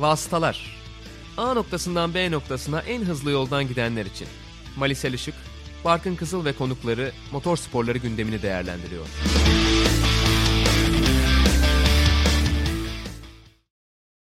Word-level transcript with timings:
Vasıtalar 0.00 0.80
A 1.36 1.54
noktasından 1.54 2.14
B 2.14 2.30
noktasına 2.30 2.80
en 2.80 3.02
hızlı 3.02 3.30
yoldan 3.30 3.68
gidenler 3.68 4.06
için. 4.06 4.28
Malisel 4.76 5.12
Işık, 5.12 5.34
Barkın 5.84 6.16
Kızıl 6.16 6.44
ve 6.44 6.52
konukları 6.52 7.12
motor 7.32 7.56
sporları 7.56 7.98
gündemini 7.98 8.42
değerlendiriyor. 8.42 9.06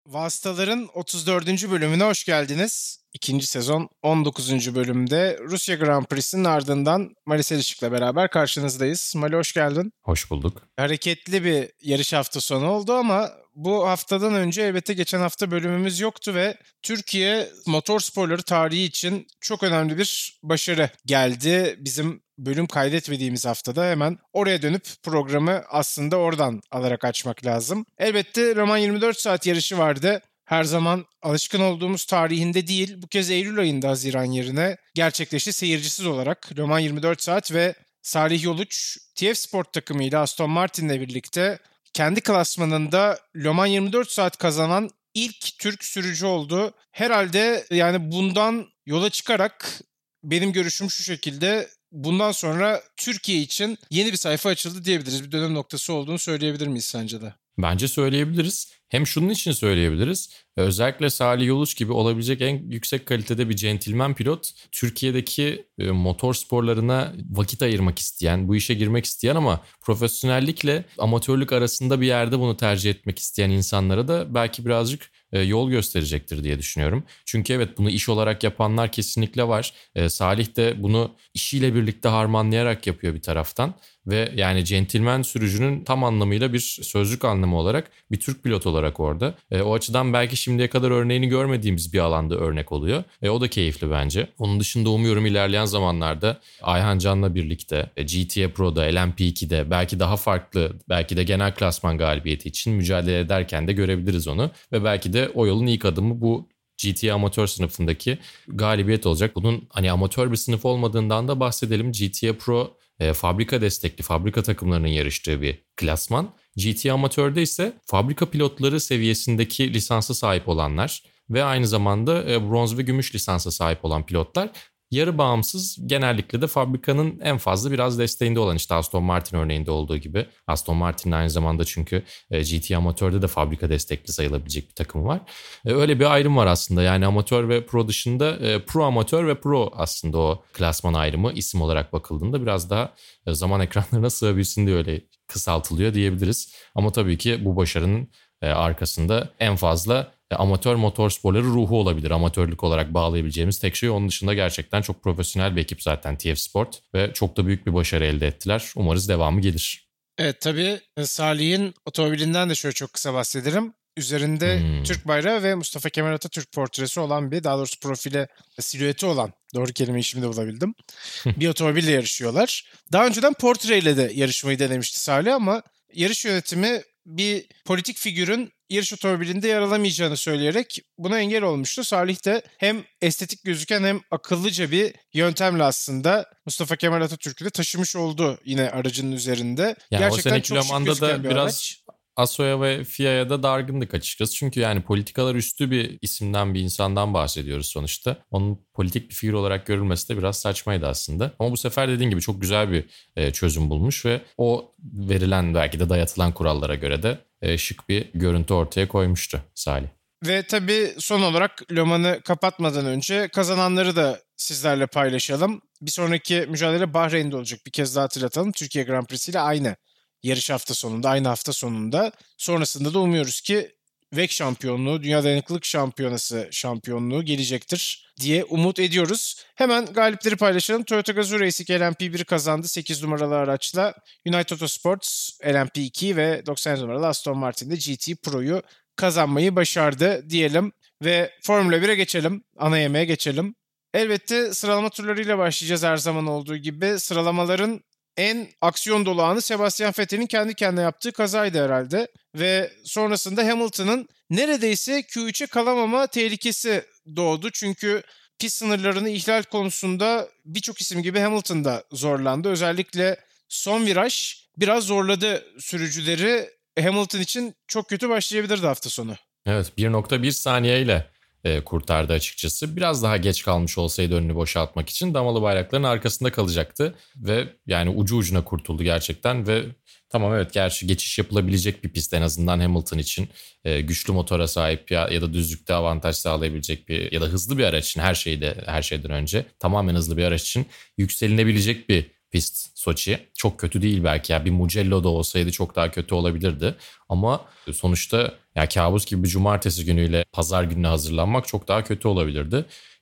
Vasıtaların 0.08 0.90
34. 0.94 1.48
bölümüne 1.72 2.04
hoş 2.04 2.26
geldiniz. 2.26 3.02
İkinci 3.14 3.46
sezon 3.48 3.90
19. 4.04 4.76
bölümde 4.76 5.40
Rusya 5.44 5.76
Grand 5.76 6.06
Prix'sinin 6.06 6.44
ardından 6.44 7.16
Mali 7.26 7.44
Selişik'le 7.44 7.92
beraber 7.92 8.30
karşınızdayız. 8.30 9.14
Mali 9.16 9.36
hoş 9.36 9.54
geldin. 9.54 9.94
Hoş 10.02 10.32
bulduk. 10.32 10.62
Hareketli 10.78 11.44
bir 11.44 11.70
yarış 11.82 12.14
hafta 12.14 12.42
sonu 12.42 12.70
oldu 12.70 12.94
ama 12.94 13.30
bu 13.56 13.88
haftadan 13.88 14.34
önce 14.34 14.62
elbette 14.62 14.94
geçen 14.94 15.20
hafta 15.20 15.52
bölümümüz 15.52 16.00
yoktu 16.00 16.36
ve 16.36 16.58
Türkiye 16.82 17.50
motor 17.66 18.00
sporları 18.00 18.42
tarihi 18.42 18.84
için 18.84 19.28
çok 19.40 19.64
önemli 19.64 19.98
bir 19.98 20.40
başarı 20.44 20.90
geldi. 21.06 21.76
Bizim 21.80 22.22
bölüm 22.38 22.68
kaydetmediğimiz 22.68 23.46
haftada 23.46 23.86
hemen 23.86 24.18
oraya 24.34 24.62
dönüp 24.62 24.86
programı 25.04 25.64
aslında 25.70 26.18
oradan 26.18 26.62
alarak 26.72 27.06
açmak 27.06 27.46
lazım. 27.46 27.86
Elbette 27.98 28.56
Roman 28.56 28.78
24 28.78 29.20
saat 29.20 29.46
yarışı 29.46 29.78
vardı 29.78 30.22
her 30.46 30.64
zaman 30.64 31.06
alışkın 31.22 31.62
olduğumuz 31.62 32.06
tarihinde 32.06 32.68
değil 32.68 33.02
bu 33.02 33.08
kez 33.08 33.30
Eylül 33.30 33.60
ayında 33.60 33.90
Haziran 33.90 34.24
yerine 34.24 34.78
gerçekleşti 34.96 35.54
seyircisiz 35.54 36.06
olarak 36.06 36.50
Roman 36.58 36.80
24 36.80 37.22
saat 37.22 37.54
ve 37.54 37.76
Salih 38.02 38.44
Yoluç 38.44 38.98
TF 39.16 39.38
Sport 39.38 39.74
takımıyla 39.74 40.22
Aston 40.22 40.50
Martin'le 40.50 41.02
birlikte 41.02 41.60
kendi 41.94 42.22
klasmanında 42.22 43.20
Le 43.36 43.50
Mans 43.50 43.70
24 43.70 44.12
saat 44.12 44.38
kazanan 44.38 44.90
ilk 45.14 45.60
Türk 45.60 45.84
sürücü 45.84 46.26
oldu. 46.26 46.74
Herhalde 46.92 47.66
yani 47.72 48.12
bundan 48.12 48.68
yola 48.86 49.10
çıkarak 49.10 49.82
benim 50.24 50.54
görüşüm 50.54 50.90
şu 50.90 51.04
şekilde 51.04 51.70
bundan 51.92 52.32
sonra 52.32 52.84
Türkiye 52.98 53.42
için 53.42 53.78
yeni 53.90 54.12
bir 54.12 54.18
sayfa 54.18 54.50
açıldı 54.50 54.86
diyebiliriz. 54.86 55.24
Bir 55.24 55.32
dönem 55.32 55.54
noktası 55.54 55.94
olduğunu 55.94 56.20
söyleyebilir 56.20 56.68
miyiz 56.68 56.86
sence 56.86 57.22
de? 57.22 57.34
Bence 57.58 57.88
söyleyebiliriz. 57.88 58.81
Hem 58.92 59.08
şunun 59.08 59.30
için 59.30 59.52
söyleyebiliriz. 59.52 60.30
Özellikle 60.58 61.10
Salih 61.10 61.48
Yoluç 61.48 61.78
gibi 61.78 61.92
olabilecek 61.92 62.42
en 62.42 62.72
yüksek 62.72 63.06
kalitede 63.06 63.50
bir 63.50 63.56
centilmen 63.56 64.14
pilot 64.14 64.52
Türkiye'deki 64.72 65.66
e, 65.80 65.92
motor 65.92 66.34
sporlarına 66.34 67.14
vakit 67.30 67.62
ayırmak 67.62 68.00
isteyen, 68.00 68.48
bu 68.48 68.56
işe 68.56 68.74
girmek 68.74 69.06
isteyen 69.06 69.36
ama 69.36 69.62
profesyonellikle 69.82 70.86
amatörlük 70.98 71.54
arasında 71.54 72.02
bir 72.02 72.08
yerde 72.08 72.40
bunu 72.40 72.58
tercih 72.58 72.90
etmek 72.90 73.20
isteyen 73.20 73.50
insanlara 73.50 74.08
da 74.08 74.36
belki 74.36 74.66
birazcık 74.66 75.12
e, 75.32 75.42
yol 75.42 75.70
gösterecektir 75.70 76.44
diye 76.44 76.60
düşünüyorum. 76.60 77.04
Çünkü 77.26 77.54
evet 77.54 77.78
bunu 77.78 77.90
iş 77.90 78.10
olarak 78.10 78.44
yapanlar 78.44 78.92
kesinlikle 78.92 79.48
var. 79.48 79.74
E, 79.96 80.10
Salih 80.10 80.56
de 80.56 80.84
bunu 80.84 81.16
işiyle 81.34 81.76
birlikte 81.76 82.10
harmanlayarak 82.10 82.88
yapıyor 82.88 83.14
bir 83.14 83.22
taraftan 83.22 83.74
ve 84.08 84.32
yani 84.36 84.66
centilmen 84.66 85.22
sürücünün 85.22 85.84
tam 85.84 86.04
anlamıyla 86.04 86.54
bir 86.54 86.60
sözcük 86.82 87.26
anlamı 87.26 87.58
olarak 87.58 87.92
bir 88.12 88.20
Türk 88.20 88.44
pilot 88.44 88.66
olarak 88.68 88.81
orada. 89.00 89.34
E, 89.52 89.62
o 89.62 89.74
açıdan 89.74 90.14
belki 90.14 90.38
şimdiye 90.38 90.70
kadar 90.70 90.92
örneğini 90.92 91.28
görmediğimiz 91.28 91.94
bir 91.94 92.00
alanda 92.00 92.36
örnek 92.36 92.72
oluyor. 92.72 93.04
E, 93.22 93.30
o 93.30 93.42
da 93.42 93.48
keyifli 93.48 93.92
bence. 93.92 94.28
Onun 94.40 94.60
dışında 94.60 94.90
umuyorum 94.90 95.26
ilerleyen 95.26 95.66
zamanlarda 95.66 96.40
Ayhan 96.62 97.00
Can'la 97.00 97.36
birlikte 97.36 97.90
e, 97.98 98.04
GTA 98.04 98.54
Pro'da, 98.54 98.90
LMP2'de 98.90 99.72
belki 99.72 100.00
daha 100.00 100.18
farklı, 100.18 100.72
belki 100.90 101.18
de 101.18 101.24
genel 101.24 101.56
klasman 101.56 101.98
galibiyeti 101.98 102.50
için 102.50 102.74
mücadele 102.74 103.20
ederken 103.20 103.68
de 103.68 103.74
görebiliriz 103.74 104.28
onu. 104.28 104.52
Ve 104.72 104.84
belki 104.84 105.14
de 105.14 105.30
o 105.34 105.48
yolun 105.48 105.68
ilk 105.68 105.86
adımı 105.86 106.22
bu 106.22 106.52
GTA 106.84 107.14
amatör 107.14 107.48
sınıfındaki 107.48 108.18
galibiyet 108.48 109.06
olacak. 109.06 109.36
Bunun 109.36 109.68
hani 109.70 109.92
amatör 109.92 110.32
bir 110.32 110.36
sınıf 110.36 110.66
olmadığından 110.66 111.28
da 111.28 111.40
bahsedelim. 111.40 111.92
GTA 111.92 112.38
Pro 112.38 112.78
e, 113.02 113.14
fabrika 113.14 113.62
destekli, 113.62 114.04
fabrika 114.04 114.44
takımlarının 114.44 114.88
yarıştığı 114.88 115.42
bir 115.42 115.64
klasman. 115.76 116.34
GT 116.56 116.86
Amatör'de 116.86 117.42
ise 117.42 117.74
fabrika 117.86 118.30
pilotları 118.30 118.80
seviyesindeki 118.80 119.74
lisansa 119.74 120.14
sahip 120.14 120.50
olanlar 120.50 121.04
ve 121.30 121.44
aynı 121.44 121.68
zamanda 121.68 122.32
e, 122.32 122.50
bronz 122.50 122.78
ve 122.78 122.82
gümüş 122.82 123.16
lisansa 123.16 123.52
sahip 123.52 123.86
olan 123.86 124.06
pilotlar 124.06 124.50
yarı 124.92 125.18
bağımsız 125.18 125.78
genellikle 125.86 126.42
de 126.42 126.48
fabrikanın 126.48 127.20
en 127.24 127.38
fazla 127.38 127.72
biraz 127.72 128.00
desteğinde 128.00 128.40
olan 128.40 128.56
işte 128.56 128.76
Aston 128.76 129.04
Martin 129.04 129.38
örneğinde 129.38 129.72
olduğu 129.72 129.98
gibi. 129.98 130.26
Aston 130.48 130.78
Martin 130.78 131.12
aynı 131.12 131.30
zamanda 131.30 131.66
çünkü 131.66 132.04
e, 132.32 132.42
GT 132.42 132.72
amatörde 132.72 133.22
de 133.22 133.28
fabrika 133.28 133.70
destekli 133.70 134.14
sayılabilecek 134.14 134.70
bir 134.70 134.76
takım 134.76 135.06
var. 135.06 135.22
E, 135.66 135.72
öyle 135.74 136.00
bir 136.00 136.14
ayrım 136.14 136.38
var 136.38 136.48
aslında 136.48 136.82
yani 136.82 137.06
amatör 137.06 137.50
ve 137.50 137.66
pro 137.66 137.88
dışında 137.88 138.36
e, 138.36 138.66
pro 138.66 138.86
amatör 138.86 139.28
ve 139.28 139.40
pro 139.40 139.72
aslında 139.76 140.18
o 140.18 140.44
klasman 140.54 140.94
ayrımı 140.94 141.32
isim 141.32 141.62
olarak 141.62 141.94
bakıldığında 141.94 142.42
biraz 142.42 142.70
daha 142.70 142.94
zaman 143.28 143.62
ekranlarına 143.72 144.10
sığabilsin 144.10 144.68
diye 144.68 144.78
öyle 144.78 145.02
kısaltılıyor 145.28 145.94
diyebiliriz. 145.94 146.54
Ama 146.76 146.92
tabii 146.92 147.18
ki 147.18 147.46
bu 147.46 147.56
başarının 147.56 148.08
arkasında 148.42 149.30
en 149.40 149.56
fazla 149.56 150.12
amatör 150.36 150.76
motor 150.76 151.10
sporları 151.10 151.44
ruhu 151.44 151.80
olabilir. 151.80 152.12
Amatörlük 152.12 152.64
olarak 152.64 152.94
bağlayabileceğimiz 152.94 153.60
tek 153.60 153.76
şey. 153.76 153.90
Onun 153.90 154.08
dışında 154.08 154.34
gerçekten 154.34 154.82
çok 154.82 155.04
profesyonel 155.04 155.56
bir 155.56 155.62
ekip 155.62 155.84
zaten 155.84 156.18
TF 156.18 156.40
Sport 156.40 156.80
ve 156.94 157.14
çok 157.14 157.38
da 157.38 157.48
büyük 157.48 157.68
bir 157.68 157.74
başarı 157.74 158.06
elde 158.06 158.28
ettiler. 158.28 158.72
Umarız 158.76 159.10
devamı 159.10 159.42
gelir. 159.42 159.92
Evet 160.18 160.42
tabii 160.42 160.80
e, 160.98 161.06
Salih'in 161.06 161.74
otomobilinden 161.86 162.50
de 162.50 162.56
şöyle 162.56 162.74
çok 162.74 162.94
kısa 162.94 163.14
bahsederim. 163.14 163.74
Üzerinde 163.98 164.60
hmm. 164.60 164.84
Türk 164.84 165.08
bayrağı 165.08 165.44
ve 165.44 165.56
Mustafa 165.56 165.90
Kemal 165.90 166.14
Atatürk 166.14 166.52
portresi 166.52 167.00
olan 167.00 167.32
bir 167.32 167.44
daha 167.44 167.58
doğrusu 167.58 167.80
profile 167.80 168.28
silüeti 168.60 169.06
olan 169.06 169.34
doğru 169.56 169.72
kelimeyi 169.72 170.04
şimdi 170.04 170.28
bulabildim. 170.28 170.74
bir 171.26 171.48
otomobille 171.48 171.92
yarışıyorlar. 171.92 172.66
Daha 172.92 173.08
önceden 173.08 173.34
portreyle 173.34 173.98
de 173.98 174.12
yarışmayı 174.14 174.60
denemişti 174.60 175.00
Salih 175.00 175.36
ama 175.36 175.62
yarış 175.94 176.26
yönetimi 176.26 176.82
bir 177.06 177.46
politik 177.66 177.98
figürün 177.98 178.54
yarış 178.70 178.94
otomobilinde 178.94 179.48
yer 179.48 179.62
alamayacağını 179.62 180.18
söyleyerek 180.18 180.80
buna 180.98 181.20
engel 181.20 181.44
olmuştu. 181.44 181.84
Salih 181.84 182.26
de 182.26 182.42
hem 182.58 182.84
estetik 183.02 183.44
gözüken 183.44 183.84
hem 183.84 184.02
akıllıca 184.12 184.72
bir 184.72 184.94
yöntemle 185.14 185.64
aslında 185.64 186.30
Mustafa 186.46 186.76
Kemal 186.76 187.02
Atatürk'ü 187.02 187.46
de 187.46 187.50
taşımış 187.50 187.96
oldu 187.96 188.40
yine 188.46 188.70
aracının 188.70 189.12
üzerinde. 189.12 189.76
Yani 189.92 190.00
Gerçekten 190.00 190.30
o 190.30 190.34
seneki 190.34 190.56
romanda 190.56 191.02
da 191.02 191.24
biraz 191.24 191.38
araç. 191.38 191.81
Asoya 192.22 192.62
ve 192.62 192.84
FIA'ya 192.84 193.30
da 193.30 193.44
dargındık 193.44 193.94
açıkçası. 193.94 194.34
Çünkü 194.34 194.60
yani 194.60 194.82
politikalar 194.82 195.36
üstü 195.36 195.72
bir 195.72 195.98
isimden 196.02 196.54
bir 196.54 196.60
insandan 196.60 197.14
bahsediyoruz 197.14 197.68
sonuçta. 197.68 198.18
Onun 198.32 198.60
politik 198.74 199.10
bir 199.10 199.16
figür 199.16 199.34
olarak 199.34 199.66
görülmesi 199.66 200.10
de 200.10 200.18
biraz 200.18 200.40
saçmaydı 200.40 200.88
aslında. 200.88 201.32
Ama 201.40 201.52
bu 201.52 201.58
sefer 201.58 201.90
dediğin 201.90 202.10
gibi 202.10 202.22
çok 202.22 202.42
güzel 202.42 202.72
bir 202.72 202.86
e, 203.16 203.32
çözüm 203.32 203.70
bulmuş 203.70 204.06
ve 204.06 204.22
o 204.38 204.72
verilen 204.84 205.56
belki 205.56 205.80
de 205.80 205.90
dayatılan 205.90 206.32
kurallara 206.32 206.76
göre 206.76 207.04
de 207.04 207.18
e, 207.42 207.58
şık 207.58 207.90
bir 207.90 208.10
görüntü 208.14 208.54
ortaya 208.54 208.88
koymuştu 208.88 209.42
Salih. 209.56 209.88
Ve 210.28 210.44
tabii 210.44 210.94
son 210.98 211.22
olarak 211.22 211.72
Loman'ı 211.72 212.22
kapatmadan 212.26 212.86
önce 212.86 213.28
kazananları 213.28 213.96
da 213.96 214.20
sizlerle 214.38 214.88
paylaşalım. 214.88 215.62
Bir 215.82 215.92
sonraki 215.92 216.46
mücadele 216.50 216.94
Bahreyn'de 216.94 217.36
olacak. 217.36 217.60
Bir 217.66 217.72
kez 217.72 217.96
daha 217.96 218.04
hatırlatalım. 218.04 218.52
Türkiye 218.52 218.84
Grand 218.84 219.06
Prix'si 219.06 219.32
ile 219.32 219.40
aynı 219.40 219.76
yarış 220.24 220.50
hafta 220.50 220.74
sonunda, 220.74 221.10
aynı 221.10 221.28
hafta 221.28 221.54
sonunda. 221.54 222.12
Sonrasında 222.38 222.94
da 222.94 223.00
umuyoruz 223.00 223.42
ki 223.42 223.72
VEC 224.14 224.34
şampiyonluğu, 224.34 225.04
Dünya 225.04 225.24
Dayanıklılık 225.24 225.66
Şampiyonası 225.66 226.48
şampiyonluğu 226.52 227.24
gelecektir 227.24 228.14
diye 228.20 228.44
umut 228.44 228.80
ediyoruz. 228.80 229.44
Hemen 229.56 229.86
galipleri 229.86 230.36
paylaşalım. 230.36 230.84
Toyota 230.84 231.12
Gazoo 231.12 231.40
Racing 231.40 231.70
LMP1 231.70 232.26
kazandı 232.26 232.68
8 232.68 233.04
numaralı 233.04 233.36
araçla. 233.36 233.94
United 234.26 234.52
Autosports 234.52 235.40
LMP2 235.42 236.16
ve 236.16 236.46
90 236.46 236.80
numaralı 236.80 237.08
Aston 237.08 237.38
Martin'de 237.38 237.76
GT 237.76 238.24
Pro'yu 238.24 238.62
kazanmayı 238.96 239.56
başardı 239.56 240.30
diyelim. 240.30 240.72
Ve 241.04 241.32
Formula 241.44 241.78
1'e 241.78 241.96
geçelim. 241.96 242.44
Ana 242.58 242.78
yemeğe 242.78 243.06
geçelim. 243.06 243.56
Elbette 243.94 244.54
sıralama 244.54 244.90
turlarıyla 244.90 245.38
başlayacağız 245.38 245.84
her 245.84 245.98
zaman 245.98 246.28
olduğu 246.28 246.58
gibi. 246.58 247.00
Sıralamaların 247.00 247.82
en 248.18 248.48
aksiyon 248.62 249.06
dolu 249.06 249.24
anı 249.24 249.42
Sebastian 249.42 249.94
Vettel'in 250.00 250.26
kendi 250.26 250.54
kendine 250.54 250.82
yaptığı 250.82 251.12
kazaydı 251.12 251.64
herhalde. 251.64 252.08
Ve 252.36 252.72
sonrasında 252.84 253.48
Hamilton'ın 253.48 254.08
neredeyse 254.30 255.00
Q3'e 255.00 255.48
kalamama 255.48 256.08
tehlikesi 256.08 256.86
doğdu. 257.16 257.50
Çünkü 257.52 258.04
pist 258.40 258.58
sınırlarını 258.58 259.10
ihlal 259.10 259.44
konusunda 259.44 260.30
birçok 260.46 260.82
isim 260.82 261.04
gibi 261.04 261.20
Hamilton 261.20 261.66
da 261.66 261.84
zorlandı. 261.92 262.50
Özellikle 262.50 263.18
son 263.50 263.86
viraj 263.86 264.36
biraz 264.58 264.84
zorladı 264.84 265.46
sürücüleri. 265.60 266.50
Hamilton 266.80 267.20
için 267.20 267.56
çok 267.68 267.90
kötü 267.90 268.10
başlayabilirdi 268.10 268.66
hafta 268.66 268.90
sonu. 268.90 269.16
Evet 269.46 269.72
1.1 269.78 270.32
saniyeyle 270.32 271.12
e, 271.44 271.62
kurtardı 271.64 272.14
açıkçası. 272.14 272.76
Biraz 272.76 273.04
daha 273.04 273.18
geç 273.18 273.44
kalmış 273.44 273.78
olsaydı 273.78 274.16
önünü 274.16 274.36
boşaltmak 274.36 274.90
için 274.90 275.14
damalı 275.14 275.42
bayrakların 275.42 275.84
arkasında 275.84 276.32
kalacaktı 276.32 276.96
ve 277.16 277.48
yani 277.68 277.90
ucu 277.90 278.16
ucuna 278.16 278.44
kurtuldu 278.44 278.84
gerçekten 278.84 279.48
ve 279.48 279.64
Tamam 280.12 280.34
evet 280.34 280.54
gerçi 280.54 280.88
geçiş 280.88 281.18
yapılabilecek 281.18 281.84
bir 281.84 281.90
pist 281.90 282.14
en 282.14 282.22
azından 282.22 282.60
Hamilton 282.60 282.98
için 282.98 283.30
e, 283.64 283.82
güçlü 283.82 284.14
motora 284.14 284.48
sahip 284.48 284.92
ya, 284.92 285.10
ya 285.12 285.22
da 285.22 285.34
düzlükte 285.34 285.74
avantaj 285.74 286.16
sağlayabilecek 286.16 286.90
bir 286.90 287.12
ya 287.12 287.22
da 287.22 287.26
hızlı 287.26 287.58
bir 287.58 287.64
araç 287.64 287.90
için 287.90 288.02
her 288.02 288.16
şeyde 288.16 288.56
her 288.66 288.82
şeyden 288.82 289.12
önce 289.12 289.46
tamamen 289.60 289.96
hızlı 289.96 290.18
bir 290.18 290.24
araç 290.24 290.42
için 290.42 290.66
yükselinebilecek 290.98 291.90
bir 291.90 292.12
pist 292.32 292.78
Soçi. 292.78 293.28
Çok 293.34 293.60
kötü 293.60 293.82
değil 293.82 294.04
belki 294.04 294.34
ya 294.34 294.46
bir 294.46 294.52
Mugello 294.52 295.04
da 295.04 295.10
olsaydı 295.10 295.52
çok 295.52 295.76
daha 295.76 295.92
kötü 295.92 296.16
olabilirdi 296.16 296.76
ama 297.10 297.46
sonuçta 297.74 298.34
ya 298.56 298.70
kabus 298.70 299.06
gibi 299.06 299.24
bir 299.24 299.28
cumartesi 299.28 299.86
günüyle 299.86 300.26
pazar 300.32 300.64
gününe 300.64 300.88
hazırlanmak 300.88 301.48
çok 301.48 301.68
daha 301.68 301.84
kötü 301.84 302.08
olabilirdi. 302.08 302.56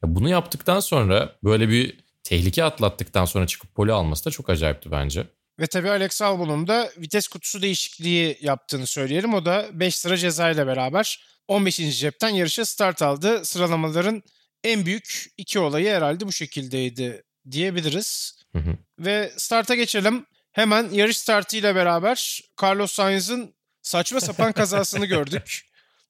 Ya 0.03 0.15
bunu 0.15 0.29
yaptıktan 0.29 0.79
sonra 0.79 1.35
böyle 1.43 1.69
bir 1.69 1.97
tehlike 2.23 2.63
atlattıktan 2.63 3.25
sonra 3.25 3.47
çıkıp 3.47 3.75
poli 3.75 3.91
alması 3.91 4.25
da 4.25 4.31
çok 4.31 4.49
acayipti 4.49 4.91
bence. 4.91 5.27
Ve 5.59 5.67
tabii 5.67 5.89
Alex 5.89 6.21
Albon'un 6.21 6.67
da 6.67 6.89
vites 6.97 7.27
kutusu 7.27 7.61
değişikliği 7.61 8.37
yaptığını 8.41 8.87
söyleyelim. 8.87 9.33
O 9.33 9.45
da 9.45 9.69
5 9.73 9.95
sıra 9.95 10.17
ceza 10.17 10.49
ile 10.49 10.67
beraber 10.67 11.23
15. 11.47 11.99
cepten 11.99 12.29
yarışa 12.29 12.65
start 12.65 13.01
aldı. 13.01 13.45
Sıralamaların 13.45 14.23
en 14.63 14.85
büyük 14.85 15.25
iki 15.37 15.59
olayı 15.59 15.89
herhalde 15.89 16.27
bu 16.27 16.31
şekildeydi 16.31 17.23
diyebiliriz. 17.51 18.38
Hı 18.53 18.59
hı. 18.59 18.77
Ve 18.99 19.31
starta 19.37 19.75
geçelim. 19.75 20.25
Hemen 20.51 20.89
yarış 20.91 21.17
startıyla 21.17 21.75
beraber 21.75 22.41
Carlos 22.63 22.91
Sainz'ın 22.91 23.53
saçma 23.81 24.19
sapan 24.19 24.51
kazasını 24.51 25.05
gördük. 25.15 25.65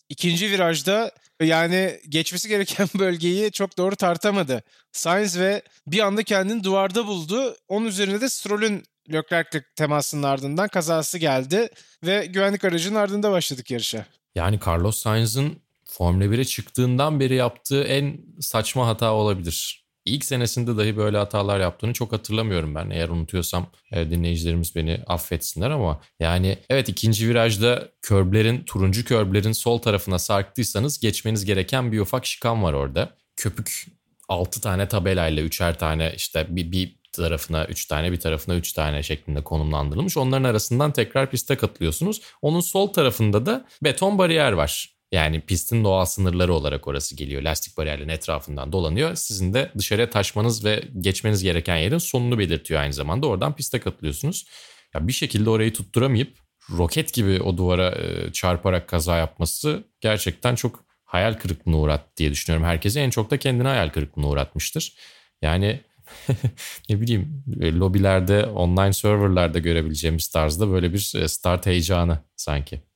İkinci 0.10 0.52
virajda 0.52 1.12
yani 1.42 2.00
geçmesi 2.10 2.48
gereken 2.48 2.88
bölgeyi 3.00 3.52
çok 3.52 3.78
doğru 3.78 3.96
tartamadı. 3.96 4.64
Sainz 4.92 5.40
ve 5.40 5.62
bir 5.88 6.00
anda 6.00 6.24
kendini 6.24 6.64
duvarda 6.64 7.08
buldu. 7.08 7.56
Onun 7.68 7.86
üzerine 7.86 8.22
de 8.22 8.30
Stroll'ün 8.30 8.84
Leclerc'le 9.14 9.62
temasının 9.76 10.24
ardından 10.24 10.68
kazası 10.68 11.18
geldi 11.18 11.70
ve 12.04 12.26
güvenlik 12.26 12.66
aracının 12.66 12.96
ardında 12.96 13.32
başladık 13.32 13.72
yarışa. 13.72 14.06
Yani 14.36 14.60
Carlos 14.68 14.98
Sainz'ın 14.98 15.62
Formula 15.86 16.26
1'e 16.26 16.46
çıktığından 16.46 17.20
beri 17.20 17.36
yaptığı 17.36 17.84
en 17.84 18.18
saçma 18.40 18.88
hata 18.88 19.14
olabilir. 19.14 19.86
İlk 20.10 20.26
senesinde 20.26 20.78
dahi 20.78 20.98
böyle 20.98 21.18
hatalar 21.18 21.60
yaptığını 21.60 21.94
çok 21.94 22.12
hatırlamıyorum 22.12 22.76
ben. 22.76 22.90
Eğer 22.90 23.10
unutuyorsam 23.10 23.68
e, 23.92 24.10
dinleyicilerimiz 24.10 24.76
beni 24.76 25.02
affetsinler 25.08 25.70
ama 25.70 26.02
yani 26.20 26.58
evet 26.70 26.90
ikinci 26.90 27.30
virajda 27.30 27.90
körblerin, 28.02 28.64
turuncu 28.64 29.06
körblerin 29.06 29.52
sol 29.52 29.78
tarafına 29.78 30.20
sarktıysanız 30.20 31.00
geçmeniz 31.00 31.46
gereken 31.46 31.92
bir 31.92 32.00
ufak 32.00 32.26
şikan 32.26 32.64
var 32.64 32.74
orada. 32.74 33.10
Köpük 33.36 33.86
6 34.30 34.62
tane 34.62 34.88
tabelayla 34.88 35.44
üçer 35.44 35.80
tane 35.80 36.14
işte 36.16 36.48
bir, 36.50 36.72
bir 36.72 36.96
tarafına 37.12 37.66
3 37.66 37.86
tane 37.86 38.12
bir 38.12 38.20
tarafına 38.20 38.56
3 38.56 38.74
tane 38.74 39.04
şeklinde 39.04 39.44
konumlandırılmış. 39.44 40.18
Onların 40.18 40.44
arasından 40.44 40.92
tekrar 40.92 41.32
piste 41.32 41.58
katılıyorsunuz. 41.58 42.22
Onun 42.42 42.60
sol 42.60 42.88
tarafında 42.88 43.46
da 43.46 43.66
beton 43.84 44.18
bariyer 44.18 44.52
var. 44.52 44.99
Yani 45.12 45.42
pistin 45.42 45.84
doğal 45.84 46.06
sınırları 46.06 46.54
olarak 46.54 46.88
orası 46.88 47.16
geliyor. 47.16 47.42
Lastik 47.42 47.78
bariyerlerin 47.78 48.10
etrafından 48.10 48.72
dolanıyor. 48.72 49.16
Sizin 49.16 49.54
de 49.54 49.72
dışarıya 49.78 50.10
taşmanız 50.10 50.66
ve 50.66 50.84
geçmeniz 51.00 51.44
gereken 51.44 51.78
yerin 51.78 51.98
sonunu 51.98 52.40
belirtiyor 52.40 52.82
aynı 52.82 52.94
zamanda. 52.94 53.28
Oradan 53.28 53.56
piste 53.56 53.80
katılıyorsunuz. 53.80 54.46
Ya 54.94 55.08
bir 55.08 55.14
şekilde 55.14 55.50
orayı 55.50 55.74
tutturamayıp 55.74 56.38
roket 56.72 57.14
gibi 57.14 57.42
o 57.42 57.58
duvara 57.58 57.90
e, 57.92 58.32
çarparak 58.32 58.88
kaza 58.88 59.18
yapması 59.18 59.84
gerçekten 60.02 60.56
çok 60.56 60.86
hayal 61.04 61.34
kırıklığına 61.34 61.78
uğrat 61.78 62.18
diye 62.18 62.32
düşünüyorum. 62.32 62.68
Herkese 62.68 63.02
en 63.02 63.10
çok 63.10 63.32
da 63.32 63.38
kendine 63.38 63.68
hayal 63.68 63.90
kırıklığına 63.90 64.28
uğratmıştır. 64.28 64.96
Yani 65.42 65.80
ne 66.90 67.02
bileyim 67.02 67.44
e, 67.62 67.72
lobilerde, 67.72 68.46
online 68.46 68.94
serverlarda 68.94 69.60
görebileceğimiz 69.60 70.28
tarzda 70.28 70.72
böyle 70.72 70.94
bir 70.94 71.14
e, 71.16 71.28
start 71.28 71.66
heyecanı 71.66 72.20
sanki. 72.36 72.89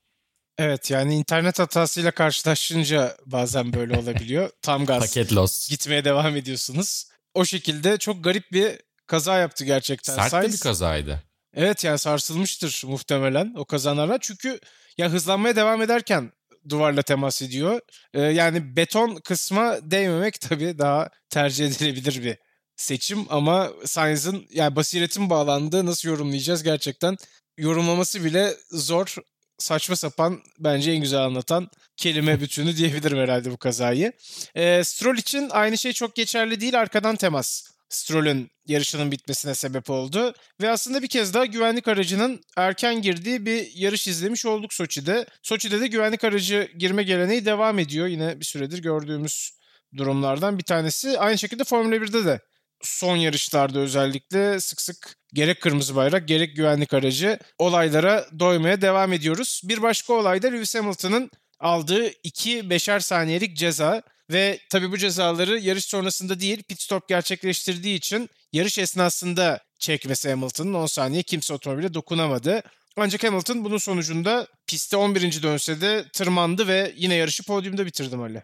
Evet 0.58 0.90
yani 0.90 1.14
internet 1.14 1.58
hatasıyla 1.58 2.10
karşılaşınca 2.10 3.16
bazen 3.26 3.72
böyle 3.72 3.98
olabiliyor. 3.98 4.50
Tam 4.62 4.86
gaz 4.86 5.00
Paket 5.00 5.32
loss. 5.32 5.68
gitmeye 5.70 6.04
devam 6.04 6.36
ediyorsunuz. 6.36 7.06
O 7.34 7.44
şekilde 7.44 7.98
çok 7.98 8.24
garip 8.24 8.52
bir 8.52 8.80
kaza 9.06 9.38
yaptı 9.38 9.64
gerçekten. 9.64 10.14
Sert 10.14 10.32
Sainz- 10.32 10.52
bir 10.52 10.58
kazaydı. 10.60 11.22
Evet 11.54 11.84
yani 11.84 11.98
sarsılmıştır 11.98 12.82
muhtemelen 12.86 13.54
o 13.56 13.64
kazanlarla. 13.64 14.18
Çünkü 14.20 14.60
ya 14.98 15.08
hızlanmaya 15.10 15.56
devam 15.56 15.82
ederken 15.82 16.32
duvarla 16.68 17.02
temas 17.02 17.42
ediyor. 17.42 17.80
Ee, 18.14 18.20
yani 18.20 18.76
beton 18.76 19.16
kısma 19.16 19.76
değmemek 19.90 20.40
tabii 20.40 20.78
daha 20.78 21.10
tercih 21.30 21.66
edilebilir 21.66 22.24
bir 22.24 22.38
seçim 22.76 23.26
ama 23.28 23.70
Sainz'ın 23.84 24.46
yani 24.50 24.76
basiretin 24.76 25.30
bağlandığı 25.30 25.86
nasıl 25.86 26.08
yorumlayacağız 26.08 26.62
gerçekten 26.62 27.16
yorumlaması 27.58 28.24
bile 28.24 28.54
zor 28.70 29.16
saçma 29.64 29.96
sapan 29.96 30.42
bence 30.58 30.90
en 30.90 31.00
güzel 31.00 31.20
anlatan 31.20 31.68
kelime 31.96 32.40
bütünü 32.40 32.76
diyebilirim 32.76 33.18
herhalde 33.18 33.50
bu 33.50 33.56
kazayı. 33.56 34.12
Ee, 34.54 34.84
Stroll 34.84 35.16
için 35.16 35.48
aynı 35.50 35.78
şey 35.78 35.92
çok 35.92 36.14
geçerli 36.14 36.60
değil 36.60 36.80
arkadan 36.80 37.16
temas. 37.16 37.74
Stroll'ün 37.88 38.50
yarışının 38.66 39.10
bitmesine 39.10 39.54
sebep 39.54 39.90
oldu. 39.90 40.34
Ve 40.60 40.70
aslında 40.70 41.02
bir 41.02 41.08
kez 41.08 41.34
daha 41.34 41.44
güvenlik 41.44 41.88
aracının 41.88 42.40
erken 42.56 43.02
girdiği 43.02 43.46
bir 43.46 43.70
yarış 43.74 44.08
izlemiş 44.08 44.46
olduk 44.46 44.74
Soçi'de. 44.74 45.26
Soçi'de 45.42 45.80
de 45.80 45.86
güvenlik 45.86 46.24
aracı 46.24 46.68
girme 46.78 47.02
geleneği 47.02 47.44
devam 47.44 47.78
ediyor. 47.78 48.06
Yine 48.06 48.40
bir 48.40 48.44
süredir 48.44 48.82
gördüğümüz 48.82 49.50
durumlardan 49.96 50.58
bir 50.58 50.64
tanesi. 50.64 51.18
Aynı 51.18 51.38
şekilde 51.38 51.64
Formula 51.64 51.96
1'de 51.96 52.24
de 52.24 52.40
son 52.82 53.16
yarışlarda 53.16 53.78
özellikle 53.78 54.60
sık 54.60 54.80
sık 54.80 55.16
gerek 55.34 55.60
kırmızı 55.60 55.96
bayrak 55.96 56.28
gerek 56.28 56.56
güvenlik 56.56 56.94
aracı 56.94 57.38
olaylara 57.58 58.26
doymaya 58.38 58.82
devam 58.82 59.12
ediyoruz. 59.12 59.60
Bir 59.64 59.82
başka 59.82 60.12
olay 60.12 60.42
da 60.42 60.48
Lewis 60.48 60.74
Hamilton'ın 60.74 61.30
aldığı 61.60 62.08
iki 62.22 62.70
beşer 62.70 63.00
saniyelik 63.00 63.56
ceza 63.56 64.02
ve 64.30 64.58
tabii 64.70 64.92
bu 64.92 64.98
cezaları 64.98 65.58
yarış 65.58 65.84
sonrasında 65.84 66.40
değil 66.40 66.62
pit 66.62 66.80
stop 66.80 67.08
gerçekleştirdiği 67.08 67.96
için 67.96 68.30
yarış 68.52 68.78
esnasında 68.78 69.60
çekmesi 69.78 70.30
Hamilton'ın 70.30 70.74
10 70.74 70.86
saniye 70.86 71.22
kimse 71.22 71.54
otomobile 71.54 71.94
dokunamadı. 71.94 72.62
Ancak 72.96 73.24
Hamilton 73.24 73.64
bunun 73.64 73.78
sonucunda 73.78 74.46
pistte 74.66 74.96
11. 74.96 75.42
dönse 75.42 75.80
de 75.80 76.04
tırmandı 76.12 76.68
ve 76.68 76.92
yine 76.96 77.14
yarışı 77.14 77.42
podyumda 77.42 77.86
bitirdi 77.86 78.16
Ali. 78.16 78.42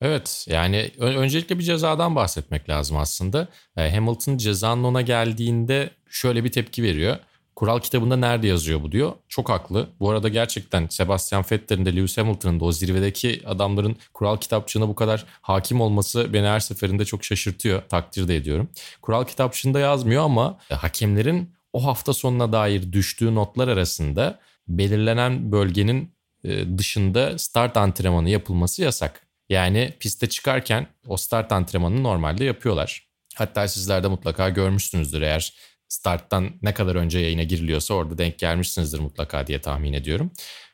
Evet 0.00 0.46
yani 0.48 0.90
öncelikle 0.98 1.58
bir 1.58 1.64
cezadan 1.64 2.16
bahsetmek 2.16 2.68
lazım 2.68 2.96
aslında. 2.96 3.48
E, 3.76 3.94
Hamilton 3.94 4.36
cezanın 4.36 4.84
ona 4.84 5.02
geldiğinde 5.02 5.90
şöyle 6.10 6.44
bir 6.44 6.52
tepki 6.52 6.82
veriyor. 6.82 7.16
Kural 7.56 7.80
kitabında 7.80 8.16
nerede 8.16 8.46
yazıyor 8.46 8.82
bu 8.82 8.92
diyor. 8.92 9.12
Çok 9.28 9.48
haklı. 9.48 9.88
Bu 10.00 10.10
arada 10.10 10.28
gerçekten 10.28 10.86
Sebastian 10.86 11.44
Vettel'in 11.52 11.84
de 11.84 11.96
Lewis 11.96 12.18
Hamilton'ın 12.18 12.60
da 12.60 12.64
o 12.64 12.72
zirvedeki 12.72 13.42
adamların 13.46 13.96
kural 14.14 14.36
kitapçığına 14.36 14.88
bu 14.88 14.94
kadar 14.94 15.24
hakim 15.40 15.80
olması 15.80 16.32
beni 16.32 16.46
her 16.46 16.60
seferinde 16.60 17.04
çok 17.04 17.24
şaşırtıyor. 17.24 17.82
Takdir 17.88 18.28
de 18.28 18.36
ediyorum. 18.36 18.68
Kural 19.02 19.24
kitapçığında 19.24 19.78
yazmıyor 19.78 20.24
ama 20.24 20.58
e, 20.70 20.74
hakemlerin 20.74 21.50
o 21.72 21.84
hafta 21.84 22.12
sonuna 22.12 22.52
dair 22.52 22.92
düştüğü 22.92 23.34
notlar 23.34 23.68
arasında 23.68 24.38
belirlenen 24.68 25.52
bölgenin 25.52 26.14
e, 26.44 26.78
dışında 26.78 27.38
start 27.38 27.76
antrenmanı 27.76 28.30
yapılması 28.30 28.82
yasak. 28.82 29.25
Yani 29.48 29.94
piste 30.00 30.28
çıkarken 30.28 30.86
o 31.06 31.16
start 31.16 31.52
antrenmanını 31.52 32.02
normalde 32.02 32.44
yapıyorlar. 32.44 33.08
Hatta 33.34 33.68
sizler 33.68 34.02
de 34.02 34.08
mutlaka 34.08 34.48
görmüşsünüzdür 34.48 35.22
eğer 35.22 35.52
starttan 35.88 36.50
ne 36.62 36.74
kadar 36.74 36.94
önce 36.94 37.18
yayına 37.18 37.42
giriliyorsa 37.42 37.94
orada 37.94 38.18
denk 38.18 38.38
gelmişsinizdir 38.38 38.98
mutlaka 38.98 39.46
diye 39.46 39.60
tahmin 39.60 39.92
ediyorum. 39.92 40.30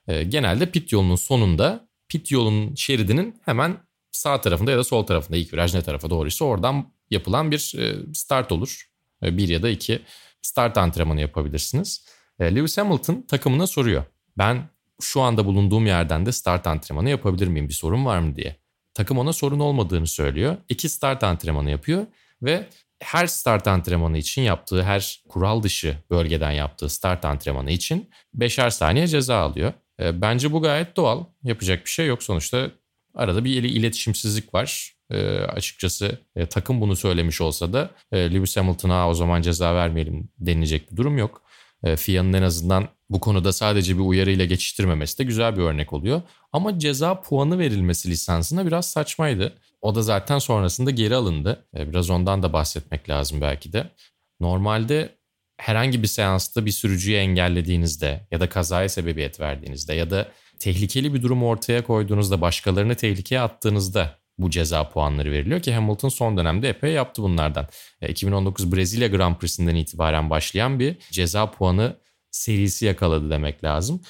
Ee, 0.08 0.22
genelde 0.22 0.70
pit 0.70 0.92
yolunun 0.92 1.16
sonunda 1.16 1.88
pit 2.08 2.30
yolunun 2.30 2.74
şeridinin 2.74 3.40
hemen 3.44 3.78
sağ 4.12 4.40
tarafında 4.40 4.70
ya 4.70 4.78
da 4.78 4.84
sol 4.84 5.06
tarafında 5.06 5.36
ilk 5.36 5.52
viraj 5.52 5.74
ne 5.74 5.82
tarafa 5.82 6.10
doğruysa 6.10 6.44
oradan 6.44 6.92
yapılan 7.10 7.50
bir 7.50 7.74
e, 7.78 8.14
start 8.14 8.52
olur. 8.52 8.90
E, 9.22 9.36
Bir 9.36 9.48
ya 9.48 9.62
da 9.62 9.68
iki 9.68 10.02
start 10.42 10.78
antrenmanı 10.78 11.20
yapabilirsiniz. 11.20 12.06
E, 12.40 12.54
Lewis 12.54 12.78
Hamilton 12.78 13.22
takımına 13.28 13.66
soruyor. 13.66 14.04
Ben 14.38 14.68
şu 15.00 15.20
anda 15.20 15.46
bulunduğum 15.46 15.86
yerden 15.86 16.26
de 16.26 16.32
start 16.32 16.66
antrenmanı 16.66 17.10
yapabilir 17.10 17.46
miyim? 17.48 17.68
Bir 17.68 17.74
sorun 17.74 18.04
var 18.06 18.18
mı 18.18 18.36
diye. 18.36 18.61
Takım 18.94 19.18
ona 19.18 19.32
sorun 19.32 19.60
olmadığını 19.60 20.06
söylüyor. 20.06 20.56
İki 20.68 20.88
start 20.88 21.24
antrenmanı 21.24 21.70
yapıyor 21.70 22.06
ve 22.42 22.66
her 23.02 23.26
start 23.26 23.68
antrenmanı 23.68 24.18
için 24.18 24.42
yaptığı, 24.42 24.82
her 24.82 25.22
kural 25.28 25.62
dışı 25.62 25.96
bölgeden 26.10 26.50
yaptığı 26.50 26.88
start 26.88 27.24
antrenmanı 27.24 27.70
için 27.70 28.10
beşer 28.34 28.70
saniye 28.70 29.06
ceza 29.06 29.36
alıyor. 29.36 29.72
E, 30.00 30.20
Bence 30.20 30.52
bu 30.52 30.62
gayet 30.62 30.96
doğal. 30.96 31.24
Yapacak 31.44 31.84
bir 31.84 31.90
şey 31.90 32.06
yok 32.06 32.22
sonuçta. 32.22 32.70
Arada 33.14 33.44
bir 33.44 33.62
iletişimsizlik 33.62 34.54
var. 34.54 34.94
E, 35.10 35.38
açıkçası 35.38 36.18
e, 36.36 36.46
takım 36.46 36.80
bunu 36.80 36.96
söylemiş 36.96 37.40
olsa 37.40 37.72
da 37.72 37.90
e, 38.12 38.34
Lewis 38.34 38.56
Hamilton'a 38.56 39.08
o 39.08 39.14
zaman 39.14 39.42
ceza 39.42 39.74
vermeyelim 39.74 40.28
denilecek 40.38 40.92
bir 40.92 40.96
durum 40.96 41.18
yok. 41.18 41.42
E, 41.84 41.96
FIA'nın 41.96 42.32
en 42.32 42.42
azından 42.42 42.88
bu 43.12 43.20
konuda 43.20 43.52
sadece 43.52 43.94
bir 43.94 44.02
uyarıyla 44.02 44.44
geçiştirmemesi 44.44 45.18
de 45.18 45.24
güzel 45.24 45.56
bir 45.56 45.62
örnek 45.62 45.92
oluyor. 45.92 46.22
Ama 46.52 46.78
ceza 46.78 47.20
puanı 47.20 47.58
verilmesi 47.58 48.10
lisansına 48.10 48.66
biraz 48.66 48.90
saçmaydı. 48.90 49.52
O 49.82 49.94
da 49.94 50.02
zaten 50.02 50.38
sonrasında 50.38 50.90
geri 50.90 51.16
alındı. 51.16 51.66
E, 51.76 51.88
Biraz 51.90 52.10
ondan 52.10 52.42
da 52.42 52.52
bahsetmek 52.52 53.08
lazım 53.08 53.40
belki 53.40 53.72
de. 53.72 53.90
Normalde 54.40 55.16
herhangi 55.56 56.02
bir 56.02 56.08
seansta 56.08 56.66
bir 56.66 56.70
sürücüyü 56.70 57.16
engellediğinizde 57.16 58.26
ya 58.30 58.40
da 58.40 58.48
kazaya 58.48 58.88
sebebiyet 58.88 59.40
verdiğinizde 59.40 59.94
ya 59.94 60.10
da 60.10 60.28
tehlikeli 60.58 61.14
bir 61.14 61.22
durum 61.22 61.42
ortaya 61.42 61.84
koyduğunuzda 61.84 62.40
başkalarını 62.40 62.94
tehlikeye 62.94 63.40
attığınızda 63.40 64.18
bu 64.38 64.50
ceza 64.50 64.88
puanları 64.88 65.32
veriliyor 65.32 65.62
ki 65.62 65.72
Hamilton 65.72 66.08
son 66.08 66.36
dönemde 66.36 66.68
epey 66.68 66.92
yaptı 66.92 67.22
bunlardan. 67.22 67.66
2019 68.08 68.64
e, 68.64 68.72
Brezilya 68.72 69.08
Grand 69.08 69.36
Prix'sinden 69.36 69.74
itibaren 69.74 70.30
başlayan 70.30 70.80
bir 70.80 70.96
ceza 71.10 71.50
puanı 71.50 71.96
serisi 72.32 72.86
yakaladı 72.86 73.30
demek 73.30 73.64
lazım. 73.64 74.00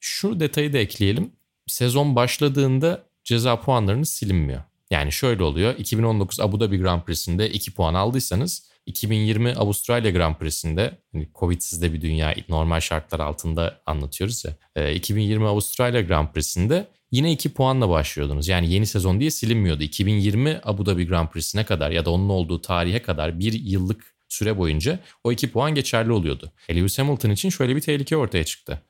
Şu 0.00 0.40
detayı 0.40 0.72
da 0.72 0.78
ekleyelim. 0.78 1.32
Sezon 1.66 2.16
başladığında 2.16 3.04
ceza 3.24 3.60
puanlarınız 3.60 4.08
silinmiyor. 4.08 4.62
Yani 4.90 5.12
şöyle 5.12 5.42
oluyor. 5.42 5.74
2019 5.78 6.40
Abu 6.40 6.60
Dhabi 6.60 6.78
Grand 6.78 7.02
Prix'sinde 7.02 7.50
2 7.50 7.70
puan 7.74 7.94
aldıysanız 7.94 8.72
2020 8.86 9.52
Avustralya 9.52 10.10
Grand 10.10 10.36
Prix'sinde 10.36 10.98
hani 11.12 11.28
Covid'siz 11.34 11.82
de 11.82 11.92
bir 11.92 12.00
dünya 12.00 12.34
normal 12.48 12.80
şartlar 12.80 13.20
altında 13.20 13.80
anlatıyoruz 13.86 14.44
ya. 14.76 14.90
2020 14.90 15.46
Avustralya 15.46 16.00
Grand 16.00 16.28
Prix'sinde 16.28 16.86
yine 17.10 17.32
2 17.32 17.54
puanla 17.54 17.88
başlıyordunuz. 17.88 18.48
Yani 18.48 18.72
yeni 18.72 18.86
sezon 18.86 19.20
diye 19.20 19.30
silinmiyordu. 19.30 19.82
2020 19.82 20.60
Abu 20.64 20.86
Dhabi 20.86 21.06
Grand 21.06 21.28
Prix'sine 21.28 21.64
kadar 21.64 21.90
ya 21.90 22.04
da 22.04 22.10
onun 22.10 22.28
olduğu 22.28 22.60
tarihe 22.60 23.02
kadar 23.02 23.38
bir 23.38 23.52
yıllık 23.52 24.11
süre 24.32 24.58
boyunca 24.58 24.98
o 25.24 25.32
2 25.32 25.50
puan 25.50 25.74
geçerli 25.74 26.12
oluyordu. 26.12 26.52
Lewis 26.70 26.98
Hamilton 26.98 27.30
için 27.30 27.50
şöyle 27.50 27.76
bir 27.76 27.80
tehlike 27.80 28.16
ortaya 28.16 28.44
çıktı. 28.44 28.82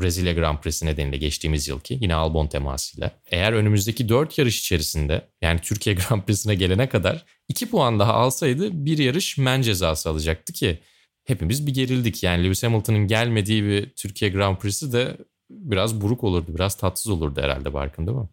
Brezilya 0.00 0.32
Grand 0.32 0.58
Prix'si 0.58 0.86
nedeniyle 0.86 1.16
geçtiğimiz 1.16 1.68
yılki 1.68 1.98
yine 2.00 2.14
Albon 2.14 2.46
temasıyla. 2.46 3.10
Eğer 3.26 3.52
önümüzdeki 3.52 4.08
4 4.08 4.38
yarış 4.38 4.60
içerisinde 4.60 5.28
yani 5.42 5.60
Türkiye 5.60 5.96
Grand 6.08 6.22
Prix'sine 6.22 6.54
gelene 6.54 6.88
kadar 6.88 7.24
2 7.48 7.70
puan 7.70 7.98
daha 7.98 8.14
alsaydı 8.14 8.84
bir 8.84 8.98
yarış 8.98 9.38
men 9.38 9.62
cezası 9.62 10.10
alacaktı 10.10 10.52
ki 10.52 10.78
hepimiz 11.24 11.66
bir 11.66 11.74
gerildik. 11.74 12.22
Yani 12.22 12.44
Lewis 12.44 12.62
Hamilton'ın 12.62 13.06
gelmediği 13.06 13.64
bir 13.64 13.90
Türkiye 13.90 14.30
Grand 14.30 14.56
Prix'si 14.56 14.92
de 14.92 15.16
biraz 15.50 16.00
buruk 16.00 16.24
olurdu, 16.24 16.54
biraz 16.54 16.76
tatsız 16.76 17.12
olurdu 17.12 17.42
herhalde 17.42 17.74
Barkın 17.74 18.06
değil 18.06 18.18
mi? 18.18 18.28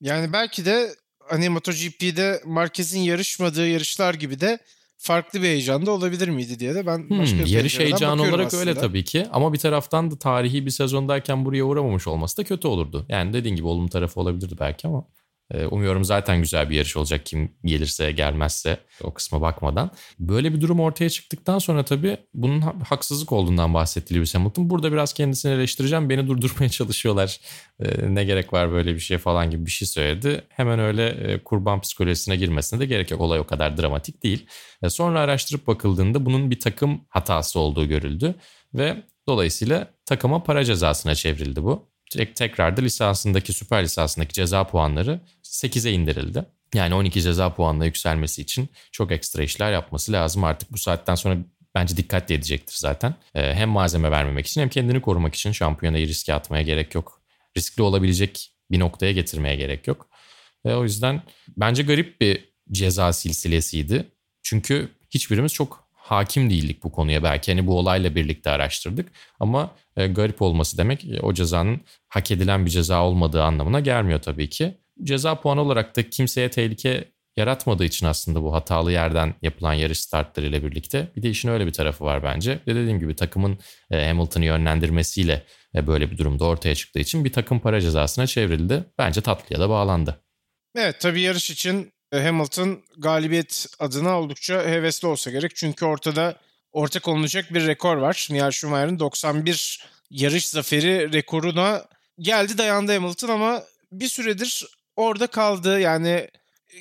Yani 0.00 0.32
belki 0.32 0.64
de 0.64 0.94
hani 1.20 1.48
MotoGP'de 1.48 2.42
Marquez'in 2.44 3.00
yarışmadığı 3.00 3.68
yarışlar 3.68 4.14
gibi 4.14 4.40
de 4.40 4.58
farklı 5.00 5.42
bir 5.42 5.46
heyecanda 5.46 5.90
olabilir 5.90 6.28
miydi 6.28 6.58
diye 6.58 6.74
de 6.74 6.86
ben 6.86 7.10
başka 7.10 7.38
hmm, 7.38 7.44
bir 7.44 7.50
yarış 7.50 7.78
heyecanı 7.78 8.22
olarak 8.22 8.46
aslında. 8.46 8.60
öyle 8.60 8.74
tabii 8.74 9.04
ki 9.04 9.26
ama 9.32 9.52
bir 9.52 9.58
taraftan 9.58 10.10
da 10.10 10.18
tarihi 10.18 10.66
bir 10.66 10.70
sezondayken 10.70 11.44
buraya 11.44 11.64
uğramamış 11.64 12.06
olması 12.06 12.36
da 12.36 12.44
kötü 12.44 12.68
olurdu. 12.68 13.06
Yani 13.08 13.32
dediğin 13.32 13.56
gibi 13.56 13.66
olumlu 13.66 13.88
tarafı 13.88 14.20
olabilirdi 14.20 14.54
belki 14.60 14.88
ama 14.88 15.04
umuyorum 15.70 16.04
zaten 16.04 16.40
güzel 16.40 16.70
bir 16.70 16.76
yarış 16.76 16.96
olacak 16.96 17.26
kim 17.26 17.52
gelirse 17.64 18.12
gelmezse 18.12 18.78
o 19.02 19.14
kısma 19.14 19.40
bakmadan. 19.40 19.90
Böyle 20.18 20.54
bir 20.54 20.60
durum 20.60 20.80
ortaya 20.80 21.10
çıktıktan 21.10 21.58
sonra 21.58 21.84
tabii 21.84 22.16
bunun 22.34 22.60
haksızlık 22.60 23.32
olduğundan 23.32 23.74
bahsetti 23.74 24.14
Lewis 24.14 24.34
Hamilton. 24.34 24.70
Burada 24.70 24.92
biraz 24.92 25.12
kendisini 25.12 25.52
eleştireceğim. 25.52 26.10
Beni 26.10 26.28
durdurmaya 26.28 26.68
çalışıyorlar. 26.70 27.40
Ee, 27.80 28.14
ne 28.14 28.24
gerek 28.24 28.52
var 28.52 28.72
böyle 28.72 28.94
bir 28.94 29.00
şey 29.00 29.18
falan 29.18 29.50
gibi 29.50 29.66
bir 29.66 29.70
şey 29.70 29.88
söyledi. 29.88 30.44
Hemen 30.48 30.78
öyle 30.78 31.08
e, 31.08 31.44
kurban 31.44 31.80
psikolojisine 31.80 32.36
girmesine 32.36 32.80
de 32.80 32.86
gerek 32.86 33.10
yok. 33.10 33.20
Olay 33.20 33.40
o 33.40 33.46
kadar 33.46 33.76
dramatik 33.76 34.22
değil. 34.22 34.46
E, 34.82 34.90
sonra 34.90 35.20
araştırıp 35.20 35.66
bakıldığında 35.66 36.26
bunun 36.26 36.50
bir 36.50 36.60
takım 36.60 37.00
hatası 37.08 37.60
olduğu 37.60 37.88
görüldü. 37.88 38.34
Ve 38.74 38.96
dolayısıyla 39.28 39.90
takıma 40.04 40.42
para 40.42 40.64
cezasına 40.64 41.14
çevrildi 41.14 41.62
bu 41.62 41.89
tekrar 42.10 42.76
da 42.76 42.80
lisansındaki 42.80 43.52
süper 43.52 43.82
lisansındaki 43.82 44.32
ceza 44.32 44.66
puanları 44.66 45.20
8'e 45.44 45.92
indirildi. 45.92 46.44
Yani 46.74 46.94
12 46.94 47.22
ceza 47.22 47.54
puanla 47.54 47.84
yükselmesi 47.84 48.42
için 48.42 48.68
çok 48.92 49.12
ekstra 49.12 49.42
işler 49.42 49.72
yapması 49.72 50.12
lazım. 50.12 50.44
Artık 50.44 50.72
bu 50.72 50.78
saatten 50.78 51.14
sonra 51.14 51.36
bence 51.74 51.96
dikkatli 51.96 52.34
edecektir 52.34 52.76
zaten. 52.78 53.14
Ee, 53.34 53.54
hem 53.54 53.68
malzeme 53.68 54.10
vermemek 54.10 54.46
için 54.46 54.60
hem 54.60 54.68
kendini 54.68 55.00
korumak 55.00 55.34
için 55.34 55.52
şampiyonayı 55.52 56.08
riske 56.08 56.34
atmaya 56.34 56.62
gerek 56.62 56.94
yok. 56.94 57.22
Riskli 57.56 57.82
olabilecek 57.82 58.52
bir 58.70 58.80
noktaya 58.80 59.12
getirmeye 59.12 59.56
gerek 59.56 59.86
yok. 59.86 60.08
Ve 60.66 60.76
o 60.76 60.82
yüzden 60.82 61.22
bence 61.56 61.82
garip 61.82 62.20
bir 62.20 62.50
ceza 62.72 63.12
silsilesiydi. 63.12 64.08
Çünkü 64.42 64.88
hiçbirimiz 65.10 65.52
çok 65.52 65.89
hakim 66.10 66.50
değildik 66.50 66.82
bu 66.82 66.92
konuya 66.92 67.22
belki. 67.22 67.52
Hani 67.52 67.66
bu 67.66 67.78
olayla 67.78 68.14
birlikte 68.14 68.50
araştırdık 68.50 69.08
ama 69.40 69.70
e, 69.96 70.06
garip 70.06 70.42
olması 70.42 70.78
demek 70.78 71.04
e, 71.04 71.20
o 71.20 71.34
cezanın 71.34 71.80
hak 72.08 72.30
edilen 72.30 72.66
bir 72.66 72.70
ceza 72.70 73.04
olmadığı 73.04 73.42
anlamına 73.42 73.80
gelmiyor 73.80 74.22
tabii 74.22 74.48
ki. 74.48 74.74
Ceza 75.02 75.40
puanı 75.40 75.60
olarak 75.60 75.96
da 75.96 76.10
kimseye 76.10 76.50
tehlike 76.50 77.04
yaratmadığı 77.36 77.84
için 77.84 78.06
aslında 78.06 78.42
bu 78.42 78.54
hatalı 78.54 78.92
yerden 78.92 79.34
yapılan 79.42 79.72
yarış 79.72 80.00
startlarıyla 80.00 80.62
birlikte 80.62 81.08
bir 81.16 81.22
de 81.22 81.30
işin 81.30 81.48
öyle 81.48 81.66
bir 81.66 81.72
tarafı 81.72 82.04
var 82.04 82.22
bence. 82.22 82.58
Ve 82.66 82.74
dediğim 82.74 83.00
gibi 83.00 83.16
takımın 83.16 83.58
e, 83.90 84.06
Hamilton'ı 84.06 84.44
yönlendirmesiyle 84.44 85.42
e, 85.74 85.86
böyle 85.86 86.10
bir 86.10 86.18
durumda 86.18 86.44
ortaya 86.44 86.74
çıktığı 86.74 86.98
için 86.98 87.24
bir 87.24 87.32
takım 87.32 87.60
para 87.60 87.80
cezasına 87.80 88.26
çevrildi. 88.26 88.84
Bence 88.98 89.20
tatlıya 89.20 89.60
da 89.60 89.68
bağlandı. 89.68 90.20
Evet 90.76 90.96
tabii 91.00 91.20
yarış 91.20 91.50
için 91.50 91.92
Hamilton 92.12 92.82
galibiyet 92.98 93.66
adına 93.78 94.20
oldukça 94.20 94.66
hevesli 94.66 95.08
olsa 95.08 95.30
gerek. 95.30 95.56
Çünkü 95.56 95.84
ortada 95.84 96.36
ortak 96.72 97.08
olunacak 97.08 97.54
bir 97.54 97.66
rekor 97.66 97.96
var. 97.96 98.28
Michael 98.30 98.50
Schumacher'ın 98.50 98.98
91 98.98 99.84
yarış 100.10 100.48
zaferi 100.48 101.12
rekoruna 101.12 101.84
geldi 102.18 102.58
dayandı 102.58 102.92
Hamilton 102.92 103.28
ama 103.28 103.62
bir 103.92 104.08
süredir 104.08 104.66
orada 104.96 105.26
kaldı. 105.26 105.80
Yani 105.80 106.28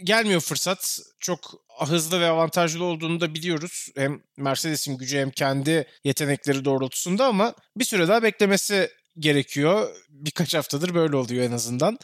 gelmiyor 0.03 0.41
fırsat. 0.41 0.99
Çok 1.19 1.53
hızlı 1.79 2.21
ve 2.21 2.27
avantajlı 2.27 2.83
olduğunu 2.83 3.21
da 3.21 3.33
biliyoruz. 3.33 3.89
Hem 3.95 4.21
Mercedes'in 4.37 4.97
gücü 4.97 5.17
hem 5.17 5.31
kendi 5.31 5.87
yetenekleri 6.03 6.65
doğrultusunda 6.65 7.25
ama 7.25 7.53
bir 7.75 7.85
süre 7.85 8.07
daha 8.07 8.23
beklemesi 8.23 8.89
gerekiyor. 9.19 9.95
Birkaç 10.09 10.53
haftadır 10.53 10.93
böyle 10.93 11.15
oluyor 11.15 11.45
en 11.45 11.51
azından. 11.51 11.99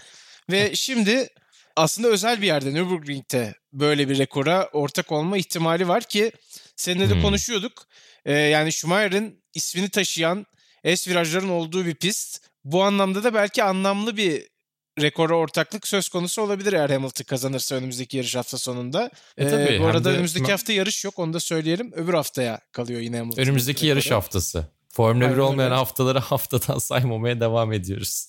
Ve 0.51 0.75
şimdi 0.75 1.29
aslında 1.75 2.07
özel 2.07 2.41
bir 2.41 2.47
yerde 2.47 2.73
Nürburgring'de 2.73 3.55
böyle 3.73 4.09
bir 4.09 4.17
rekora 4.17 4.69
ortak 4.73 5.11
olma 5.11 5.37
ihtimali 5.37 5.87
var 5.87 6.03
ki 6.03 6.31
seninle 6.75 7.09
de 7.09 7.13
hmm. 7.13 7.21
konuşuyorduk. 7.21 7.87
Ee, 8.25 8.33
yani 8.33 8.71
Schumacher'in 8.71 9.43
ismini 9.53 9.89
taşıyan 9.89 10.45
S 10.95 11.11
virajların 11.11 11.49
olduğu 11.49 11.85
bir 11.85 11.95
pist. 11.95 12.45
Bu 12.63 12.83
anlamda 12.83 13.23
da 13.23 13.33
belki 13.33 13.63
anlamlı 13.63 14.17
bir 14.17 14.47
rekora 15.01 15.35
ortaklık 15.35 15.87
söz 15.87 16.09
konusu 16.09 16.41
olabilir 16.41 16.73
eğer 16.73 16.89
Hamilton 16.89 17.23
kazanırsa 17.23 17.75
önümüzdeki 17.75 18.17
yarış 18.17 18.35
hafta 18.35 18.57
sonunda. 18.57 19.11
E, 19.37 19.49
tabii, 19.49 19.73
ee, 19.73 19.79
bu 19.79 19.85
arada 19.85 20.09
önümüzdeki 20.09 20.51
hafta 20.51 20.73
yarış 20.73 21.05
yok 21.05 21.19
onu 21.19 21.33
da 21.33 21.39
söyleyelim. 21.39 21.91
Öbür 21.95 22.13
haftaya 22.13 22.59
kalıyor 22.71 22.99
yine 22.99 23.17
Hamilton. 23.17 23.41
Önümüzdeki 23.41 23.85
yarış 23.85 24.11
haftası. 24.11 24.67
Formula 24.89 25.31
1 25.31 25.37
olmayan 25.37 25.71
öyle. 25.71 25.75
haftaları 25.75 26.19
haftadan 26.19 26.77
saymamaya 26.79 27.39
devam 27.39 27.73
ediyoruz. 27.73 28.27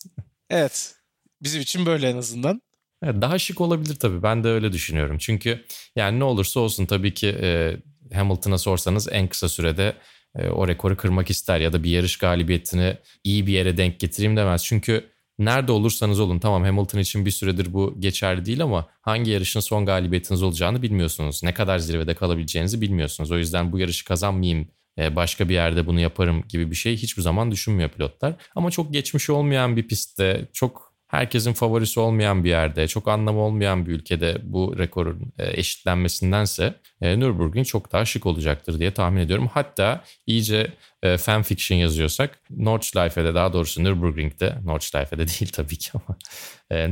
evet. 0.50 0.95
Bizim 1.43 1.61
için 1.61 1.87
böyle 1.87 2.09
en 2.09 2.17
azından. 2.17 2.62
Evet, 3.03 3.23
daha 3.23 3.38
şık 3.38 3.61
olabilir 3.61 3.95
tabii. 3.95 4.23
Ben 4.23 4.45
de 4.45 4.49
öyle 4.49 4.73
düşünüyorum. 4.73 5.19
Çünkü 5.19 5.65
yani 5.97 6.19
ne 6.19 6.25
olursa 6.25 6.61
olsun 6.61 6.87
tabii 6.87 7.15
ki 7.15 7.37
e, 7.43 7.76
Hamilton'a 8.15 8.59
sorsanız 8.59 9.09
en 9.12 9.29
kısa 9.29 9.49
sürede 9.49 9.97
e, 10.38 10.49
o 10.49 10.69
rekoru 10.69 10.97
kırmak 10.97 11.31
ister 11.31 11.61
ya 11.61 11.73
da 11.73 11.85
bir 11.85 11.91
yarış 11.91 12.19
galibiyetini 12.19 12.97
iyi 13.25 13.47
bir 13.47 13.53
yere 13.53 13.76
denk 13.76 14.00
getireyim 14.00 14.37
demez. 14.37 14.65
Çünkü 14.65 15.05
nerede 15.38 15.73
olursanız 15.73 16.21
olun 16.21 16.38
tamam 16.38 16.65
Hamilton 16.65 16.99
için 16.99 17.26
bir 17.26 17.31
süredir 17.31 17.73
bu 17.73 18.00
geçerli 18.00 18.45
değil 18.45 18.62
ama 18.62 18.88
hangi 19.00 19.31
yarışın 19.31 19.61
son 19.61 19.87
galibiyetiniz 19.87 20.43
olacağını 20.43 20.83
bilmiyorsunuz. 20.83 21.43
Ne 21.43 21.55
kadar 21.55 21.79
zirvede 21.79 22.15
kalabileceğinizi 22.15 22.81
bilmiyorsunuz. 22.81 23.31
O 23.31 23.38
yüzden 23.38 23.73
bu 23.73 23.79
yarışı 23.79 24.05
kazanmayayım 24.05 24.69
e, 24.99 25.17
başka 25.17 25.49
bir 25.49 25.55
yerde 25.55 25.87
bunu 25.87 26.00
yaparım 26.00 26.45
gibi 26.49 26.71
bir 26.71 26.76
şey 26.76 26.97
hiçbir 26.97 27.23
zaman 27.23 27.50
düşünmüyor 27.50 27.91
pilotlar. 27.91 28.35
Ama 28.55 28.71
çok 28.71 28.93
geçmiş 28.93 29.31
olmayan 29.31 29.76
bir 29.76 29.88
pistte 29.88 30.49
çok 30.53 30.86
herkesin 31.17 31.53
favorisi 31.53 32.01
olmayan 32.01 32.45
bir 32.45 32.49
yerde, 32.49 32.89
çok 32.89 33.09
anlamı 33.09 33.39
olmayan 33.39 33.87
bir 33.87 33.93
ülkede 33.93 34.39
bu 34.43 34.79
rekorun 34.79 35.33
e, 35.39 35.61
eşitlenmesindense 35.61 36.75
e, 37.01 37.21
Nürburgring 37.21 37.67
çok 37.67 37.93
daha 37.93 38.05
şık 38.05 38.27
olacaktır 38.27 38.79
diye 38.79 38.91
tahmin 38.91 39.21
ediyorum. 39.21 39.51
Hatta 39.55 40.05
iyice 40.27 40.73
e, 41.03 41.17
fan 41.17 41.43
fiction 41.43 41.79
yazıyorsak 41.79 42.41
Nordschleife'de 42.51 43.35
daha 43.35 43.53
doğrusu 43.53 43.85
Nürburgring'de, 43.85 44.57
Nordschleife'de 44.65 45.29
değil 45.29 45.53
tabii 45.53 45.77
ki 45.77 45.91
ama 45.95 46.19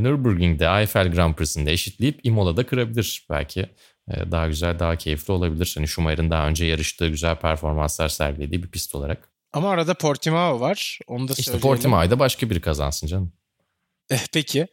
Nürburgring'de 0.03 0.81
Eiffel 0.81 1.13
Grand 1.13 1.35
Prix'sinde 1.35 1.73
eşitleyip 1.73 2.21
Imola'da 2.23 2.67
kırabilir 2.67 3.27
belki. 3.31 3.67
Daha 4.31 4.49
güzel, 4.49 4.79
daha 4.79 4.97
keyifli 4.97 5.33
olabilir. 5.33 5.73
Hani 5.77 5.89
Schumacher'ın 5.89 6.31
daha 6.31 6.49
önce 6.49 6.65
yarıştığı 6.65 7.09
güzel 7.09 7.37
performanslar 7.37 8.09
sergilediği 8.09 8.63
bir 8.63 8.69
pist 8.69 8.95
olarak. 8.95 9.29
Ama 9.53 9.71
arada 9.71 9.95
Portimao 9.95 10.61
var. 10.61 10.99
Onu 11.07 11.29
da 11.29 11.33
işte. 11.33 11.41
İşte 11.41 11.59
Portimao'da 11.59 12.19
başka 12.19 12.51
biri 12.51 12.61
kazansın 12.61 13.07
canım. 13.07 13.33
Eh, 14.11 14.27
peki. 14.33 14.67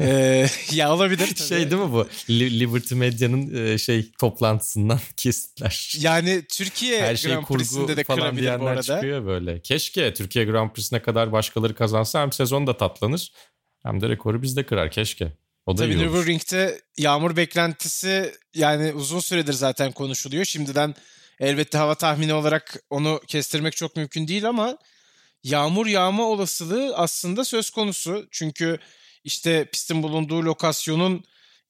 Ee, 0.00 0.46
ya 0.72 0.94
olabilir 0.94 1.26
tabii. 1.26 1.48
Şey 1.48 1.70
değil 1.70 1.82
mi 1.82 1.92
bu? 1.92 2.08
Liberty 2.30 2.94
Medya'nın 2.94 3.66
e, 3.66 3.78
şey 3.78 4.12
toplantısından 4.12 5.00
kesitler. 5.16 5.94
Yani 6.00 6.42
Türkiye 6.50 7.02
Her 7.02 7.16
şey 7.16 7.32
Grand 7.32 7.46
Prix'sinde 7.46 7.96
de 7.96 8.04
falan 8.04 8.36
diyenler 8.36 8.60
bu 8.60 8.66
arada. 8.66 8.82
çıkıyor 8.82 9.26
böyle. 9.26 9.60
Keşke 9.60 10.14
Türkiye 10.14 10.44
Grand 10.44 10.70
Prix'sine 10.70 11.02
kadar 11.02 11.32
başkaları 11.32 11.74
kazansa 11.74 12.22
hem 12.22 12.32
sezon 12.32 12.66
da 12.66 12.76
tatlanır 12.76 13.32
hem 13.82 14.00
de 14.00 14.08
rekoru 14.08 14.42
bizde 14.42 14.66
kırar 14.66 14.90
keşke. 14.90 15.32
O 15.66 15.76
da 15.76 15.82
Tabii 15.82 15.92
iyi 15.92 15.96
olur. 15.96 16.04
Nürburgring'de 16.04 16.80
yağmur 16.98 17.36
beklentisi 17.36 18.34
yani 18.54 18.92
uzun 18.92 19.20
süredir 19.20 19.52
zaten 19.52 19.92
konuşuluyor. 19.92 20.44
Şimdiden 20.44 20.94
Elbette 21.42 21.78
hava 21.78 21.94
tahmini 21.94 22.34
olarak 22.34 22.82
onu 22.90 23.20
kestirmek 23.26 23.76
çok 23.76 23.96
mümkün 23.96 24.28
değil 24.28 24.48
ama 24.48 24.78
yağmur 25.44 25.86
yağma 25.86 26.24
olasılığı 26.24 26.96
aslında 26.96 27.44
söz 27.44 27.70
konusu. 27.70 28.28
Çünkü 28.30 28.78
işte 29.24 29.64
pistin 29.72 30.02
bulunduğu 30.02 30.44
lokasyonun 30.44 31.24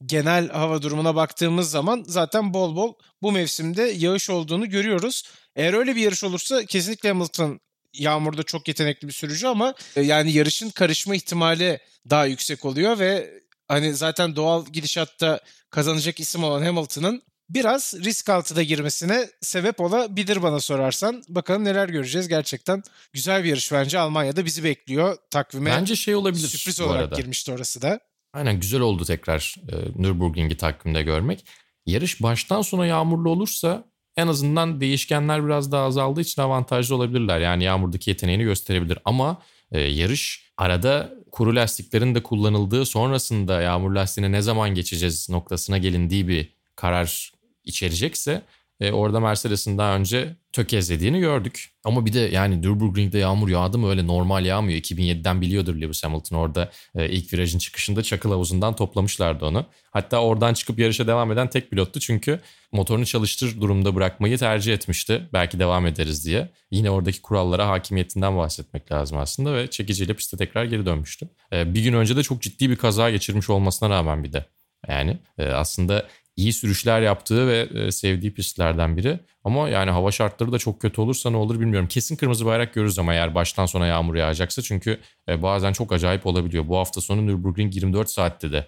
genel 0.07 0.49
hava 0.49 0.83
durumuna 0.83 1.15
baktığımız 1.15 1.71
zaman 1.71 2.05
zaten 2.07 2.55
bol 2.55 2.77
bol 2.77 2.95
bu 3.23 3.33
mevsimde 3.33 3.83
yağış 3.83 4.31
olduğunu 4.31 4.71
görüyoruz. 4.71 5.23
Eğer 5.57 5.75
öyle 5.75 5.97
bir 5.97 6.01
yarış 6.01 6.25
olursa 6.25 6.65
kesinlikle 6.65 7.09
Hamilton 7.09 7.61
yağmurda 7.93 8.43
çok 8.43 8.69
yetenekli 8.69 9.09
bir 9.09 9.13
sürücü 9.13 9.47
ama 9.47 9.75
e, 9.97 10.03
yani 10.03 10.33
yarışın 10.33 10.71
karışma 10.71 11.15
ihtimali 11.15 11.79
daha 12.11 12.27
yüksek 12.27 12.65
oluyor 12.65 12.99
ve 12.99 13.43
hani 13.69 13.95
zaten 13.95 14.37
doğal 14.37 14.67
gidişatta 14.67 15.41
kazanacak 15.71 16.21
isim 16.21 16.45
olan 16.45 16.63
Hamilton'ın 16.63 17.23
biraz 17.55 17.95
risk 18.05 18.29
altına 18.29 18.63
girmesine 18.63 19.29
sebep 19.41 19.81
olabilir 19.81 20.43
bana 20.43 20.61
sorarsan. 20.61 21.23
Bakalım 21.29 21.65
neler 21.65 21.89
göreceğiz. 21.89 22.29
Gerçekten 22.29 22.83
güzel 23.13 23.45
bir 23.45 23.49
yarış 23.49 23.73
bence. 23.73 23.99
Almanya'da 23.99 24.45
bizi 24.45 24.65
bekliyor. 24.65 25.17
Takvime 25.31 25.71
Bence 25.71 25.97
şey 25.97 26.15
olabilir 26.15 26.47
sürpriz 26.47 26.81
olarak 26.81 27.03
arada. 27.03 27.21
girmişti 27.21 27.53
orası 27.53 27.83
da. 27.83 28.01
Aynen 28.33 28.61
güzel 28.61 28.81
oldu 28.81 29.05
tekrar 29.05 29.57
e, 29.69 30.03
Nürburgring'i 30.03 30.57
takvimde 30.57 31.03
görmek. 31.03 31.45
Yarış 31.87 32.23
baştan 32.23 32.63
sona 32.63 32.87
yağmurlu 32.87 33.31
olursa 33.31 33.85
en 34.17 34.27
azından 34.27 34.81
değişkenler 34.81 35.47
biraz 35.47 35.73
daha 35.73 35.85
azaldığı 35.85 36.21
için 36.21 36.43
avantajlı 36.43 36.95
olabilirler. 36.95 37.41
Yani 37.41 37.65
yağmurdaki 37.65 38.11
yeteneğini 38.11 38.45
gösterebilir 38.45 38.99
ama 39.05 39.43
e, 39.73 39.81
yarış 39.81 40.53
arada 40.57 41.15
kuru 41.33 41.57
lastiklerin 41.57 42.15
de 42.15 42.23
kullanıldığı 42.23 42.87
sonrasında 42.87 43.63
yağmur 43.63 43.91
lastiğine 43.91 44.33
ne 44.33 44.43
zaman 44.43 44.75
geçeceğiz 44.75 45.29
noktasına 45.29 45.79
gelindiği 45.79 46.29
bir 46.29 46.53
karar 46.77 47.33
içerecekse 47.65 48.43
e, 48.83 48.93
orada 48.93 49.21
Mercedes'in 49.21 49.79
daha 49.79 49.97
önce 49.97 50.37
tökezlediğini 50.53 51.21
gördük. 51.21 51.71
Ama 51.85 52.07
bir 52.07 52.13
de 52.13 52.19
yani 52.21 52.63
Nürburgring'de 52.63 53.19
yağmur 53.19 53.49
yağdı 53.49 53.79
mı 53.79 53.91
öyle 53.91 54.07
normal 54.07 54.45
yağmıyor. 54.45 54.79
2007'den 54.79 55.41
biliyordur 55.41 55.75
Lewis 55.75 56.05
Hamilton 56.05 56.37
orada 56.37 56.71
e, 56.95 57.09
ilk 57.09 57.33
virajın 57.33 57.59
çıkışında 57.59 58.03
çakıl 58.03 58.31
havuzundan 58.31 58.77
toplamışlardı 58.77 59.45
onu. 59.45 59.67
Hatta 59.91 60.23
oradan 60.23 60.55
çıkıp 60.55 60.79
yarışa 60.79 61.07
devam 61.07 61.33
eden 61.33 61.51
tek 61.51 61.71
pilottu 61.71 62.01
çünkü 62.01 62.41
motorunu 62.73 63.07
çalıştır 63.07 63.61
durumda 63.61 63.95
bırakmayı 63.95 64.39
tercih 64.39 64.75
etmişti. 64.75 65.29
Belki 65.33 65.59
devam 65.59 65.87
ederiz 65.87 66.27
diye. 66.27 66.49
Yine 66.71 66.91
oradaki 66.91 67.23
kurallara 67.23 67.69
hakimiyetinden 67.69 68.37
bahsetmek 68.37 68.93
lazım 68.93 69.19
aslında 69.19 69.55
ve 69.55 69.71
çekiciyle 69.71 70.15
piste 70.15 70.37
tekrar 70.37 70.65
geri 70.65 70.87
dönmüştü. 70.87 71.29
E, 71.53 71.75
bir 71.75 71.83
gün 71.83 71.93
önce 71.93 72.17
de 72.17 72.23
çok 72.23 72.43
ciddi 72.43 72.71
bir 72.71 72.77
kaza 72.77 73.11
geçirmiş 73.11 73.51
olmasına 73.51 73.91
rağmen 73.91 74.25
bir 74.25 74.33
de. 74.33 74.45
Yani 74.89 75.19
e, 75.39 75.47
aslında 75.47 76.07
iyi 76.37 76.53
sürüşler 76.53 77.01
yaptığı 77.03 77.49
ve 77.49 77.69
e, 77.75 77.93
sevdiği 77.93 78.35
pistlerden 78.35 78.97
biri. 78.97 79.21
Ama 79.45 79.69
yani 79.69 79.91
hava 79.91 80.11
şartları 80.11 80.53
da 80.53 80.59
çok 80.59 80.81
kötü 80.81 81.01
olursa 81.01 81.31
ne 81.31 81.37
olur 81.37 81.61
bilmiyorum. 81.61 81.89
Kesin 81.89 82.17
kırmızı 82.17 82.47
bayrak 82.47 82.75
görürüz 82.75 82.99
ama 82.99 83.15
eğer 83.15 83.35
baştan 83.35 83.67
sona 83.67 83.87
yağmur 83.87 84.15
yağacaksa. 84.15 84.63
Çünkü 84.63 85.01
e, 85.29 85.43
bazen 85.43 85.73
çok 85.73 85.93
acayip 85.93 86.27
olabiliyor. 86.27 86.69
Bu 86.69 86.77
hafta 86.77 87.01
sonu 87.01 87.27
Nürburgring 87.27 87.75
24 87.75 88.11
saatte 88.11 88.53
de 88.53 88.67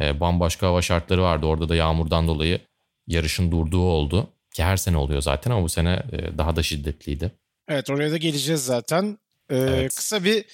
e, 0.00 0.20
bambaşka 0.20 0.66
hava 0.66 0.82
şartları 0.82 1.22
vardı. 1.22 1.46
Orada 1.46 1.68
da 1.68 1.76
yağmurdan 1.76 2.28
dolayı 2.28 2.60
yarışın 3.06 3.52
durduğu 3.52 3.82
oldu. 3.82 4.30
Ki 4.54 4.64
her 4.64 4.76
sene 4.76 4.96
oluyor 4.96 5.22
zaten 5.22 5.50
ama 5.50 5.62
bu 5.62 5.68
sene 5.68 6.02
daha 6.38 6.56
da 6.56 6.62
şiddetliydi. 6.62 7.32
Evet 7.68 7.90
oraya 7.90 8.10
da 8.10 8.16
geleceğiz 8.16 8.64
zaten. 8.64 9.18
Ee, 9.50 9.56
Evet. 9.56 9.94
Kısa 9.94 10.24
bir 10.24 10.44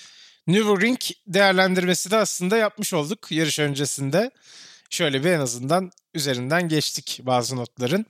Nürburgring 0.46 0.98
değerlendirmesi 1.26 2.10
de 2.10 2.16
aslında 2.16 2.56
yapmış 2.56 2.94
olduk 2.94 3.32
yarış 3.32 3.58
öncesinde. 3.58 4.30
Şöyle 4.90 5.24
bir 5.24 5.30
en 5.30 5.40
azından 5.40 5.90
üzerinden 6.14 6.68
geçtik 6.68 7.20
bazı 7.22 7.56
notların. 7.56 8.06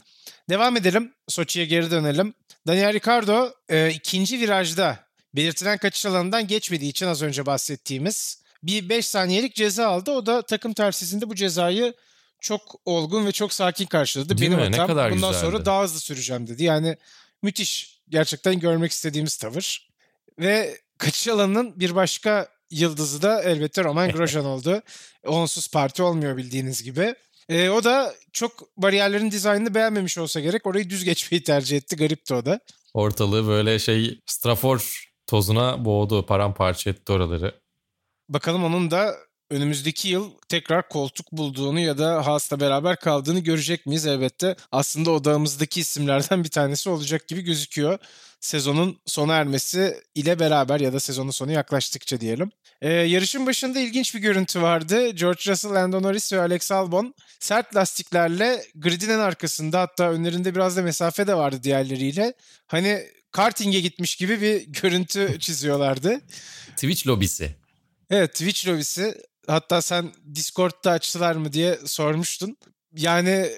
Devam 0.51 0.77
edelim. 0.77 1.15
Soçi'ye 1.29 1.67
geri 1.67 1.91
dönelim. 1.91 2.35
Daniel 2.67 2.93
Ricciardo 2.93 3.51
e, 3.69 3.91
ikinci 3.91 4.41
virajda 4.41 4.99
belirtilen 5.35 5.79
kaçış 5.79 6.07
alanından 6.07 6.47
geçmediği 6.47 6.91
için 6.91 7.07
az 7.07 7.23
önce 7.23 7.47
bahsettiğimiz 7.47 8.43
bir 8.63 8.89
5 8.89 9.07
saniyelik 9.07 9.55
ceza 9.55 9.87
aldı. 9.87 10.11
O 10.11 10.27
da 10.27 10.43
takım 10.43 10.73
tersizinde 10.73 11.31
bu 11.31 11.35
cezayı 11.35 11.95
çok 12.41 12.81
olgun 12.85 13.27
ve 13.27 13.33
çok 13.33 13.53
sakin 13.53 13.87
karşıladı. 13.87 14.39
Değil 14.39 14.51
Benim 14.51 14.71
mi? 14.71 14.77
Hatam. 14.77 14.89
Bundan 14.97 15.13
güzeldi. 15.13 15.37
sonra 15.39 15.65
daha 15.67 15.83
hızlı 15.83 16.01
süreceğim 16.01 16.47
dedi. 16.47 16.65
Yani 16.65 16.97
müthiş. 17.43 18.01
Gerçekten 18.09 18.61
görmek 18.61 18.93
istediğimiz 18.93 19.37
tavır. 19.37 19.91
Ve 20.39 20.81
kaçış 20.99 21.29
alanının 21.29 21.81
bir 21.81 21.95
başka 21.95 22.49
yıldızı 22.71 23.23
da 23.23 23.43
elbette 23.43 23.85
Roman 23.85 24.11
Grosjean 24.13 24.45
oldu. 24.45 24.83
Onsuz 25.27 25.69
parti 25.69 26.03
olmuyor 26.03 26.37
bildiğiniz 26.37 26.83
gibi. 26.83 27.15
Ee, 27.49 27.71
o 27.71 27.85
da 27.85 28.15
çok 28.33 28.77
bariyerlerin 28.77 29.31
dizaynını 29.31 29.75
beğenmemiş 29.75 30.19
olsa 30.19 30.41
gerek 30.41 30.67
orayı 30.67 30.91
düz 30.91 31.05
geçmeyi 31.05 31.43
tercih 31.43 31.77
etti. 31.77 31.97
Garipti 31.97 32.35
o 32.35 32.45
da. 32.45 32.61
Ortalığı 32.95 33.47
böyle 33.47 33.79
şey 33.79 34.21
strafor 34.27 35.11
tozuna 35.27 35.85
boğdu. 35.85 36.27
Paramparça 36.27 36.91
etti 36.91 37.13
oraları. 37.13 37.61
Bakalım 38.29 38.65
onun 38.65 38.91
da 38.91 39.17
önümüzdeki 39.51 40.09
yıl 40.09 40.31
tekrar 40.49 40.89
koltuk 40.89 41.33
bulduğunu 41.33 41.81
ya 41.81 41.99
da 41.99 42.27
Haas'la 42.27 42.61
beraber 42.61 42.97
kaldığını 42.97 43.41
görecek 43.41 43.87
miyiz? 43.87 44.07
Elbette 44.07 44.57
aslında 44.73 45.11
odağımızdaki 45.11 45.81
isimlerden 45.81 46.45
bir 46.45 46.49
tanesi 46.49 46.91
olacak 46.91 47.29
gibi 47.29 47.41
gözüküyor. 47.41 47.99
Sezonun 48.41 49.01
sona 49.07 49.35
ermesi 49.35 49.97
ile 50.15 50.39
beraber 50.39 50.81
ya 50.81 50.93
da 50.93 51.01
sezonun 51.01 51.31
sonu 51.31 51.53
yaklaştıkça 51.53 52.21
diyelim. 52.21 52.51
Ee, 52.83 52.89
yarışın 52.89 53.47
başında 53.47 53.81
ilginç 53.81 54.15
bir 54.15 54.21
görüntü 54.21 54.63
vardı. 54.63 55.09
George 55.11 55.41
Russell, 55.47 55.75
Lando 55.75 56.03
Norris 56.03 56.33
ve 56.33 56.41
Alex 56.41 56.73
Albon 56.73 57.15
sert 57.41 57.77
lastiklerle 57.77 58.65
gridin 58.75 59.09
en 59.09 59.19
arkasında 59.19 59.81
hatta 59.81 60.11
önlerinde 60.11 60.55
biraz 60.55 60.77
da 60.77 60.83
mesafe 60.83 61.27
de 61.27 61.35
vardı 61.35 61.63
diğerleriyle. 61.63 62.35
Hani 62.67 63.03
karting'e 63.33 63.81
gitmiş 63.81 64.17
gibi 64.17 64.41
bir 64.41 64.67
görüntü 64.67 65.37
çiziyorlardı. 65.41 66.21
Twitch 66.77 67.07
lobisi. 67.07 67.57
Evet 68.11 68.33
Twitch 68.33 68.69
lobisi. 68.69 69.15
Hatta 69.47 69.83
sen 69.83 70.13
Discord'da 70.35 70.91
açtılar 70.91 71.35
mı 71.35 71.53
diye 71.53 71.79
sormuştun. 71.87 72.57
Yani 72.97 73.51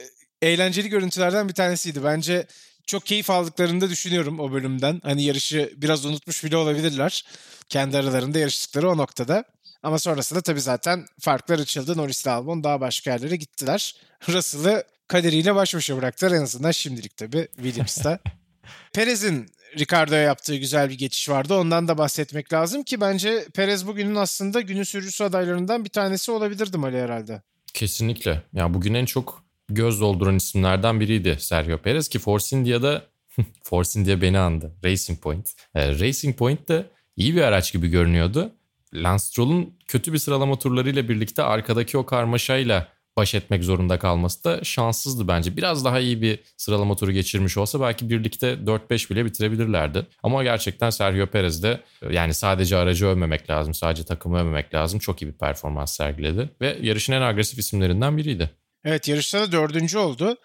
eğlenceli 0.42 0.88
görüntülerden 0.88 1.48
bir 1.48 1.54
tanesiydi. 1.54 2.04
Bence 2.04 2.46
çok 2.86 3.06
keyif 3.06 3.30
aldıklarını 3.30 3.80
da 3.80 3.90
düşünüyorum 3.90 4.40
o 4.40 4.52
bölümden. 4.52 5.00
Hani 5.04 5.24
yarışı 5.24 5.72
biraz 5.76 6.04
unutmuş 6.04 6.44
bile 6.44 6.56
olabilirler. 6.56 7.24
Kendi 7.68 7.98
aralarında 7.98 8.38
yarıştıkları 8.38 8.90
o 8.90 8.96
noktada. 8.96 9.44
Ama 9.82 9.98
sonrasında 9.98 10.40
tabii 10.40 10.60
zaten 10.60 11.06
farklar 11.20 11.58
açıldı. 11.58 11.96
Norris 11.96 12.22
ile 12.22 12.30
Albon 12.30 12.64
daha 12.64 12.80
başka 12.80 13.10
yerlere 13.10 13.36
gittiler. 13.36 13.96
Russell'ı 14.28 14.84
kaderiyle 15.08 15.54
baş 15.54 15.74
başa 15.74 15.96
bıraktılar 15.96 16.32
en 16.32 16.42
azından 16.42 16.70
şimdilik 16.70 17.16
tabii 17.16 17.48
Williams'ta. 17.56 18.18
Perez'in 18.92 19.50
Ricardo'ya 19.78 20.22
yaptığı 20.22 20.56
güzel 20.56 20.90
bir 20.90 20.98
geçiş 20.98 21.28
vardı. 21.28 21.54
Ondan 21.54 21.88
da 21.88 21.98
bahsetmek 21.98 22.52
lazım 22.52 22.82
ki 22.82 23.00
bence 23.00 23.44
Perez 23.54 23.86
bugünün 23.86 24.14
aslında 24.14 24.60
günün 24.60 24.82
sürücüsü 24.82 25.24
adaylarından 25.24 25.84
bir 25.84 25.90
tanesi 25.90 26.30
olabilirdi 26.30 26.76
Mali 26.76 26.96
herhalde. 26.96 27.42
Kesinlikle. 27.74 28.42
Ya 28.52 28.74
bugün 28.74 28.94
en 28.94 29.04
çok 29.04 29.44
göz 29.68 30.00
dolduran 30.00 30.36
isimlerden 30.36 31.00
biriydi 31.00 31.36
Sergio 31.40 31.78
Perez 31.78 32.08
ki 32.08 32.18
Force 32.18 32.56
India'da 32.56 33.02
Force 33.62 34.00
India 34.00 34.20
beni 34.20 34.38
andı. 34.38 34.72
Racing 34.84 35.20
Point. 35.20 35.52
Ee, 35.74 35.88
Racing 35.88 36.36
Point 36.36 36.68
de 36.68 36.86
iyi 37.16 37.36
bir 37.36 37.42
araç 37.42 37.72
gibi 37.72 37.88
görünüyordu. 37.88 38.52
Lance 38.94 39.24
Stroll'un 39.24 39.74
kötü 39.86 40.12
bir 40.12 40.18
sıralama 40.18 40.58
turlarıyla 40.58 41.08
birlikte 41.08 41.42
arkadaki 41.42 41.98
o 41.98 42.06
karmaşayla 42.06 42.88
baş 43.16 43.34
etmek 43.34 43.64
zorunda 43.64 43.98
kalması 43.98 44.44
da 44.44 44.64
şanssızdı 44.64 45.28
bence. 45.28 45.56
Biraz 45.56 45.84
daha 45.84 46.00
iyi 46.00 46.22
bir 46.22 46.38
sıralama 46.56 46.96
turu 46.96 47.12
geçirmiş 47.12 47.56
olsa 47.56 47.80
belki 47.80 48.10
birlikte 48.10 48.46
4-5 48.46 49.10
bile 49.10 49.24
bitirebilirlerdi. 49.24 50.06
Ama 50.22 50.42
gerçekten 50.42 50.90
Sergio 50.90 51.26
Perez 51.26 51.62
de 51.62 51.80
yani 52.10 52.34
sadece 52.34 52.76
aracı 52.76 53.06
övmemek 53.06 53.50
lazım, 53.50 53.74
sadece 53.74 54.04
takımı 54.04 54.40
övmemek 54.40 54.74
lazım. 54.74 55.00
Çok 55.00 55.22
iyi 55.22 55.26
bir 55.26 55.38
performans 55.38 55.96
sergiledi 55.96 56.50
ve 56.60 56.78
yarışın 56.82 57.12
en 57.12 57.22
agresif 57.22 57.58
isimlerinden 57.58 58.16
biriydi. 58.16 58.50
Evet 58.84 59.08
yarışta 59.08 59.40
da 59.40 59.52
dördüncü 59.52 59.98
oldu. 59.98 60.36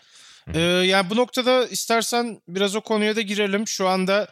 Ee, 0.54 0.60
yani 0.60 1.10
bu 1.10 1.16
noktada 1.16 1.68
istersen 1.68 2.42
biraz 2.48 2.76
o 2.76 2.82
konuya 2.82 3.16
da 3.16 3.22
girelim. 3.22 3.68
Şu 3.68 3.88
anda 3.88 4.28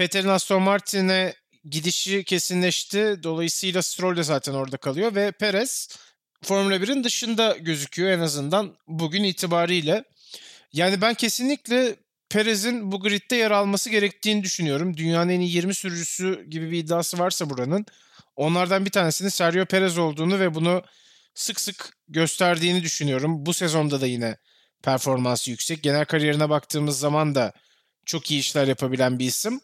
Vettel'in 0.00 0.28
Aston 0.28 0.62
Martin'e 0.62 1.34
gidişi 1.64 2.24
kesinleşti. 2.24 3.16
Dolayısıyla 3.22 3.82
Stroll 3.82 4.16
de 4.16 4.22
zaten 4.22 4.54
orada 4.54 4.76
kalıyor 4.76 5.14
ve 5.14 5.32
Perez 5.32 5.88
Formula 6.46 6.76
1'in 6.76 7.04
dışında 7.04 7.56
gözüküyor 7.60 8.10
en 8.10 8.20
azından 8.20 8.76
bugün 8.88 9.24
itibariyle. 9.24 10.04
Yani 10.72 11.00
ben 11.00 11.14
kesinlikle 11.14 11.96
Perez'in 12.28 12.92
bu 12.92 13.00
gridde 13.00 13.36
yer 13.36 13.50
alması 13.50 13.90
gerektiğini 13.90 14.44
düşünüyorum. 14.44 14.96
Dünyanın 14.96 15.30
en 15.30 15.40
iyi 15.40 15.54
20 15.54 15.74
sürücüsü 15.74 16.46
gibi 16.50 16.70
bir 16.70 16.78
iddiası 16.78 17.18
varsa 17.18 17.50
buranın. 17.50 17.86
Onlardan 18.36 18.84
bir 18.84 18.90
tanesinin 18.90 19.28
Sergio 19.28 19.64
Perez 19.64 19.98
olduğunu 19.98 20.40
ve 20.40 20.54
bunu 20.54 20.82
sık 21.34 21.60
sık 21.60 21.96
gösterdiğini 22.08 22.82
düşünüyorum. 22.82 23.46
Bu 23.46 23.54
sezonda 23.54 24.00
da 24.00 24.06
yine 24.06 24.36
performansı 24.82 25.50
yüksek. 25.50 25.82
Genel 25.82 26.04
kariyerine 26.04 26.50
baktığımız 26.50 26.98
zaman 26.98 27.34
da 27.34 27.52
çok 28.04 28.30
iyi 28.30 28.40
işler 28.40 28.66
yapabilen 28.66 29.18
bir 29.18 29.26
isim. 29.26 29.60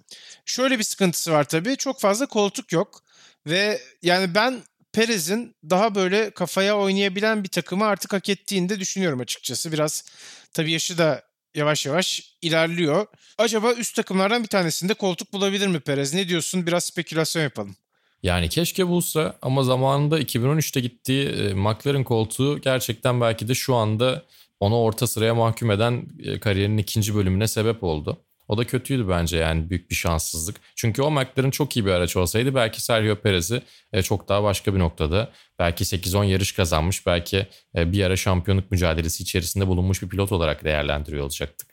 Şöyle 0.47 0.79
bir 0.79 0.85
sıkıntısı 0.85 1.33
var 1.33 1.45
tabii. 1.45 1.77
Çok 1.77 2.01
fazla 2.01 2.27
koltuk 2.27 2.73
yok. 2.73 3.03
Ve 3.47 3.81
yani 4.03 4.35
ben 4.35 4.63
Perez'in 4.93 5.55
daha 5.71 5.95
böyle 5.95 6.31
kafaya 6.31 6.79
oynayabilen 6.79 7.45
bir 7.45 7.49
takımı 7.49 7.85
artık 7.85 8.13
hak 8.13 8.29
ettiğini 8.29 8.69
de 8.69 8.81
düşünüyorum 8.81 9.21
açıkçası. 9.21 9.73
Biraz 9.73 10.05
tabii 10.53 10.73
yaşı 10.73 10.99
da 10.99 11.23
yavaş 11.55 11.87
yavaş 11.87 12.37
ilerliyor. 12.43 13.07
Acaba 13.39 13.73
üst 13.73 13.97
takımlardan 13.97 14.43
bir 14.43 14.49
tanesinde 14.49 14.95
koltuk 14.95 15.33
bulabilir 15.33 15.67
mi 15.67 15.81
Perez? 15.81 16.15
Ne 16.15 16.29
diyorsun? 16.29 16.67
Biraz 16.67 16.85
spekülasyon 16.85 17.43
yapalım. 17.43 17.77
Yani 18.23 18.49
keşke 18.49 18.89
bulsa 18.89 19.39
ama 19.43 19.65
zamanında 19.65 20.21
2013'te 20.21 20.81
gittiği 20.81 21.29
e, 21.29 21.55
McLaren 21.55 22.05
koltuğu 22.05 22.61
gerçekten 22.61 23.21
belki 23.21 23.49
de 23.49 23.55
şu 23.55 23.75
anda 23.75 24.23
onu 24.61 24.77
orta 24.77 25.07
sıraya 25.07 25.35
mahkum 25.35 25.71
eden 25.71 26.07
e, 26.25 26.41
kariyerinin 26.41 26.79
ikinci 26.79 27.15
bölümüne 27.15 27.49
sebep 27.49 27.85
oldu. 27.85 28.17
O 28.53 28.59
da 28.59 28.65
kötüydü 28.65 29.09
bence 29.09 29.37
yani 29.37 29.71
büyük 29.71 29.91
bir 29.91 29.95
şanssızlık. 29.95 30.57
Çünkü 30.77 31.03
o 31.03 31.11
McLaren 31.11 31.51
çok 31.51 31.77
iyi 31.77 31.87
bir 31.87 31.91
araç 31.91 32.17
olsaydı 32.17 32.55
belki 32.55 32.83
Sergio 32.83 33.17
Perez'i 33.17 33.63
e, 33.93 34.03
çok 34.03 34.29
daha 34.29 34.43
başka 34.43 34.75
bir 34.75 34.79
noktada 34.79 35.31
belki 35.59 35.85
8-10 35.85 36.25
yarış 36.25 36.53
kazanmış 36.53 37.07
belki 37.07 37.47
bir 37.75 38.05
ara 38.05 38.17
şampiyonluk 38.17 38.71
mücadelesi 38.71 39.23
içerisinde 39.23 39.67
bulunmuş 39.67 40.03
bir 40.03 40.09
pilot 40.09 40.33
olarak 40.33 40.65
değerlendiriyor 40.65 41.23
olacaktık. 41.23 41.69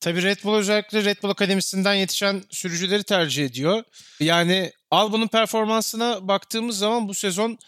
Tabii 0.00 0.22
Red 0.22 0.44
Bull 0.44 0.54
özellikle 0.54 1.04
Red 1.04 1.16
Bull 1.22 1.30
Akademisi'nden 1.30 1.94
yetişen 1.94 2.42
sürücüleri 2.50 3.02
tercih 3.02 3.44
ediyor. 3.44 3.82
Yani 4.20 4.72
Albon'un 4.90 5.28
performansına 5.28 6.28
baktığımız 6.28 6.78
zaman 6.78 7.08
bu 7.08 7.14
sezon 7.14 7.58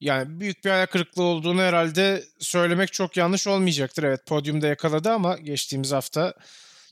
yani 0.00 0.40
büyük 0.40 0.64
bir 0.64 0.70
ayak 0.70 0.90
kırıklığı 0.90 1.22
olduğunu 1.22 1.60
herhalde 1.60 2.24
söylemek 2.38 2.92
çok 2.92 3.16
yanlış 3.16 3.46
olmayacaktır. 3.46 4.02
Evet 4.02 4.26
podyumda 4.26 4.66
yakaladı 4.66 5.10
ama 5.10 5.38
geçtiğimiz 5.38 5.92
hafta 5.92 6.34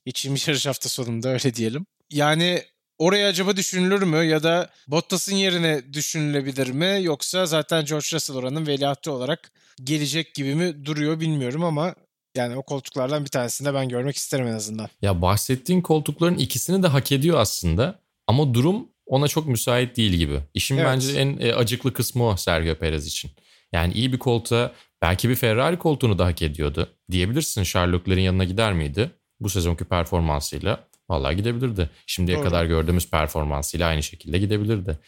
geçtiğimiz 0.07 0.49
yarış 0.49 0.67
hafta 0.67 0.89
sonunda 0.89 1.29
öyle 1.29 1.55
diyelim. 1.55 1.87
Yani 2.11 2.63
oraya 2.99 3.29
acaba 3.29 3.57
düşünülür 3.57 4.03
mü 4.03 4.25
ya 4.25 4.43
da 4.43 4.71
Bottas'ın 4.89 5.37
yerine 5.37 5.93
düşünülebilir 5.93 6.69
mi 6.71 6.99
yoksa 7.03 7.47
zaten 7.47 7.85
George 7.85 8.07
Russell 8.13 8.37
oranın 8.37 8.67
veliahtı 8.67 9.13
olarak 9.13 9.53
gelecek 9.85 10.35
gibi 10.35 10.55
mi 10.55 10.85
duruyor 10.85 11.21
bilmiyorum 11.21 11.65
ama 11.65 11.95
yani 12.37 12.57
o 12.57 12.63
koltuklardan 12.63 13.25
bir 13.25 13.31
tanesini 13.31 13.69
de 13.69 13.75
ben 13.75 13.89
görmek 13.89 14.17
isterim 14.17 14.47
en 14.47 14.53
azından. 14.53 14.89
Ya 15.03 15.23
bahsettiğin 15.23 15.81
koltukların 15.81 16.39
ikisini 16.39 16.83
de 16.83 16.87
hak 16.87 17.13
ediyor 17.13 17.39
aslında. 17.41 17.99
Ama 18.27 18.55
durum 18.55 18.89
ona 19.07 19.29
çok 19.29 19.47
müsait 19.47 19.97
değil 19.97 20.13
gibi. 20.13 20.41
İşin 20.55 20.77
evet. 20.77 20.87
bence 20.87 21.13
en 21.13 21.39
e, 21.41 21.55
acıklı 21.55 21.93
kısmı 21.93 22.29
o 22.29 22.37
Sergio 22.37 22.75
Perez 22.75 23.07
için. 23.07 23.31
Yani 23.73 23.93
iyi 23.93 24.13
bir 24.13 24.19
koltuğa 24.19 24.73
belki 25.03 25.29
bir 25.29 25.35
Ferrari 25.35 25.79
koltuğunu 25.79 26.19
da 26.19 26.27
hak 26.27 26.43
ediyordu. 26.43 26.89
Diyebilirsin 27.11 27.63
Sherlock'ların 27.63 28.21
yanına 28.21 28.45
gider 28.45 28.73
miydi? 28.73 29.11
Bu 29.43 29.49
sezonki 29.49 29.85
performansıyla. 29.85 30.85
Vallahi 31.09 31.37
gidebilirdi. 31.37 31.91
Şimdiye 32.07 32.37
Doğru. 32.37 32.45
kadar 32.45 32.65
gördüğümüz 32.65 33.11
performansıyla 33.11 33.89
aynı 33.89 34.03
şekilde 34.03 34.39
gidebilirdi. 34.39 34.99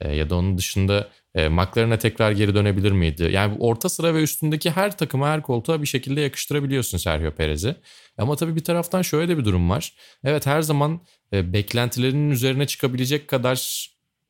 E, 0.00 0.16
ya 0.16 0.30
da 0.30 0.36
onun 0.36 0.58
dışında 0.58 1.08
e, 1.34 1.48
McLaren'e 1.48 1.98
tekrar 1.98 2.32
geri 2.32 2.54
dönebilir 2.54 2.92
miydi? 2.92 3.28
Yani 3.32 3.56
orta 3.58 3.88
sıra 3.88 4.14
ve 4.14 4.22
üstündeki 4.22 4.70
her 4.70 4.98
takıma 4.98 5.28
her 5.28 5.42
koltuğa 5.42 5.82
bir 5.82 5.86
şekilde 5.86 6.20
yakıştırabiliyorsun 6.20 6.98
Sergio 6.98 7.30
Perez'i. 7.30 7.76
Ama 8.18 8.36
tabii 8.36 8.56
bir 8.56 8.64
taraftan 8.64 9.02
şöyle 9.02 9.28
de 9.28 9.38
bir 9.38 9.44
durum 9.44 9.70
var. 9.70 9.92
Evet 10.24 10.46
her 10.46 10.62
zaman 10.62 11.00
e, 11.32 11.52
beklentilerinin 11.52 12.30
üzerine 12.30 12.66
çıkabilecek 12.66 13.28
kadar 13.28 13.88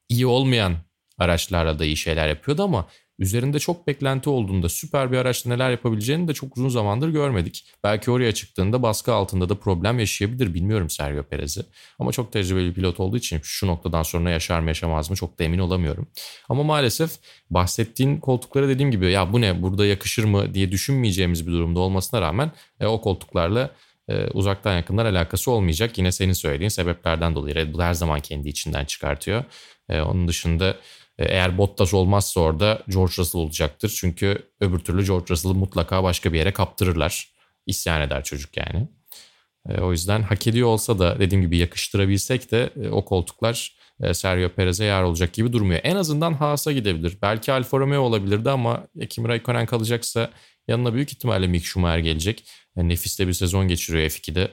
iyi 0.09 0.27
olmayan 0.27 0.77
araçlarla 1.18 1.79
da 1.79 1.85
iyi 1.85 1.96
şeyler 1.96 2.29
yapıyordu 2.29 2.62
ama 2.62 2.88
üzerinde 3.20 3.59
çok 3.59 3.87
beklenti 3.87 4.30
olduğunda 4.30 4.68
süper 4.68 5.12
bir 5.12 5.18
araçla 5.18 5.50
neler 5.50 5.70
yapabileceğini 5.70 6.28
de 6.28 6.35
çok 6.35 6.56
uzun 6.56 6.68
zamandır 6.68 7.09
görmedik. 7.09 7.64
Belki 7.85 8.11
oraya 8.11 8.33
çıktığında 8.33 8.83
baskı 8.83 9.12
altında 9.12 9.48
da 9.48 9.54
problem 9.54 9.98
yaşayabilir 9.98 10.54
bilmiyorum 10.54 10.90
Sergio 10.90 11.22
Perez'i. 11.22 11.62
Ama 11.98 12.12
çok 12.12 12.33
tecrübeli 12.33 12.74
pilot 12.74 13.00
olduğu 13.00 13.16
için 13.16 13.40
şu 13.42 13.66
noktadan 13.66 14.02
sonra 14.02 14.30
yaşar 14.30 14.61
mı 14.61 14.68
yaşamaz 14.68 15.11
mı 15.11 15.16
çok 15.16 15.38
da 15.38 15.44
emin 15.44 15.59
olamıyorum. 15.59 16.09
Ama 16.48 16.62
maalesef 16.62 17.11
bahsettiğin 17.50 18.16
koltuklara 18.16 18.68
dediğim 18.68 18.90
gibi 18.90 19.11
ya 19.11 19.33
bu 19.33 19.40
ne 19.40 19.62
burada 19.62 19.87
yakışır 19.87 20.24
mı 20.24 20.54
diye 20.54 20.72
düşünmeyeceğimiz 20.72 21.46
bir 21.46 21.52
durumda 21.52 21.80
olmasına 21.80 22.20
rağmen 22.20 22.52
e, 22.80 22.87
o 22.87 23.00
koltuklarla 23.00 23.70
e, 24.09 24.26
uzaktan 24.26 24.76
yakından 24.76 25.06
alakası 25.06 25.50
olmayacak. 25.50 25.98
Yine 25.98 26.12
senin 26.12 26.33
söylediğin 26.33 26.68
sebeplerden 26.68 27.35
dolayı 27.35 27.54
Red 27.54 27.74
Bull 27.74 27.80
her 27.80 27.94
zaman 27.94 28.20
kendi 28.20 28.48
içinden 28.48 28.85
çıkartıyor. 28.85 29.44
E, 29.88 30.00
onun 30.00 30.28
dışında 30.28 30.76
eğer 31.24 31.59
Bottas 31.59 31.94
olmazsa 31.94 32.40
orada 32.40 32.83
George 32.88 33.12
Russell 33.18 33.40
olacaktır. 33.40 33.96
Çünkü 34.00 34.38
öbür 34.61 34.78
türlü 34.78 35.06
George 35.06 35.26
Russell'ı 35.30 35.54
mutlaka 35.54 36.02
başka 36.02 36.33
bir 36.33 36.38
yere 36.38 36.52
kaptırırlar. 36.52 37.28
İsyan 37.66 38.00
eder 38.00 38.24
çocuk 38.24 38.56
yani. 38.56 38.88
E, 39.68 39.80
o 39.80 39.92
yüzden 39.92 40.22
hak 40.22 40.46
ediyor 40.46 40.68
olsa 40.68 40.98
da 40.98 41.18
dediğim 41.18 41.42
gibi 41.42 41.56
yakıştırabilsek 41.56 42.50
de 42.50 42.70
e, 42.83 42.88
o 42.88 43.04
koltuklar 43.04 43.80
Sergio 44.12 44.48
Perez'e 44.48 44.85
yer 44.85 45.02
olacak 45.02 45.33
gibi 45.33 45.52
durmuyor. 45.52 45.80
En 45.85 45.96
azından 45.96 46.35
Haas'a 46.35 46.72
gidebilir. 46.72 47.18
Belki 47.22 47.52
Alfa 47.52 47.78
Romeo 47.78 48.02
olabilirdi 48.02 48.50
ama 48.50 48.87
Kimi 49.11 49.28
Raikkonen 49.28 49.66
kalacaksa 49.66 50.30
yanına 50.68 50.94
büyük 50.94 51.12
ihtimalle 51.12 51.46
Mick 51.46 51.66
Schumacher 51.66 51.98
gelecek. 51.98 52.44
Nefis 52.76 53.18
de 53.18 53.28
bir 53.28 53.33
sezon 53.33 53.68
geçiriyor 53.68 54.04
F2'de. 54.04 54.48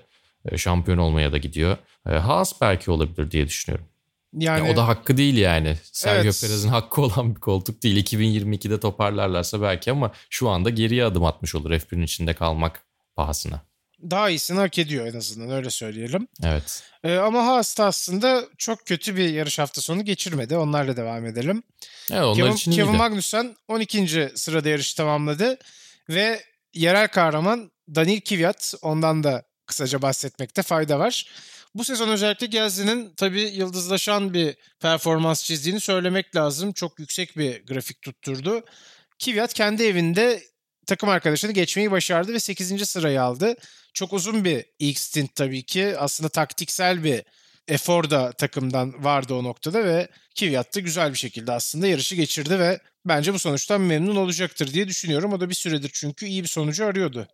Şampiyon 0.58 0.98
olmaya 0.98 1.32
da 1.32 1.38
gidiyor. 1.38 1.78
Haas 2.04 2.62
belki 2.62 2.92
olabilir 2.92 3.32
diye 3.32 3.48
düşünüyorum. 3.48 3.88
Yani 4.38 4.68
ya 4.68 4.74
o 4.74 4.76
da 4.76 4.88
hakkı 4.88 5.18
değil 5.18 5.38
yani. 5.38 5.78
Sergio 5.92 6.24
evet. 6.24 6.42
Perez'in 6.42 6.70
hakkı 6.70 7.02
olan 7.02 7.36
bir 7.36 7.40
koltuk 7.40 7.84
değil. 7.84 8.06
2022'de 8.06 8.80
toparlarlarsa 8.80 9.62
belki 9.62 9.92
ama 9.92 10.12
şu 10.30 10.50
anda 10.50 10.70
geriye 10.70 11.06
adım 11.06 11.26
atmış 11.26 11.56
olur 11.56 11.72
F1'in 11.72 12.02
içinde 12.02 12.34
kalmak 12.34 12.86
pahasına. 13.16 13.62
Daha 14.02 14.30
iyisini 14.30 14.60
hak 14.60 14.80
ediyor 14.80 15.08
en 15.08 15.18
azından 15.18 15.52
öyle 15.52 15.70
söyleyelim. 15.70 16.28
Evet. 16.44 16.84
Ee, 17.04 17.16
ama 17.16 17.46
Haas 17.46 17.78
da 17.78 17.86
aslında 17.86 18.46
çok 18.58 18.86
kötü 18.86 19.16
bir 19.16 19.30
yarış 19.30 19.60
hafta 19.60 19.82
sonu 19.82 20.06
geçirmedi. 20.06 20.58
Onlarla 20.58 20.98
devam 20.98 21.26
edelim. 21.26 21.64
Evet, 22.12 22.24
onlar 22.24 22.36
Kevin, 22.36 22.52
için 22.52 22.72
Kevin 22.72 22.96
Magnussen 22.96 23.56
12. 23.68 24.30
sırada 24.36 24.70
yarışı 24.70 24.98
tamamladı 24.98 25.58
ve 26.10 26.42
yerel 26.74 27.08
kahraman 27.08 27.72
Daniil 27.96 28.22
Kvyat 28.22 28.74
ondan 28.82 29.24
da 29.24 29.44
kısaca 29.66 30.02
bahsetmekte 30.02 30.64
fayda 30.64 31.00
var. 31.00 31.26
Bu 31.76 31.84
sezon 31.84 32.10
özellikle 32.10 32.48
Gezdi'nin 32.48 33.14
tabii 33.18 33.42
yıldızlaşan 33.42 34.34
bir 34.34 34.56
performans 34.80 35.44
çizdiğini 35.44 35.80
söylemek 35.80 36.36
lazım. 36.36 36.74
Çok 36.74 37.00
yüksek 37.00 37.38
bir 37.38 37.66
grafik 37.66 38.02
tutturdu. 38.02 38.62
Kvyat 39.20 39.54
kendi 39.54 39.84
evinde 39.84 40.44
takım 40.88 41.10
arkadaşını 41.10 41.52
geçmeyi 41.52 41.92
başardı 41.92 42.34
ve 42.34 42.40
8. 42.40 42.90
sırayı 42.90 43.22
aldı. 43.22 43.56
Çok 43.94 44.14
uzun 44.14 44.46
bir 44.46 44.66
ilk 44.80 45.00
stint 45.00 45.36
tabii 45.36 45.64
ki. 45.64 45.98
Aslında 45.98 46.30
taktiksel 46.30 47.04
bir 47.04 47.24
efor 47.68 48.10
da 48.10 48.32
takımdan 48.32 49.04
vardı 49.04 49.34
o 49.34 49.44
noktada 49.44 49.86
ve 49.86 50.08
Kvyat 50.40 50.76
da 50.76 50.80
güzel 50.80 51.14
bir 51.14 51.18
şekilde 51.18 51.52
aslında 51.52 51.88
yarışı 51.88 52.16
geçirdi 52.16 52.60
ve 52.60 52.80
bence 53.06 53.34
bu 53.34 53.40
sonuçtan 53.40 53.82
memnun 53.82 54.16
olacaktır 54.16 54.74
diye 54.74 54.88
düşünüyorum. 54.88 55.34
O 55.34 55.40
da 55.40 55.50
bir 55.50 55.56
süredir 55.56 55.92
çünkü 55.94 56.26
iyi 56.26 56.44
bir 56.44 56.48
sonucu 56.48 56.86
arıyordu. 56.86 57.28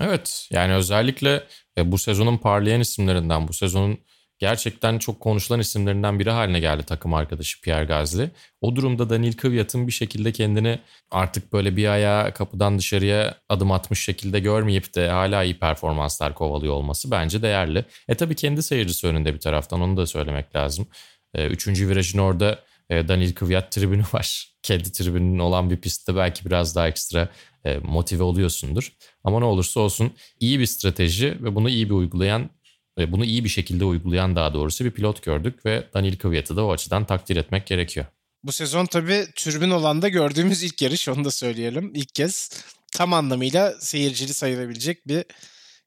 Evet 0.00 0.48
yani 0.50 0.74
özellikle 0.74 1.44
e, 1.78 1.92
bu 1.92 1.98
sezonun 1.98 2.36
parlayan 2.36 2.80
isimlerinden, 2.80 3.48
bu 3.48 3.52
sezonun 3.52 3.98
gerçekten 4.38 4.98
çok 4.98 5.20
konuşulan 5.20 5.60
isimlerinden 5.60 6.18
biri 6.18 6.30
haline 6.30 6.60
geldi 6.60 6.82
takım 6.82 7.14
arkadaşı 7.14 7.60
Pierre 7.60 7.84
Gasly. 7.84 8.28
O 8.60 8.76
durumda 8.76 9.10
Daniel 9.10 9.36
Kvyat'ın 9.36 9.86
bir 9.86 9.92
şekilde 9.92 10.32
kendini 10.32 10.78
artık 11.10 11.52
böyle 11.52 11.76
bir 11.76 11.88
ayağa 11.88 12.32
kapıdan 12.34 12.78
dışarıya 12.78 13.34
adım 13.48 13.72
atmış 13.72 14.04
şekilde 14.04 14.40
görmeyip 14.40 14.94
de 14.94 15.08
hala 15.08 15.42
iyi 15.42 15.58
performanslar 15.58 16.34
kovalıyor 16.34 16.74
olması 16.74 17.10
bence 17.10 17.42
değerli. 17.42 17.84
E 18.08 18.14
tabii 18.14 18.34
kendi 18.34 18.62
seyircisi 18.62 19.06
önünde 19.06 19.34
bir 19.34 19.40
taraftan 19.40 19.80
onu 19.80 19.96
da 19.96 20.06
söylemek 20.06 20.56
lazım. 20.56 20.88
E, 21.34 21.46
üçüncü 21.46 21.88
virajın 21.88 22.18
orada 22.18 22.58
e, 22.90 23.08
Daniel 23.08 23.34
Kvyat 23.34 23.72
tribünü 23.72 24.02
var. 24.12 24.54
Kendi 24.62 24.92
tribünün 24.92 25.38
olan 25.38 25.70
bir 25.70 25.76
pistte 25.76 26.16
belki 26.16 26.44
biraz 26.44 26.76
daha 26.76 26.88
ekstra 26.88 27.28
e, 27.64 27.78
motive 27.78 28.22
oluyorsundur. 28.22 28.92
Ama 29.24 29.38
ne 29.38 29.44
olursa 29.44 29.80
olsun 29.80 30.12
iyi 30.40 30.60
bir 30.60 30.66
strateji 30.66 31.38
ve 31.42 31.54
bunu 31.54 31.70
iyi 31.70 31.86
bir 31.90 31.94
uygulayan 31.94 32.50
ve 32.98 33.12
bunu 33.12 33.24
iyi 33.24 33.44
bir 33.44 33.48
şekilde 33.48 33.84
uygulayan 33.84 34.36
daha 34.36 34.54
doğrusu 34.54 34.84
bir 34.84 34.90
pilot 34.90 35.22
gördük 35.22 35.66
ve 35.66 35.88
Daniel 35.94 36.18
Kvyat'ı 36.18 36.56
da 36.56 36.64
o 36.64 36.72
açıdan 36.72 37.04
takdir 37.04 37.36
etmek 37.36 37.66
gerekiyor. 37.66 38.06
Bu 38.44 38.52
sezon 38.52 38.86
tabii 38.86 39.26
türbün 39.36 39.70
olanda 39.70 40.08
gördüğümüz 40.08 40.62
ilk 40.62 40.82
yarış 40.82 41.08
onu 41.08 41.24
da 41.24 41.30
söyleyelim. 41.30 41.92
İlk 41.94 42.14
kez 42.14 42.50
tam 42.92 43.12
anlamıyla 43.12 43.74
seyircili 43.80 44.34
sayılabilecek 44.34 45.08
bir 45.08 45.24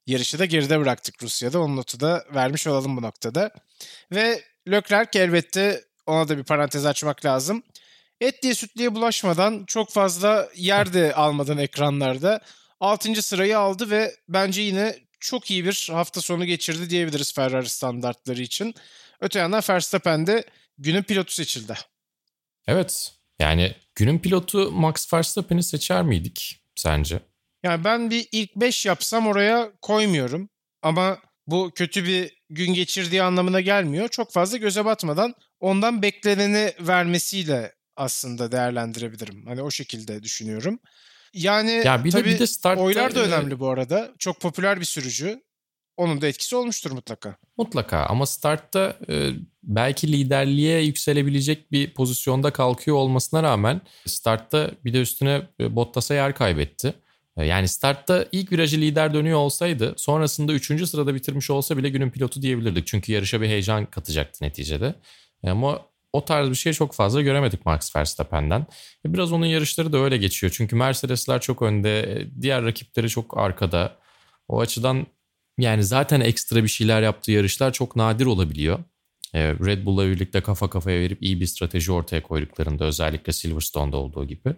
yarışı 0.06 0.38
da 0.38 0.44
geride 0.44 0.80
bıraktık 0.80 1.22
Rusya'da. 1.22 1.60
Onun 1.60 1.76
notu 1.76 2.00
da 2.00 2.24
vermiş 2.34 2.66
olalım 2.66 2.96
bu 2.96 3.02
noktada. 3.02 3.50
Ve 4.12 4.42
Leclerc 4.70 5.18
elbette 5.18 5.84
ona 6.06 6.28
da 6.28 6.38
bir 6.38 6.44
parantez 6.44 6.86
açmak 6.86 7.24
lazım. 7.24 7.62
Etliye 8.20 8.54
sütlüye 8.54 8.94
bulaşmadan 8.94 9.64
çok 9.66 9.90
fazla 9.90 10.48
yer 10.56 10.92
de 10.92 11.14
almadan 11.14 11.58
ekranlarda 11.58 12.40
6. 12.80 13.22
sırayı 13.22 13.58
aldı 13.58 13.90
ve 13.90 14.14
bence 14.28 14.62
yine 14.62 14.98
çok 15.20 15.50
iyi 15.50 15.64
bir 15.64 15.88
hafta 15.92 16.20
sonu 16.20 16.44
geçirdi 16.44 16.90
diyebiliriz 16.90 17.34
Ferrari 17.34 17.68
standartları 17.68 18.42
için. 18.42 18.74
Öte 19.20 19.38
yandan 19.38 19.62
Verstappen 19.70 20.26
de 20.26 20.44
günün 20.78 21.02
pilotu 21.02 21.32
seçildi. 21.32 21.74
Evet 22.66 23.12
yani 23.38 23.74
günün 23.94 24.18
pilotu 24.18 24.70
Max 24.70 25.12
Verstappen'i 25.12 25.62
seçer 25.62 26.02
miydik 26.02 26.60
sence? 26.76 27.20
Yani 27.62 27.84
ben 27.84 28.10
bir 28.10 28.28
ilk 28.32 28.56
5 28.56 28.86
yapsam 28.86 29.26
oraya 29.26 29.72
koymuyorum. 29.82 30.48
Ama 30.82 31.18
bu 31.46 31.70
kötü 31.74 32.04
bir 32.04 32.42
gün 32.50 32.74
geçirdiği 32.74 33.22
anlamına 33.22 33.60
gelmiyor. 33.60 34.08
Çok 34.08 34.32
fazla 34.32 34.56
göze 34.56 34.84
batmadan 34.84 35.34
ondan 35.64 36.02
bekleneni 36.02 36.72
vermesiyle 36.80 37.72
aslında 37.96 38.52
değerlendirebilirim. 38.52 39.46
Hani 39.46 39.62
o 39.62 39.70
şekilde 39.70 40.22
düşünüyorum. 40.22 40.78
Yani 41.34 41.82
ya 41.84 42.04
bir 42.04 42.10
tabii 42.10 42.24
de 42.24 42.34
bir 42.34 42.38
de 42.38 42.46
startta, 42.46 42.82
oylar 42.82 43.14
da 43.14 43.20
önemli 43.20 43.58
bu 43.60 43.68
arada. 43.68 44.10
Çok 44.18 44.40
popüler 44.40 44.80
bir 44.80 44.84
sürücü. 44.84 45.40
onun 45.96 46.20
da 46.20 46.26
etkisi 46.26 46.56
olmuştur 46.56 46.90
mutlaka. 46.90 47.36
Mutlaka 47.56 48.06
ama 48.06 48.26
startta 48.26 48.96
e, 49.08 49.30
belki 49.62 50.12
liderliğe 50.12 50.80
yükselebilecek 50.80 51.72
bir 51.72 51.94
pozisyonda 51.94 52.52
kalkıyor 52.52 52.96
olmasına 52.96 53.42
rağmen 53.42 53.80
startta 54.06 54.70
bir 54.84 54.92
de 54.92 55.00
üstüne 55.00 55.42
e, 55.60 55.76
Bottas'a 55.76 56.14
yer 56.14 56.34
kaybetti. 56.34 56.94
E, 57.36 57.44
yani 57.44 57.68
startta 57.68 58.26
ilk 58.32 58.52
virajı 58.52 58.76
lider 58.80 59.14
dönüyor 59.14 59.38
olsaydı 59.38 59.94
sonrasında 59.96 60.52
3. 60.52 60.88
sırada 60.88 61.14
bitirmiş 61.14 61.50
olsa 61.50 61.76
bile 61.76 61.88
günün 61.88 62.10
pilotu 62.10 62.42
diyebilirdik. 62.42 62.86
Çünkü 62.86 63.12
yarışa 63.12 63.40
bir 63.40 63.46
heyecan 63.46 63.86
katacaktı 63.86 64.44
neticede. 64.44 64.94
E, 65.44 65.50
ama 65.50 65.80
o 66.12 66.24
tarz 66.24 66.50
bir 66.50 66.54
şey 66.54 66.72
çok 66.72 66.92
fazla 66.92 67.22
göremedik 67.22 67.66
Max 67.66 67.96
Verstappen'den. 67.96 68.66
E, 69.06 69.14
biraz 69.14 69.32
onun 69.32 69.46
yarışları 69.46 69.92
da 69.92 69.98
öyle 69.98 70.16
geçiyor. 70.16 70.52
Çünkü 70.56 70.76
Mercedesler 70.76 71.40
çok 71.40 71.62
önde, 71.62 72.24
diğer 72.40 72.64
rakipleri 72.64 73.08
çok 73.08 73.38
arkada. 73.38 73.96
O 74.48 74.60
açıdan 74.60 75.06
yani 75.58 75.84
zaten 75.84 76.20
ekstra 76.20 76.62
bir 76.62 76.68
şeyler 76.68 77.02
yaptığı 77.02 77.32
yarışlar 77.32 77.72
çok 77.72 77.96
nadir 77.96 78.26
olabiliyor. 78.26 78.78
Red 79.34 79.86
Bull'la 79.86 80.06
birlikte 80.06 80.40
kafa 80.40 80.70
kafaya 80.70 81.00
verip 81.00 81.22
iyi 81.22 81.40
bir 81.40 81.46
strateji 81.46 81.92
ortaya 81.92 82.22
koyduklarında 82.22 82.84
özellikle 82.84 83.32
Silverstone'da 83.32 83.96
olduğu 83.96 84.24
gibi. 84.24 84.54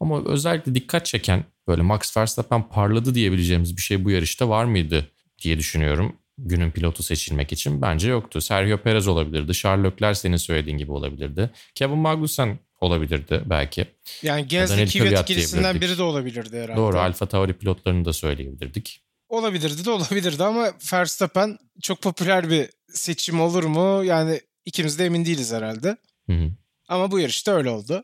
Ama 0.00 0.24
özellikle 0.24 0.74
dikkat 0.74 1.06
çeken 1.06 1.44
böyle 1.68 1.82
Max 1.82 2.16
Verstappen 2.16 2.68
parladı 2.68 3.14
diyebileceğimiz 3.14 3.76
bir 3.76 3.82
şey 3.82 4.04
bu 4.04 4.10
yarışta 4.10 4.48
var 4.48 4.64
mıydı 4.64 5.10
diye 5.42 5.58
düşünüyorum. 5.58 6.16
Günün 6.44 6.70
pilotu 6.70 7.02
seçilmek 7.02 7.52
için 7.52 7.82
bence 7.82 8.10
yoktu. 8.10 8.40
Sergio 8.40 8.78
Perez 8.78 9.08
olabilirdi. 9.08 9.52
Charles 9.52 9.92
Leclerc 9.92 10.20
senin 10.20 10.36
söylediğin 10.36 10.78
gibi 10.78 10.92
olabilirdi. 10.92 11.50
Kevin 11.74 11.98
Magnussen 11.98 12.58
olabilirdi 12.80 13.42
belki. 13.46 13.86
Yani 14.22 14.48
Gens'le 14.48 14.92
Kvyat 14.92 15.30
ikilisinden 15.30 15.80
biri 15.80 15.98
de 15.98 16.02
olabilirdi 16.02 16.56
herhalde. 16.60 16.76
Doğru 16.76 16.98
Alfa 16.98 17.26
Tauri 17.26 17.52
pilotlarını 17.52 18.04
da 18.04 18.12
söyleyebilirdik. 18.12 19.02
Olabilirdi 19.28 19.84
de 19.84 19.90
olabilirdi 19.90 20.44
ama 20.44 20.72
Verstappen 20.92 21.58
çok 21.82 22.02
popüler 22.02 22.50
bir 22.50 22.70
seçim 22.92 23.40
olur 23.40 23.64
mu? 23.64 24.04
Yani 24.04 24.40
ikimiz 24.64 24.98
de 24.98 25.06
emin 25.06 25.24
değiliz 25.24 25.52
herhalde. 25.52 25.96
Hı 26.26 26.32
hı. 26.32 26.50
Ama 26.88 27.10
bu 27.10 27.20
yarışta 27.20 27.52
öyle 27.52 27.70
oldu. 27.70 28.02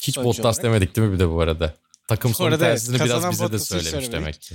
Hiç 0.00 0.16
Bottas 0.16 0.62
demedik 0.62 0.96
değil 0.96 1.08
mi 1.08 1.14
bir 1.14 1.18
de 1.18 1.30
bu 1.30 1.40
arada? 1.40 1.74
Takım 2.08 2.34
sonu 2.34 2.58
tersini 2.58 3.00
biraz 3.00 3.30
bize 3.30 3.52
de 3.52 3.58
söylemiş 3.58 4.12
demek 4.12 4.40
ki. 4.40 4.54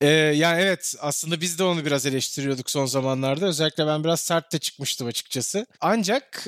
Ee, 0.00 0.06
yani 0.08 0.62
evet 0.62 0.94
aslında 1.00 1.40
biz 1.40 1.58
de 1.58 1.64
onu 1.64 1.84
biraz 1.84 2.06
eleştiriyorduk 2.06 2.70
son 2.70 2.86
zamanlarda. 2.86 3.46
Özellikle 3.46 3.86
ben 3.86 4.04
biraz 4.04 4.20
sert 4.20 4.52
de 4.52 4.58
çıkmıştım 4.58 5.06
açıkçası. 5.06 5.66
Ancak 5.80 6.46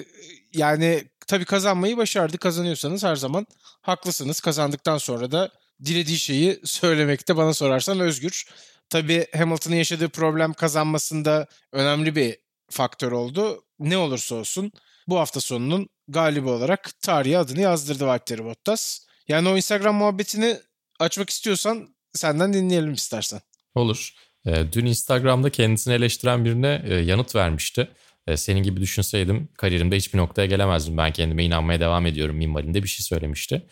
yani 0.54 1.04
tabii 1.26 1.44
kazanmayı 1.44 1.96
başardı. 1.96 2.38
Kazanıyorsanız 2.38 3.04
her 3.04 3.16
zaman 3.16 3.46
haklısınız. 3.82 4.40
Kazandıktan 4.40 4.98
sonra 4.98 5.30
da 5.30 5.50
dilediği 5.84 6.18
şeyi 6.18 6.60
söylemekte 6.64 7.36
bana 7.36 7.54
sorarsan 7.54 8.00
özgür. 8.00 8.44
Tabii 8.90 9.26
Hamilton'ın 9.36 9.76
yaşadığı 9.76 10.08
problem 10.08 10.52
kazanmasında 10.52 11.46
önemli 11.72 12.16
bir 12.16 12.36
faktör 12.70 13.12
oldu. 13.12 13.64
Ne 13.78 13.96
olursa 13.96 14.34
olsun 14.34 14.72
bu 15.08 15.18
hafta 15.18 15.40
sonunun 15.40 15.88
galibi 16.08 16.48
olarak 16.48 16.90
tarihe 17.00 17.38
adını 17.38 17.60
yazdırdı 17.60 18.06
Valtteri 18.06 18.44
Bottas. 18.44 19.00
Yani 19.28 19.48
o 19.48 19.56
Instagram 19.56 19.94
muhabbetini 19.94 20.56
açmak 20.98 21.30
istiyorsan 21.30 21.94
senden 22.12 22.52
dinleyelim 22.52 22.92
istersen. 22.92 23.40
Olur. 23.74 24.14
Ee, 24.46 24.64
dün 24.72 24.86
Instagram'da 24.86 25.50
kendisini 25.50 25.94
eleştiren 25.94 26.44
birine 26.44 26.82
e, 26.86 26.94
yanıt 26.94 27.34
vermişti. 27.34 27.88
E, 28.26 28.36
senin 28.36 28.62
gibi 28.62 28.80
düşünseydim 28.80 29.48
kariyerimde 29.56 29.96
hiçbir 29.96 30.18
noktaya 30.18 30.46
gelemezdim. 30.46 30.96
Ben 30.96 31.12
kendime 31.12 31.44
inanmaya 31.44 31.80
devam 31.80 32.06
ediyorum 32.06 32.36
minvalinde 32.36 32.82
bir 32.82 32.88
şey 32.88 33.04
söylemişti. 33.04 33.62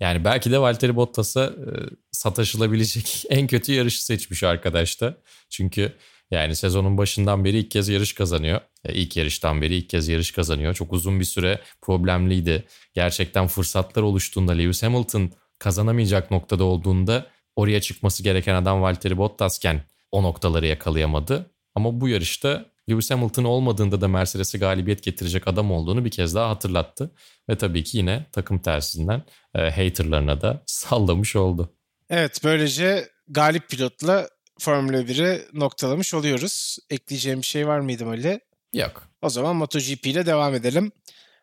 Yani 0.00 0.24
belki 0.24 0.50
de 0.50 0.58
Valtteri 0.58 0.96
Bottas'a 0.96 1.44
e, 1.44 1.70
sataşılabilecek 2.12 3.24
en 3.30 3.46
kötü 3.46 3.72
yarışı 3.72 4.04
seçmiş 4.04 4.42
arkadaş 4.42 5.00
da. 5.00 5.18
Çünkü 5.50 5.92
yani 6.30 6.56
sezonun 6.56 6.98
başından 6.98 7.44
beri 7.44 7.58
ilk 7.58 7.70
kez 7.70 7.88
yarış 7.88 8.12
kazanıyor. 8.12 8.60
İlk 8.88 9.16
yarıştan 9.16 9.62
beri 9.62 9.76
ilk 9.76 9.88
kez 9.88 10.08
yarış 10.08 10.32
kazanıyor. 10.32 10.74
Çok 10.74 10.92
uzun 10.92 11.20
bir 11.20 11.24
süre 11.24 11.60
problemliydi. 11.82 12.64
Gerçekten 12.94 13.46
fırsatlar 13.46 14.02
oluştuğunda 14.02 14.52
Lewis 14.52 14.82
Hamilton 14.82 15.32
kazanamayacak 15.58 16.30
noktada 16.30 16.64
olduğunda 16.64 17.26
oraya 17.56 17.80
çıkması 17.80 18.22
gereken 18.22 18.54
adam 18.54 18.82
Valtteri 18.82 19.18
Bottas'ken 19.18 19.82
o 20.10 20.22
noktaları 20.22 20.66
yakalayamadı. 20.66 21.50
Ama 21.74 22.00
bu 22.00 22.08
yarışta 22.08 22.66
Lewis 22.90 23.10
Hamilton 23.10 23.44
olmadığında 23.44 24.00
da 24.00 24.08
Mercedes'e 24.08 24.58
galibiyet 24.58 25.02
getirecek 25.02 25.48
adam 25.48 25.72
olduğunu 25.72 26.04
bir 26.04 26.10
kez 26.10 26.34
daha 26.34 26.50
hatırlattı. 26.50 27.10
Ve 27.48 27.58
tabii 27.58 27.84
ki 27.84 27.98
yine 27.98 28.26
takım 28.32 28.58
tersinden 28.58 29.22
e, 29.54 29.70
haterlarına 29.70 30.40
da 30.40 30.62
sallamış 30.66 31.36
oldu. 31.36 31.74
Evet 32.10 32.40
böylece 32.44 33.08
galip 33.28 33.68
pilotla 33.68 34.28
Formula 34.58 34.96
1'i 34.96 35.58
noktalamış 35.58 36.14
oluyoruz. 36.14 36.78
Ekleyeceğim 36.90 37.40
bir 37.40 37.46
şey 37.46 37.66
var 37.66 37.80
mıydı 37.80 38.06
Ali? 38.06 38.40
Yok. 38.72 39.08
O 39.22 39.28
zaman 39.28 39.56
MotoGP 39.56 40.06
ile 40.06 40.26
devam 40.26 40.54
edelim. 40.54 40.92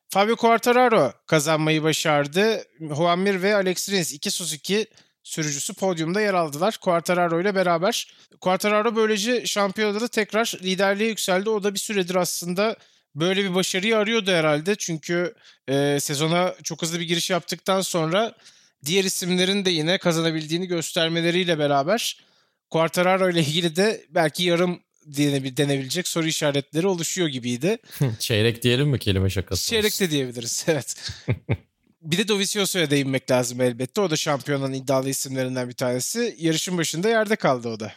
Fabio 0.10 0.36
Quartararo 0.36 1.12
kazanmayı 1.28 1.84
başardı. 1.84 2.64
Juan 2.80 3.20
Mir 3.20 3.42
ve 3.42 3.56
Alex 3.56 3.90
Rins 3.90 4.14
iki 4.14 4.32
Suzuki 4.32 4.86
sürücüsü 5.24 5.74
podyumda 5.74 6.22
yer 6.22 6.34
aldılar 6.34 6.78
Quartararo 6.82 7.42
ile 7.42 7.56
beraber. 7.56 8.14
Quartararo 8.42 8.96
böylece 8.96 9.46
şampiyonada 9.46 10.02
da 10.02 10.08
tekrar 10.08 10.58
liderliğe 10.64 11.10
yükseldi. 11.10 11.50
O 11.50 11.64
da 11.64 11.74
bir 11.74 11.80
süredir 11.80 12.16
aslında 12.16 12.76
böyle 13.16 13.44
bir 13.44 13.56
başarıyı 13.56 13.98
arıyordu 13.98 14.32
herhalde. 14.32 14.76
Çünkü 14.76 15.34
e, 15.68 15.98
sezona 16.00 16.56
çok 16.64 16.82
hızlı 16.82 17.00
bir 17.00 17.08
giriş 17.08 17.30
yaptıktan 17.30 17.82
sonra 17.82 18.34
diğer 18.86 19.04
isimlerin 19.04 19.66
de 19.66 19.70
yine 19.70 19.98
kazanabildiğini 19.98 20.68
göstermeleriyle 20.68 21.60
beraber 21.60 22.22
Quartararo 22.70 23.30
ile 23.30 23.40
ilgili 23.40 23.76
de 23.76 24.06
belki 24.10 24.44
yarım 24.44 24.80
denebilecek 25.58 26.08
soru 26.08 26.28
işaretleri 26.28 26.88
oluşuyor 26.88 27.28
gibiydi. 27.28 27.78
Çeyrek 28.20 28.64
diyelim 28.64 28.90
mi 28.90 29.00
kelime 29.00 29.30
şakası? 29.30 29.70
Çeyrek 29.70 30.00
de 30.00 30.12
diyebiliriz 30.12 30.66
evet. 30.68 31.12
bir 32.02 32.18
de 32.18 32.28
Dovizioso'ya 32.28 32.90
değinmek 32.90 33.32
lazım 33.32 33.62
elbette. 33.62 34.02
O 34.02 34.10
da 34.10 34.16
şampiyonun 34.16 34.74
iddialı 34.74 35.10
isimlerinden 35.10 35.70
bir 35.70 35.74
tanesi. 35.74 36.36
Yarışın 36.40 36.78
başında 36.78 37.10
yerde 37.10 37.36
kaldı 37.36 37.70
o 37.70 37.80
da. 37.80 37.94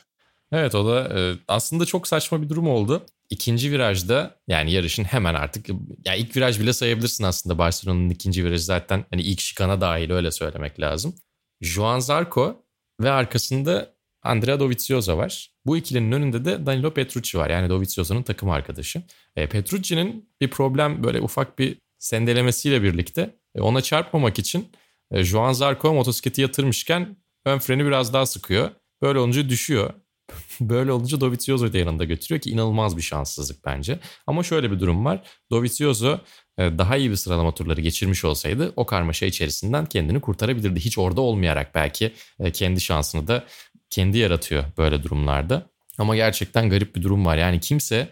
Evet 0.53 0.75
o 0.75 0.87
da 0.87 1.21
e, 1.21 1.35
aslında 1.49 1.87
çok 1.87 2.09
saçma 2.09 2.43
bir 2.43 2.49
durum 2.49 2.69
oldu. 2.69 3.07
İkinci 3.31 3.73
virajda 3.73 4.37
yani 4.49 4.73
yarışın 4.73 5.05
hemen 5.05 5.35
artık 5.35 5.69
ya 6.05 6.15
ilk 6.15 6.37
viraj 6.37 6.61
bile 6.61 6.73
sayabilirsin 6.73 7.25
aslında 7.25 7.59
Barcelona'nın 7.59 8.11
ikinci 8.11 8.45
virajı 8.45 8.65
zaten 8.65 9.05
hani 9.11 9.23
ilk 9.23 9.41
şikana 9.41 9.81
dahil 9.81 10.11
öyle 10.11 10.31
söylemek 10.31 10.81
lazım. 10.81 11.15
Juan 11.61 11.99
Zarco 11.99 12.65
ve 13.01 13.11
arkasında 13.11 13.95
Andrea 14.23 14.61
Dovizioso 14.61 15.17
var. 15.17 15.51
Bu 15.67 15.77
ikilinin 15.77 16.13
önünde 16.13 16.45
de 16.45 16.67
Danilo 16.67 16.95
Petrucci 16.95 17.39
var. 17.39 17.51
Yani 17.51 17.71
Dovizioso'nun 17.71 18.23
takım 18.23 18.51
arkadaşı. 18.51 19.03
E, 19.37 19.49
Petrucci'nin 19.49 20.29
bir 20.41 20.51
problem 20.51 21.05
böyle 21.05 21.21
ufak 21.21 21.59
bir 21.59 21.79
sendelemesiyle 21.99 22.83
birlikte 22.83 23.35
ona 23.61 23.81
çarpmamak 23.81 24.39
için 24.39 24.69
e, 25.11 25.25
Juan 25.25 25.53
Zarco 25.53 25.95
motosikleti 25.95 26.41
yatırmışken 26.41 27.17
ön 27.45 27.59
freni 27.59 27.85
biraz 27.85 28.13
daha 28.13 28.27
sıkıyor. 28.27 28.71
Böyle 29.03 29.19
olunca 29.19 29.49
düşüyor. 29.49 29.93
Böyle 30.61 30.93
olunca 30.93 31.21
Dovizioso'yu 31.21 31.73
da 31.73 31.79
yanında 31.79 32.05
götürüyor 32.05 32.41
ki 32.41 32.51
inanılmaz 32.51 32.97
bir 32.97 33.03
şanssızlık 33.03 33.65
bence. 33.65 33.99
Ama 34.27 34.43
şöyle 34.43 34.71
bir 34.71 34.81
durum 34.81 35.05
var. 35.05 35.23
Dovizioso 35.51 36.19
e, 36.59 36.79
daha 36.79 36.97
iyi 36.97 37.11
bir 37.11 37.17
sıralama 37.17 37.55
turları 37.55 37.81
geçirmiş 37.81 38.25
olsaydı 38.25 38.73
o 38.77 38.87
karmaşa 38.87 39.27
içerisinden 39.27 39.87
kendini 39.87 40.21
kurtarabilirdi. 40.21 40.81
Hiç 40.81 40.99
orada 40.99 41.21
olmayarak 41.21 41.75
belki 41.75 42.13
e, 42.41 42.53
kendi 42.53 42.81
şansını 42.81 43.27
da 43.27 43.45
kendi 43.91 44.19
yaratıyor 44.19 44.65
böyle 44.79 45.03
durumlarda. 45.03 45.67
Ama 45.99 46.17
gerçekten 46.17 46.71
garip 46.71 46.97
bir 46.97 47.03
durum 47.03 47.27
var. 47.27 47.37
Yani 47.37 47.61
kimse 47.61 48.09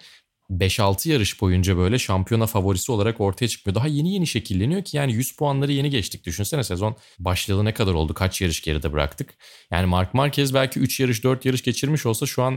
5-6 0.59 1.09
yarış 1.09 1.41
boyunca 1.41 1.77
böyle 1.77 1.99
şampiyona 1.99 2.47
favorisi 2.47 2.93
olarak 2.93 3.21
ortaya 3.21 3.49
çıkmıyor. 3.49 3.75
Daha 3.75 3.87
yeni 3.87 4.15
yeni 4.15 4.27
şekilleniyor 4.27 4.83
ki 4.85 4.97
yani 4.97 5.13
100 5.13 5.37
puanları 5.37 5.73
yeni 5.73 5.91
geçtik. 5.91 6.27
Düşünsene 6.27 6.65
sezon 6.65 6.97
başlayalı 7.19 7.65
ne 7.65 7.75
kadar 7.75 7.95
oldu? 7.95 8.15
Kaç 8.15 8.41
yarış 8.41 8.63
geride 8.63 8.93
bıraktık? 8.93 9.35
Yani 9.71 9.87
Mark 9.87 10.15
Marquez 10.15 10.55
belki 10.55 10.81
3 10.81 11.01
yarış 11.01 11.25
4 11.25 11.45
yarış 11.45 11.63
geçirmiş 11.63 12.07
olsa 12.07 12.27
şu 12.27 12.43
an 12.43 12.55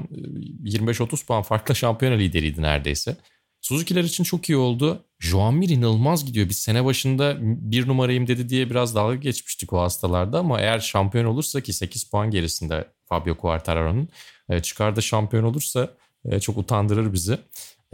25-30 0.64 1.24
e, 1.24 1.26
puan 1.26 1.42
farklı 1.42 1.76
şampiyona 1.76 2.16
lideriydi 2.16 2.62
neredeyse. 2.62 3.18
Suzuki'ler 3.62 4.04
için 4.04 4.24
çok 4.24 4.50
iyi 4.50 4.58
oldu. 4.58 5.06
Joan 5.20 5.54
Mir 5.54 5.70
inanılmaz 5.70 6.26
gidiyor. 6.26 6.50
Biz 6.50 6.58
sene 6.58 6.86
başında 6.86 7.38
bir 7.42 7.88
numarayım 7.88 8.28
dedi 8.28 8.50
diye 8.50 8.70
biraz 8.70 8.96
dalga 8.96 9.16
geçmiştik 9.16 9.74
o 9.74 9.82
hastalarda 9.82 10.40
ama 10.40 10.62
eğer 10.62 10.80
şampiyon 10.80 11.26
olursa 11.26 11.62
ki 11.62 11.74
8 11.74 12.04
puan 12.04 12.32
gerisinde 12.32 12.88
Fabio 13.06 13.36
Quartararo'nun 13.36 14.10
e, 14.50 14.62
çıkarda 14.62 15.02
şampiyon 15.02 15.44
olursa 15.44 15.94
e, 16.26 16.40
çok 16.40 16.58
utandırır 16.58 17.14
bizi. 17.14 17.38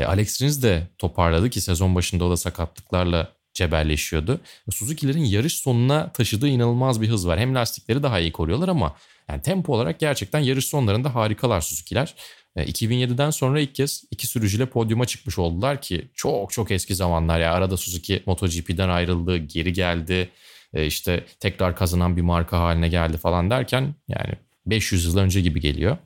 E, 0.02 0.06
Alex 0.06 0.42
Rins 0.42 0.64
de 0.64 0.88
toparladı 0.98 1.50
ki 1.50 1.62
sezon 1.62 1.96
başında 1.96 2.26
o 2.26 2.32
da 2.32 2.38
sakatlıklarla 2.38 3.34
cebelleşiyordu. 3.54 4.40
Suzuki'lerin 4.72 5.24
yarış 5.24 5.56
sonuna 5.56 6.12
taşıdığı 6.12 6.48
inanılmaz 6.48 7.02
bir 7.02 7.10
hız 7.10 7.28
var. 7.28 7.40
Hem 7.40 7.56
lastikleri 7.56 8.04
daha 8.04 8.20
iyi 8.20 8.32
koruyorlar 8.32 8.68
ama 8.68 8.96
yani 9.30 9.42
tempo 9.42 9.74
olarak 9.74 10.00
gerçekten 10.00 10.40
yarış 10.40 10.66
sonlarında 10.66 11.16
harikalar 11.16 11.62
Suzuki'ler. 11.62 12.16
2007'den 12.58 13.30
sonra 13.30 13.60
ilk 13.60 13.76
kez 13.76 14.04
iki 14.12 14.28
sürücüyle 14.28 14.66
podyuma 14.66 15.06
çıkmış 15.06 15.40
oldular 15.40 15.82
ki 15.82 16.12
çok 16.16 16.52
çok 16.52 16.72
eski 16.72 16.96
zamanlar 16.96 17.40
ya 17.40 17.54
arada 17.54 17.78
Suzuki 17.78 18.24
MotoGP'den 18.26 18.90
ayrıldı, 18.90 19.38
geri 19.38 19.74
geldi. 19.74 20.30
işte 20.74 21.26
tekrar 21.40 21.76
kazanan 21.76 22.18
bir 22.18 22.22
marka 22.22 22.60
haline 22.60 22.90
geldi 22.90 23.18
falan 23.18 23.50
derken 23.50 23.96
yani 24.08 24.34
500 24.66 25.06
yıl 25.06 25.18
önce 25.18 25.42
gibi 25.42 25.60
geliyor. 25.60 25.98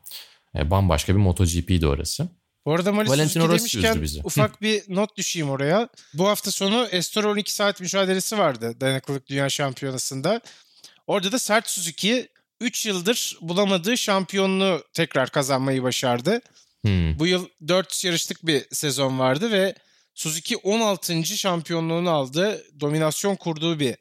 E, 0.58 0.72
bambaşka 0.72 1.14
bir 1.14 1.20
MotoGP'ydi 1.20 1.88
orası. 1.88 2.30
Bu 2.66 2.74
arada 2.74 2.98
Valentino 2.98 3.50
Rossi 3.50 3.60
demişken 3.60 3.92
üzdü 3.92 4.02
bizi. 4.02 4.22
ufak 4.24 4.62
bir 4.62 4.84
not 4.88 5.18
düşeyim 5.18 5.50
oraya. 5.50 5.90
Bu 6.14 6.28
hafta 6.28 6.52
sonu 6.52 6.88
Estoril 6.92 7.28
12 7.28 7.54
saat 7.54 7.82
mücadelesi 7.82 8.38
vardı 8.38 8.76
dayanıklılık 8.82 9.28
dünya 9.28 9.50
şampiyonasında. 9.50 10.42
Orada 11.08 11.32
da 11.32 11.40
Sert 11.40 11.70
Suzuki 11.70 12.30
3 12.62 12.86
yıldır 12.86 13.38
bulamadığı 13.42 13.98
şampiyonluğu 13.98 14.84
tekrar 14.94 15.30
kazanmayı 15.30 15.84
başardı. 15.84 16.42
Hmm. 16.86 17.20
Bu 17.20 17.28
yıl 17.28 17.48
4 17.68 18.06
yarışlık 18.06 18.46
bir 18.46 18.66
sezon 18.72 19.20
vardı 19.20 19.52
ve 19.52 19.76
Suzuki 20.14 20.58
16. 20.58 21.26
şampiyonluğunu 21.26 22.10
aldı. 22.10 22.64
Dominasyon 22.80 23.36
kurduğu 23.36 23.80
bir 23.80 23.96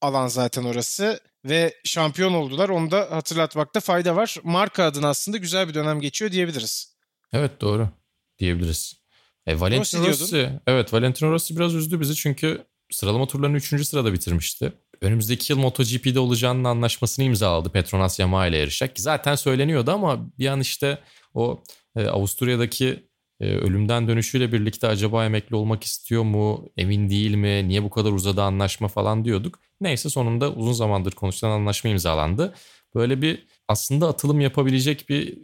alan 0.00 0.28
zaten 0.28 0.64
orası 0.64 1.20
ve 1.44 1.74
şampiyon 1.84 2.34
oldular. 2.34 2.68
Onu 2.68 2.90
da 2.90 3.08
hatırlatmakta 3.10 3.80
fayda 3.80 4.16
var. 4.16 4.36
Marka 4.42 4.84
adına 4.84 5.08
aslında 5.08 5.36
güzel 5.36 5.68
bir 5.68 5.74
dönem 5.74 6.00
geçiyor 6.00 6.32
diyebiliriz. 6.32 6.94
Evet 7.32 7.60
doğru 7.60 7.99
diyebiliriz. 8.40 9.00
E, 9.46 9.60
Valentino 9.60 10.06
Rossi 10.06 10.22
Rossi, 10.22 10.50
evet 10.66 10.92
Valentino 10.92 11.30
Rossi 11.30 11.56
biraz 11.56 11.74
üzdü 11.74 12.00
bizi 12.00 12.14
çünkü 12.14 12.66
sıralama 12.90 13.26
turlarını 13.26 13.56
3. 13.56 13.86
sırada 13.86 14.12
bitirmişti. 14.12 14.72
Önümüzdeki 15.00 15.52
yıl 15.52 15.58
MotoGP'de 15.58 16.20
olacağının 16.20 16.64
anlaşmasını 16.64 17.24
imzaladı 17.24 17.70
Petronas 17.70 18.18
Yamaha 18.18 18.46
ile 18.46 18.56
yarışacak. 18.56 19.00
Zaten 19.00 19.34
söyleniyordu 19.34 19.90
ama 19.90 20.30
bir 20.38 20.46
an 20.46 20.60
işte 20.60 20.98
o 21.34 21.62
e, 21.96 22.06
Avusturya'daki 22.06 23.06
e, 23.40 23.54
ölümden 23.54 24.08
dönüşüyle 24.08 24.52
birlikte 24.52 24.86
acaba 24.86 25.24
emekli 25.24 25.56
olmak 25.56 25.84
istiyor 25.84 26.22
mu, 26.22 26.68
emin 26.76 27.10
değil 27.10 27.34
mi, 27.34 27.68
niye 27.68 27.82
bu 27.82 27.90
kadar 27.90 28.12
uzadı 28.12 28.42
anlaşma 28.42 28.88
falan 28.88 29.24
diyorduk. 29.24 29.58
Neyse 29.80 30.10
sonunda 30.10 30.52
uzun 30.52 30.72
zamandır 30.72 31.12
konuşulan 31.12 31.50
anlaşma 31.50 31.90
imzalandı. 31.90 32.54
Böyle 32.94 33.22
bir 33.22 33.46
aslında 33.68 34.08
atılım 34.08 34.40
yapabilecek 34.40 35.08
bir 35.08 35.38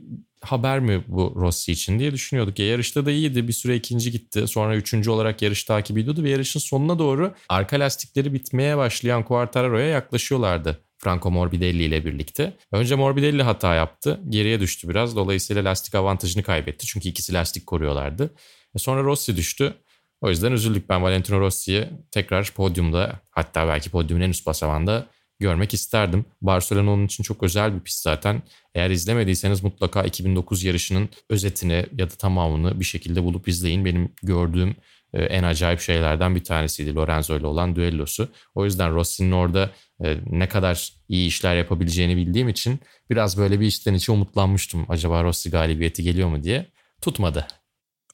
haber 0.46 0.80
mi 0.80 1.04
bu 1.08 1.32
Rossi 1.36 1.72
için 1.72 1.98
diye 1.98 2.12
düşünüyorduk. 2.12 2.58
Ya 2.58 2.66
yarışta 2.66 3.06
da 3.06 3.10
iyiydi. 3.10 3.48
Bir 3.48 3.52
süre 3.52 3.76
ikinci 3.76 4.10
gitti. 4.10 4.48
Sonra 4.48 4.76
üçüncü 4.76 5.10
olarak 5.10 5.42
yarış 5.42 5.64
takibi 5.64 6.00
ediyordu 6.00 6.22
ve 6.22 6.30
yarışın 6.30 6.60
sonuna 6.60 6.98
doğru 6.98 7.34
arka 7.48 7.80
lastikleri 7.80 8.34
bitmeye 8.34 8.76
başlayan 8.76 9.24
Quartararo'ya 9.24 9.86
yaklaşıyorlardı. 9.86 10.82
Franco 10.98 11.30
Morbidelli 11.30 11.82
ile 11.82 12.04
birlikte. 12.04 12.56
Önce 12.72 12.94
Morbidelli 12.94 13.42
hata 13.42 13.74
yaptı. 13.74 14.20
Geriye 14.28 14.60
düştü 14.60 14.88
biraz. 14.88 15.16
Dolayısıyla 15.16 15.64
lastik 15.64 15.94
avantajını 15.94 16.42
kaybetti. 16.42 16.86
Çünkü 16.86 17.08
ikisi 17.08 17.34
lastik 17.34 17.66
koruyorlardı. 17.66 18.34
E 18.74 18.78
sonra 18.78 19.02
Rossi 19.02 19.36
düştü. 19.36 19.74
O 20.20 20.30
yüzden 20.30 20.52
üzüldük. 20.52 20.88
Ben 20.88 21.02
Valentino 21.02 21.40
Rossi'yi 21.40 21.88
tekrar 22.10 22.52
podyumda 22.54 23.20
hatta 23.30 23.68
belki 23.68 23.90
podyumun 23.90 24.22
en 24.22 24.30
üst 24.30 24.46
basamanda 24.46 25.06
görmek 25.38 25.74
isterdim. 25.74 26.24
Barcelona 26.42 26.90
onun 26.90 27.06
için 27.06 27.24
çok 27.24 27.42
özel 27.42 27.74
bir 27.74 27.80
pist 27.80 28.02
zaten. 28.02 28.42
Eğer 28.74 28.90
izlemediyseniz 28.90 29.62
mutlaka 29.62 30.02
2009 30.02 30.64
yarışının 30.64 31.08
özetini 31.30 31.86
ya 31.98 32.10
da 32.10 32.14
tamamını 32.14 32.80
bir 32.80 32.84
şekilde 32.84 33.24
bulup 33.24 33.48
izleyin. 33.48 33.84
Benim 33.84 34.12
gördüğüm 34.22 34.76
e, 35.12 35.22
en 35.22 35.42
acayip 35.42 35.80
şeylerden 35.80 36.34
bir 36.34 36.44
tanesiydi 36.44 36.94
Lorenzo 36.94 37.38
ile 37.38 37.46
olan 37.46 37.76
düellosu. 37.76 38.28
O 38.54 38.64
yüzden 38.64 38.94
Rossi'nin 38.94 39.32
orada 39.32 39.70
e, 40.04 40.16
ne 40.26 40.48
kadar 40.48 40.92
iyi 41.08 41.28
işler 41.28 41.56
yapabileceğini 41.56 42.16
bildiğim 42.16 42.48
için 42.48 42.80
biraz 43.10 43.38
böyle 43.38 43.60
bir 43.60 43.66
içten 43.66 43.94
içe 43.94 44.12
umutlanmıştım. 44.12 44.86
Acaba 44.88 45.24
Rossi 45.24 45.50
galibiyeti 45.50 46.02
geliyor 46.02 46.28
mu 46.28 46.42
diye. 46.42 46.66
Tutmadı. 47.00 47.46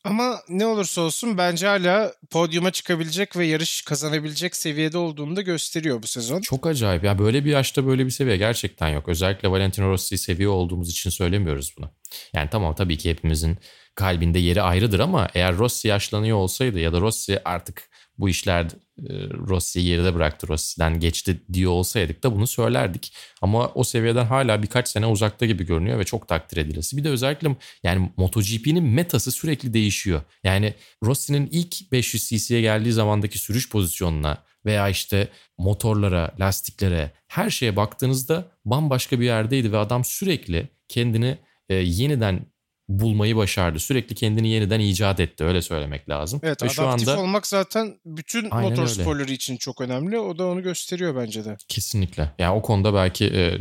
Ama 0.04 0.42
ne 0.48 0.66
olursa 0.66 1.00
olsun 1.00 1.38
bence 1.38 1.66
hala 1.66 2.12
podyuma 2.30 2.70
çıkabilecek 2.70 3.36
ve 3.36 3.46
yarış 3.46 3.82
kazanabilecek 3.82 4.56
seviyede 4.56 4.98
olduğunu 4.98 5.36
da 5.36 5.42
gösteriyor 5.42 6.02
bu 6.02 6.06
sezon. 6.06 6.40
Çok 6.40 6.66
acayip. 6.66 7.04
Ya 7.04 7.18
böyle 7.18 7.44
bir 7.44 7.50
yaşta 7.50 7.86
böyle 7.86 8.06
bir 8.06 8.10
seviye 8.10 8.36
gerçekten 8.36 8.88
yok. 8.88 9.08
Özellikle 9.08 9.50
Valentino 9.50 9.88
Rossi'yi 9.88 10.18
seviyor 10.18 10.52
olduğumuz 10.52 10.90
için 10.90 11.10
söylemiyoruz 11.10 11.74
bunu. 11.78 11.90
Yani 12.32 12.50
tamam 12.50 12.74
tabii 12.74 12.98
ki 12.98 13.10
hepimizin 13.10 13.58
kalbinde 13.94 14.38
yeri 14.38 14.62
ayrıdır 14.62 15.00
ama 15.00 15.28
eğer 15.34 15.58
Rossi 15.58 15.88
yaşlanıyor 15.88 16.36
olsaydı 16.36 16.78
ya 16.78 16.92
da 16.92 17.00
Rossi 17.00 17.40
artık 17.44 17.90
bu 18.18 18.28
işler 18.28 18.64
e, 18.98 19.12
Rossi'yi 19.48 19.86
geride 19.86 20.14
bıraktı, 20.14 20.48
Rossi'den 20.48 21.00
geçti 21.00 21.42
diyor 21.52 21.72
olsaydık 21.72 22.22
da 22.22 22.34
bunu 22.34 22.46
söylerdik. 22.46 23.14
Ama 23.42 23.68
o 23.68 23.84
seviyeden 23.84 24.24
hala 24.24 24.62
birkaç 24.62 24.88
sene 24.88 25.06
uzakta 25.06 25.46
gibi 25.46 25.66
görünüyor 25.66 25.98
ve 25.98 26.04
çok 26.04 26.28
takdir 26.28 26.56
edilesi. 26.56 26.96
Bir 26.96 27.04
de 27.04 27.08
özellikle 27.08 27.56
yani 27.82 28.12
MotoGP'nin 28.16 28.84
metası 28.84 29.32
sürekli 29.32 29.74
değişiyor. 29.74 30.22
Yani 30.44 30.74
Rossi'nin 31.04 31.48
ilk 31.52 31.92
500 31.92 32.28
cc'ye 32.28 32.60
geldiği 32.60 32.92
zamandaki 32.92 33.38
sürüş 33.38 33.68
pozisyonuna 33.68 34.38
veya 34.64 34.88
işte 34.88 35.28
motorlara, 35.58 36.34
lastiklere 36.40 37.10
her 37.28 37.50
şeye 37.50 37.76
baktığınızda 37.76 38.48
bambaşka 38.64 39.20
bir 39.20 39.24
yerdeydi 39.24 39.72
ve 39.72 39.78
adam 39.78 40.04
sürekli 40.04 40.68
kendini 40.88 41.38
e, 41.68 41.74
yeniden 41.74 42.51
bulmayı 43.00 43.36
başardı. 43.36 43.78
Sürekli 43.78 44.14
kendini 44.14 44.48
yeniden 44.48 44.80
icat 44.80 45.20
etti 45.20 45.44
öyle 45.44 45.62
söylemek 45.62 46.08
lazım. 46.08 46.40
Evet 46.42 46.62
Ve 46.62 46.66
adaptif 46.66 46.76
şu 46.76 46.88
anda 46.88 47.20
olmak 47.20 47.46
zaten 47.46 47.94
bütün 48.06 48.50
Aynen 48.50 48.70
motor 48.70 48.82
öyle. 48.82 49.02
sporları 49.02 49.32
için 49.32 49.56
çok 49.56 49.80
önemli. 49.80 50.18
O 50.18 50.38
da 50.38 50.46
onu 50.46 50.62
gösteriyor 50.62 51.16
bence 51.16 51.44
de. 51.44 51.56
kesinlikle. 51.68 52.30
Yani 52.38 52.56
o 52.56 52.62
konuda 52.62 52.94
belki 52.94 53.24
e, 53.24 53.58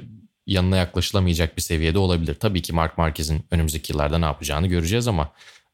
yanına 0.48 0.78
yaklaşılamayacak 0.78 1.58
bir 1.58 1.62
seviyede 1.62 1.98
olabilir. 1.98 2.36
Tabii 2.36 2.62
ki 2.62 2.74
Mark 2.74 2.98
Marquez'in 2.98 3.44
önümüzdeki 3.52 3.94
yıllarda 3.94 4.18
ne 4.18 4.26
yapacağını 4.26 4.68
göreceğiz 4.68 5.08
ama 5.08 5.32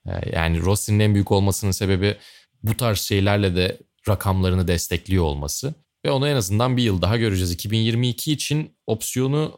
e, 0.07 0.11
yani 0.33 0.61
Rossi'nin 0.61 0.99
en 0.99 1.13
büyük 1.13 1.31
olmasının 1.31 1.71
sebebi 1.71 2.17
bu 2.63 2.77
tarz 2.77 2.99
şeylerle 2.99 3.55
de 3.55 3.77
rakamlarını 4.09 4.67
destekliyor 4.67 5.23
olması. 5.23 5.73
Ve 6.05 6.11
onu 6.11 6.27
en 6.27 6.35
azından 6.35 6.77
bir 6.77 6.83
yıl 6.83 7.01
daha 7.01 7.17
göreceğiz. 7.17 7.51
2022 7.51 8.31
için 8.31 8.71
opsiyonu 8.87 9.57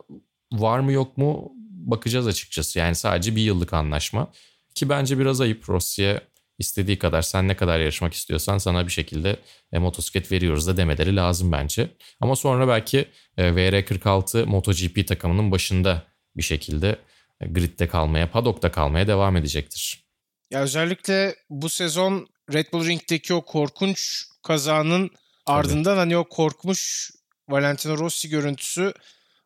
var 0.51 0.79
mı 0.79 0.91
yok 0.91 1.17
mu 1.17 1.51
bakacağız 1.91 2.27
açıkçası. 2.27 2.79
Yani 2.79 2.95
sadece 2.95 3.35
bir 3.35 3.41
yıllık 3.41 3.73
anlaşma. 3.73 4.31
Ki 4.75 4.89
bence 4.89 5.19
biraz 5.19 5.41
ayıp 5.41 5.69
Rossi'ye 5.69 6.21
istediği 6.59 6.99
kadar 6.99 7.21
sen 7.21 7.47
ne 7.47 7.55
kadar 7.55 7.79
yarışmak 7.79 8.13
istiyorsan 8.13 8.57
sana 8.57 8.87
bir 8.87 8.91
şekilde 8.91 9.39
e, 9.71 9.79
motosiklet 9.79 10.31
veriyoruz 10.31 10.67
da 10.67 10.77
demeleri 10.77 11.15
lazım 11.15 11.51
bence. 11.51 11.89
Ama 12.21 12.35
sonra 12.35 12.67
belki 12.67 13.07
e, 13.37 13.43
VR46 13.43 14.45
MotoGP 14.45 15.07
takımının 15.07 15.51
başında 15.51 16.03
bir 16.37 16.43
şekilde 16.43 16.99
e, 17.41 17.47
gridde 17.47 17.87
kalmaya, 17.87 18.31
paddock'ta 18.31 18.71
kalmaya 18.71 19.07
devam 19.07 19.37
edecektir. 19.37 20.03
Ya 20.51 20.61
özellikle 20.61 21.35
bu 21.49 21.69
sezon 21.69 22.27
Red 22.53 22.65
Bull 22.73 22.87
Ring'deki 22.87 23.33
o 23.33 23.45
korkunç 23.45 24.25
kazanın 24.43 25.09
ardından 25.45 25.97
hani 25.97 26.17
o 26.17 26.29
korkmuş 26.29 27.11
Valentino 27.49 27.97
Rossi 27.97 28.29
görüntüsü 28.29 28.93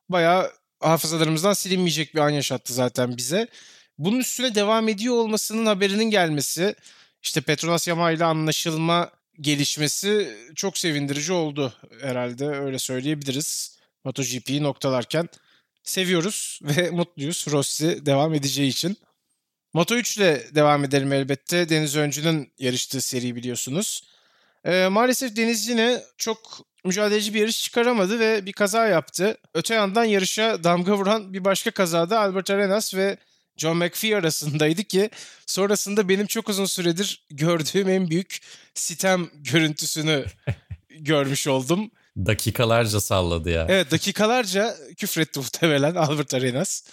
bayağı 0.09 0.51
hafızalarımızdan 0.83 1.53
silinmeyecek 1.53 2.15
bir 2.15 2.19
an 2.19 2.29
yaşattı 2.29 2.73
zaten 2.73 3.17
bize. 3.17 3.47
Bunun 3.97 4.19
üstüne 4.19 4.55
devam 4.55 4.89
ediyor 4.89 5.15
olmasının 5.15 5.65
haberinin 5.65 6.03
gelmesi, 6.09 6.75
işte 7.23 7.41
Petronas 7.41 7.87
Yamaha 7.87 8.11
ile 8.11 8.25
anlaşılma 8.25 9.11
gelişmesi 9.41 10.37
çok 10.55 10.77
sevindirici 10.77 11.33
oldu 11.33 11.73
herhalde 12.01 12.47
öyle 12.47 12.79
söyleyebiliriz. 12.79 13.77
MotoGP'yi 14.03 14.63
noktalarken 14.63 15.29
seviyoruz 15.83 16.59
ve 16.63 16.89
mutluyuz 16.89 17.45
Rossi 17.51 18.05
devam 18.05 18.33
edeceği 18.33 18.69
için. 18.69 18.97
Moto 19.73 19.95
3 19.95 20.17
ile 20.17 20.55
devam 20.55 20.83
edelim 20.83 21.13
elbette. 21.13 21.69
Deniz 21.69 21.95
Öncü'nün 21.95 22.53
yarıştığı 22.59 23.01
seri 23.01 23.35
biliyorsunuz. 23.35 24.03
Ee, 24.65 24.87
maalesef 24.87 25.35
Deniz 25.35 25.67
yine 25.67 26.03
çok 26.17 26.65
mücadeleci 26.85 27.33
bir 27.33 27.39
yarış 27.39 27.63
çıkaramadı 27.63 28.19
ve 28.19 28.45
bir 28.45 28.53
kaza 28.53 28.87
yaptı. 28.87 29.37
Öte 29.53 29.73
yandan 29.73 30.03
yarışa 30.03 30.63
damga 30.63 30.97
vuran 30.97 31.33
bir 31.33 31.45
başka 31.45 31.71
kazada 31.71 32.19
Albert 32.19 32.49
Arenas 32.49 32.95
ve 32.95 33.17
John 33.57 33.77
McPhee 33.77 34.15
arasındaydı 34.15 34.83
ki 34.83 35.09
sonrasında 35.45 36.09
benim 36.09 36.27
çok 36.27 36.49
uzun 36.49 36.65
süredir 36.65 37.25
gördüğüm 37.31 37.89
en 37.89 38.09
büyük 38.09 38.39
sitem 38.73 39.29
görüntüsünü 39.33 40.25
görmüş 40.89 41.47
oldum. 41.47 41.91
Dakikalarca 42.17 43.01
salladı 43.01 43.49
ya. 43.49 43.65
Evet 43.69 43.91
dakikalarca 43.91 44.75
küfretti 44.97 45.39
muhtemelen 45.39 45.95
Albert 45.95 46.33
Arenas. 46.33 46.83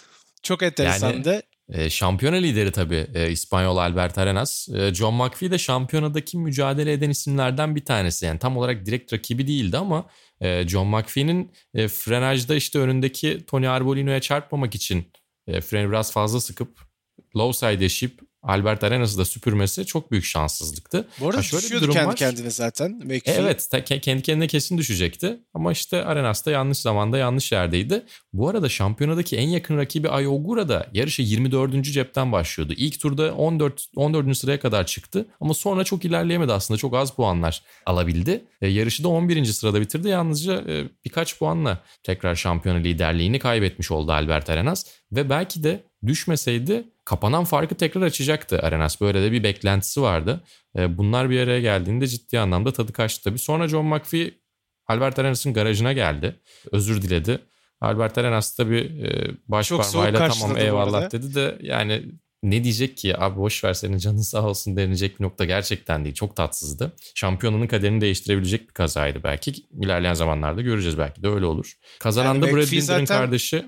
Çok 0.43 0.63
enteresandı. 0.63 1.43
E, 1.69 1.89
şampiyona 1.89 2.35
lideri 2.35 2.71
tabii 2.71 3.07
e, 3.13 3.31
İspanyol 3.31 3.77
Albert 3.77 4.17
Arenas. 4.17 4.69
E, 4.69 4.93
John 4.93 5.13
McPhee 5.13 5.51
de 5.51 5.57
şampiyonadaki 5.57 6.37
mücadele 6.37 6.93
eden 6.93 7.09
isimlerden 7.09 7.75
bir 7.75 7.85
tanesi. 7.85 8.25
Yani 8.25 8.39
tam 8.39 8.57
olarak 8.57 8.85
direkt 8.85 9.13
rakibi 9.13 9.47
değildi 9.47 9.77
ama 9.77 10.09
e, 10.41 10.67
John 10.67 10.87
McPhee'nin 10.87 11.51
e, 11.73 11.87
frenajda 11.87 12.55
işte 12.55 12.79
önündeki 12.79 13.45
Tony 13.47 13.67
Arbolino'ya 13.67 14.21
çarpmamak 14.21 14.75
için 14.75 15.11
freni 15.61 15.89
biraz 15.89 16.11
fazla 16.11 16.39
sıkıp 16.39 16.77
low 17.35 17.67
side 17.67 17.83
yaşayıp 17.83 18.30
Albert 18.43 18.83
Arenas'ı 18.83 19.17
da 19.17 19.25
süpürmesi 19.25 19.85
çok 19.85 20.11
büyük 20.11 20.25
şanssızlıktı. 20.25 21.07
Bu 21.19 21.25
arada 21.25 21.37
Ha, 21.37 21.41
şöyle 21.43 21.75
bir 21.75 21.81
durum 21.81 21.93
kendi 21.93 22.07
var. 22.07 22.15
kendine 22.15 22.49
zaten. 22.49 22.91
McPhee. 22.91 23.35
Evet 23.39 23.69
kendi 23.85 24.21
kendine 24.23 24.47
kesin 24.47 24.77
düşecekti 24.77 25.39
ama 25.53 25.71
işte 25.71 26.05
Arenas 26.05 26.45
da 26.45 26.51
yanlış 26.51 26.77
zamanda 26.77 27.17
yanlış 27.17 27.51
yerdeydi. 27.51 28.03
Bu 28.33 28.49
arada 28.49 28.69
şampiyonadaki 28.69 29.37
en 29.37 29.47
yakın 29.49 29.77
rakibi 29.77 30.09
Ayogura 30.09 30.69
da 30.69 30.87
yarışa 30.93 31.23
24. 31.23 31.83
cepten 31.83 32.31
başlıyordu. 32.31 32.73
İlk 32.77 32.99
turda 32.99 33.33
14 33.33 33.85
14. 33.95 34.37
sıraya 34.37 34.59
kadar 34.59 34.85
çıktı 34.85 35.25
ama 35.41 35.53
sonra 35.53 35.83
çok 35.83 36.05
ilerleyemedi 36.05 36.53
aslında 36.53 36.77
çok 36.77 36.95
az 36.95 37.11
puanlar 37.15 37.63
alabildi. 37.85 38.45
E, 38.61 38.67
yarışı 38.67 39.03
da 39.03 39.07
11. 39.07 39.45
sırada 39.45 39.81
bitirdi 39.81 40.07
yalnızca 40.09 40.53
e, 40.53 40.83
birkaç 41.05 41.39
puanla 41.39 41.83
tekrar 42.03 42.35
şampiyona 42.35 42.79
liderliğini 42.79 43.39
kaybetmiş 43.39 43.91
oldu 43.91 44.11
Albert 44.11 44.49
Arenas 44.49 44.85
ve 45.11 45.29
belki 45.29 45.63
de 45.63 45.83
düşmeseydi 46.07 46.83
kapanan 47.11 47.43
farkı 47.43 47.75
tekrar 47.75 48.01
açacaktı 48.01 48.59
Arenas. 48.59 49.01
Böyle 49.01 49.21
de 49.21 49.31
bir 49.31 49.43
beklentisi 49.43 50.01
vardı. 50.01 50.43
E, 50.77 50.97
bunlar 50.97 51.29
bir 51.29 51.39
araya 51.39 51.61
geldiğinde 51.61 52.07
ciddi 52.07 52.39
anlamda 52.39 52.73
tadı 52.73 52.93
kaçtı 52.93 53.23
tabii. 53.23 53.39
Sonra 53.39 53.67
John 53.67 53.85
McPhee 53.85 54.31
Albert 54.87 55.19
Arenas'ın 55.19 55.53
garajına 55.53 55.93
geldi. 55.93 56.35
Özür 56.71 57.01
diledi. 57.01 57.39
Albert 57.81 58.17
Arenas 58.17 58.57
da 58.57 58.69
bir 58.69 59.03
e, 59.03 59.31
baş 59.47 59.67
Çok 59.67 59.81
parmağıyla 59.83 60.27
tamam 60.27 60.57
eyvallah 60.57 61.11
dedi 61.11 61.35
de 61.35 61.57
yani 61.61 62.03
ne 62.43 62.63
diyecek 62.63 62.97
ki 62.97 63.17
abi 63.19 63.37
boş 63.37 63.63
ver 63.63 63.73
senin 63.73 63.97
canın 63.97 64.21
sağ 64.21 64.47
olsun 64.47 64.77
denilecek 64.77 65.19
bir 65.19 65.23
nokta 65.23 65.45
gerçekten 65.45 66.03
değil. 66.03 66.15
Çok 66.15 66.35
tatsızdı. 66.35 66.91
Şampiyonunun 67.15 67.67
kaderini 67.67 68.01
değiştirebilecek 68.01 68.69
bir 68.69 68.73
kazaydı 68.73 69.23
belki. 69.23 69.53
İlerleyen 69.81 70.13
zamanlarda 70.13 70.61
göreceğiz 70.61 70.97
belki 70.97 71.23
de 71.23 71.27
öyle 71.27 71.45
olur. 71.45 71.77
Kazanan 71.99 72.33
Yani 72.33 72.41
da 72.41 72.47
Brad 72.47 72.71
Binder'ın 72.71 72.79
zaten- 72.79 73.05
kardeşi 73.05 73.65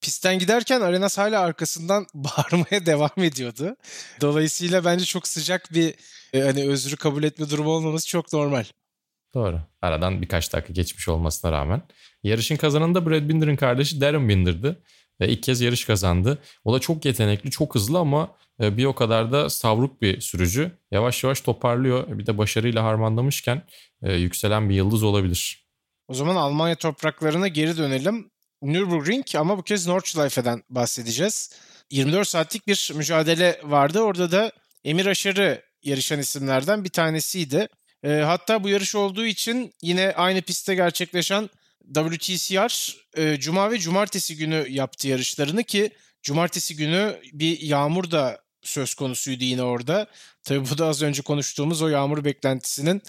Pistten 0.00 0.38
giderken 0.38 0.80
Arenas 0.80 1.18
hala 1.18 1.40
arkasından 1.40 2.06
bağırmaya 2.14 2.86
devam 2.86 3.10
ediyordu. 3.18 3.76
Dolayısıyla 4.20 4.84
bence 4.84 5.04
çok 5.04 5.28
sıcak 5.28 5.72
bir 5.74 5.94
e, 6.32 6.40
hani 6.40 6.68
özrü 6.68 6.96
kabul 6.96 7.22
etme 7.22 7.50
durumu 7.50 7.70
olmaması 7.70 8.08
çok 8.08 8.32
normal. 8.32 8.64
Doğru. 9.34 9.60
Aradan 9.82 10.22
birkaç 10.22 10.52
dakika 10.52 10.72
geçmiş 10.72 11.08
olmasına 11.08 11.52
rağmen. 11.52 11.82
Yarışın 12.22 12.56
kazananı 12.56 12.94
da 12.94 13.06
Brad 13.06 13.28
Binder'ın 13.28 13.56
kardeşi 13.56 14.00
Darren 14.00 14.28
Binder'dı. 14.28 14.82
Ve 15.20 15.28
ilk 15.28 15.42
kez 15.42 15.60
yarış 15.60 15.84
kazandı. 15.84 16.38
O 16.64 16.74
da 16.74 16.78
çok 16.78 17.04
yetenekli, 17.04 17.50
çok 17.50 17.74
hızlı 17.74 17.98
ama 17.98 18.36
e, 18.62 18.76
bir 18.76 18.84
o 18.84 18.94
kadar 18.94 19.32
da 19.32 19.50
savruk 19.50 20.02
bir 20.02 20.20
sürücü. 20.20 20.72
Yavaş 20.90 21.24
yavaş 21.24 21.40
toparlıyor. 21.40 22.18
Bir 22.18 22.26
de 22.26 22.38
başarıyla 22.38 22.84
harmanlamışken 22.84 23.62
e, 24.02 24.12
yükselen 24.12 24.70
bir 24.70 24.74
yıldız 24.74 25.02
olabilir. 25.02 25.66
O 26.08 26.14
zaman 26.14 26.36
Almanya 26.36 26.74
topraklarına 26.74 27.48
geri 27.48 27.76
dönelim. 27.76 28.30
Nürburgring 28.62 29.26
ama 29.34 29.58
bu 29.58 29.62
kez 29.62 29.86
Nordschleife'den 29.86 30.62
bahsedeceğiz. 30.70 31.50
24 31.90 32.28
saatlik 32.28 32.66
bir 32.66 32.92
mücadele 32.94 33.60
vardı. 33.64 34.00
Orada 34.00 34.32
da 34.32 34.52
Emir 34.84 35.06
Aşar'ı 35.06 35.62
yarışan 35.82 36.18
isimlerden 36.18 36.84
bir 36.84 36.88
tanesiydi. 36.88 37.68
E, 38.04 38.08
hatta 38.08 38.64
bu 38.64 38.68
yarış 38.68 38.94
olduğu 38.94 39.26
için 39.26 39.74
yine 39.82 40.12
aynı 40.16 40.42
pistte 40.42 40.74
gerçekleşen 40.74 41.50
WTCR 41.94 42.96
e, 43.16 43.40
Cuma 43.40 43.70
ve 43.70 43.78
Cumartesi 43.78 44.36
günü 44.36 44.66
yaptı 44.68 45.08
yarışlarını 45.08 45.64
ki 45.64 45.90
Cumartesi 46.22 46.76
günü 46.76 47.20
bir 47.32 47.60
yağmur 47.60 48.10
da 48.10 48.40
söz 48.62 48.94
konusuydu 48.94 49.44
yine 49.44 49.62
orada. 49.62 50.06
Tabii 50.44 50.70
bu 50.70 50.78
da 50.78 50.86
az 50.86 51.02
önce 51.02 51.22
konuştuğumuz 51.22 51.82
o 51.82 51.88
yağmur 51.88 52.24
beklentisinin 52.24 53.02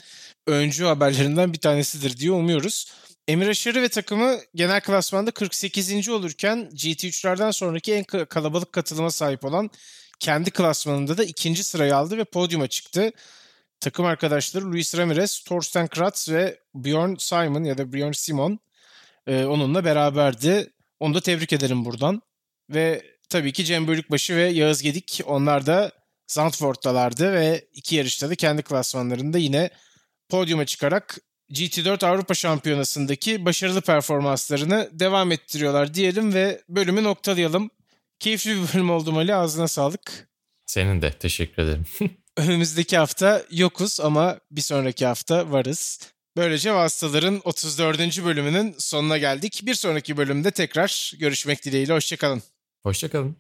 öncü 0.48 0.84
haberlerinden 0.84 1.54
bir 1.54 1.58
tanesidir 1.58 2.18
diye 2.18 2.32
umuyoruz. 2.32 2.92
Emir 3.28 3.48
Aşarı 3.48 3.82
ve 3.82 3.90
takımı 3.90 4.40
genel 4.56 4.82
klasmanda 4.82 5.32
48. 5.32 6.10
olurken 6.10 6.70
GT3'lerden 6.74 7.52
sonraki 7.52 7.94
en 7.94 8.04
ka- 8.04 8.26
kalabalık 8.26 8.74
katılıma 8.74 9.12
sahip 9.12 9.46
olan 9.46 9.70
kendi 10.20 10.52
klasmanında 10.52 11.18
da 11.18 11.24
ikinci 11.24 11.64
sırayı 11.64 11.96
aldı 11.96 12.18
ve 12.18 12.24
podyuma 12.24 12.68
çıktı. 12.68 13.12
Takım 13.80 14.06
arkadaşları 14.06 14.72
Luis 14.72 14.98
Ramirez, 14.98 15.44
Torsten 15.44 15.88
Kratz 15.88 16.30
ve 16.30 16.60
Bjorn 16.76 17.16
Simon 17.16 17.64
ya 17.64 17.78
da 17.78 17.94
Bjorn 17.94 18.12
Simon 18.12 18.60
e, 19.28 19.46
onunla 19.46 19.86
beraberdi. 19.86 20.74
Onu 21.00 21.14
da 21.14 21.22
tebrik 21.22 21.54
ederim 21.54 21.86
buradan. 21.86 22.22
Ve 22.70 23.04
tabii 23.30 23.54
ki 23.54 23.66
Cem 23.66 23.88
Bölükbaşı 23.88 24.36
ve 24.36 24.44
Yağız 24.44 24.82
Gedik 24.82 25.22
onlar 25.26 25.66
da 25.66 25.92
Zandvoort'talardı 26.28 27.34
ve 27.34 27.68
iki 27.74 27.96
yarışta 27.96 28.30
da 28.30 28.36
kendi 28.36 28.64
klasmanlarında 28.64 29.38
yine 29.38 29.70
podyuma 30.30 30.66
çıkarak 30.66 31.18
GT4 31.52 32.06
Avrupa 32.06 32.34
Şampiyonası'ndaki 32.34 33.46
başarılı 33.46 33.82
performanslarını 33.82 34.90
devam 34.92 35.32
ettiriyorlar 35.32 35.94
diyelim 35.94 36.34
ve 36.34 36.62
bölümü 36.70 37.04
noktalayalım. 37.04 37.70
Keyifli 38.20 38.56
bir 38.56 38.74
bölüm 38.74 38.90
oldu 38.90 39.18
Ali. 39.18 39.36
Ağzına 39.36 39.68
sağlık. 39.68 40.30
Senin 40.66 41.02
de 41.02 41.12
teşekkür 41.12 41.64
ederim. 41.64 41.86
Önümüzdeki 42.38 42.98
hafta 42.98 43.44
yokuz 43.52 44.00
ama 44.00 44.40
bir 44.52 44.62
sonraki 44.62 45.06
hafta 45.06 45.52
varız. 45.52 46.00
Böylece 46.38 46.74
Vasıtaların 46.74 47.42
34. 47.44 48.00
bölümünün 48.00 48.76
sonuna 48.78 49.18
geldik. 49.18 49.62
Bir 49.64 49.74
sonraki 49.74 50.18
bölümde 50.18 50.52
tekrar 50.52 51.14
görüşmek 51.20 51.66
dileğiyle. 51.66 51.94
Hoşçakalın. 51.94 52.44
Hoşçakalın. 52.84 53.36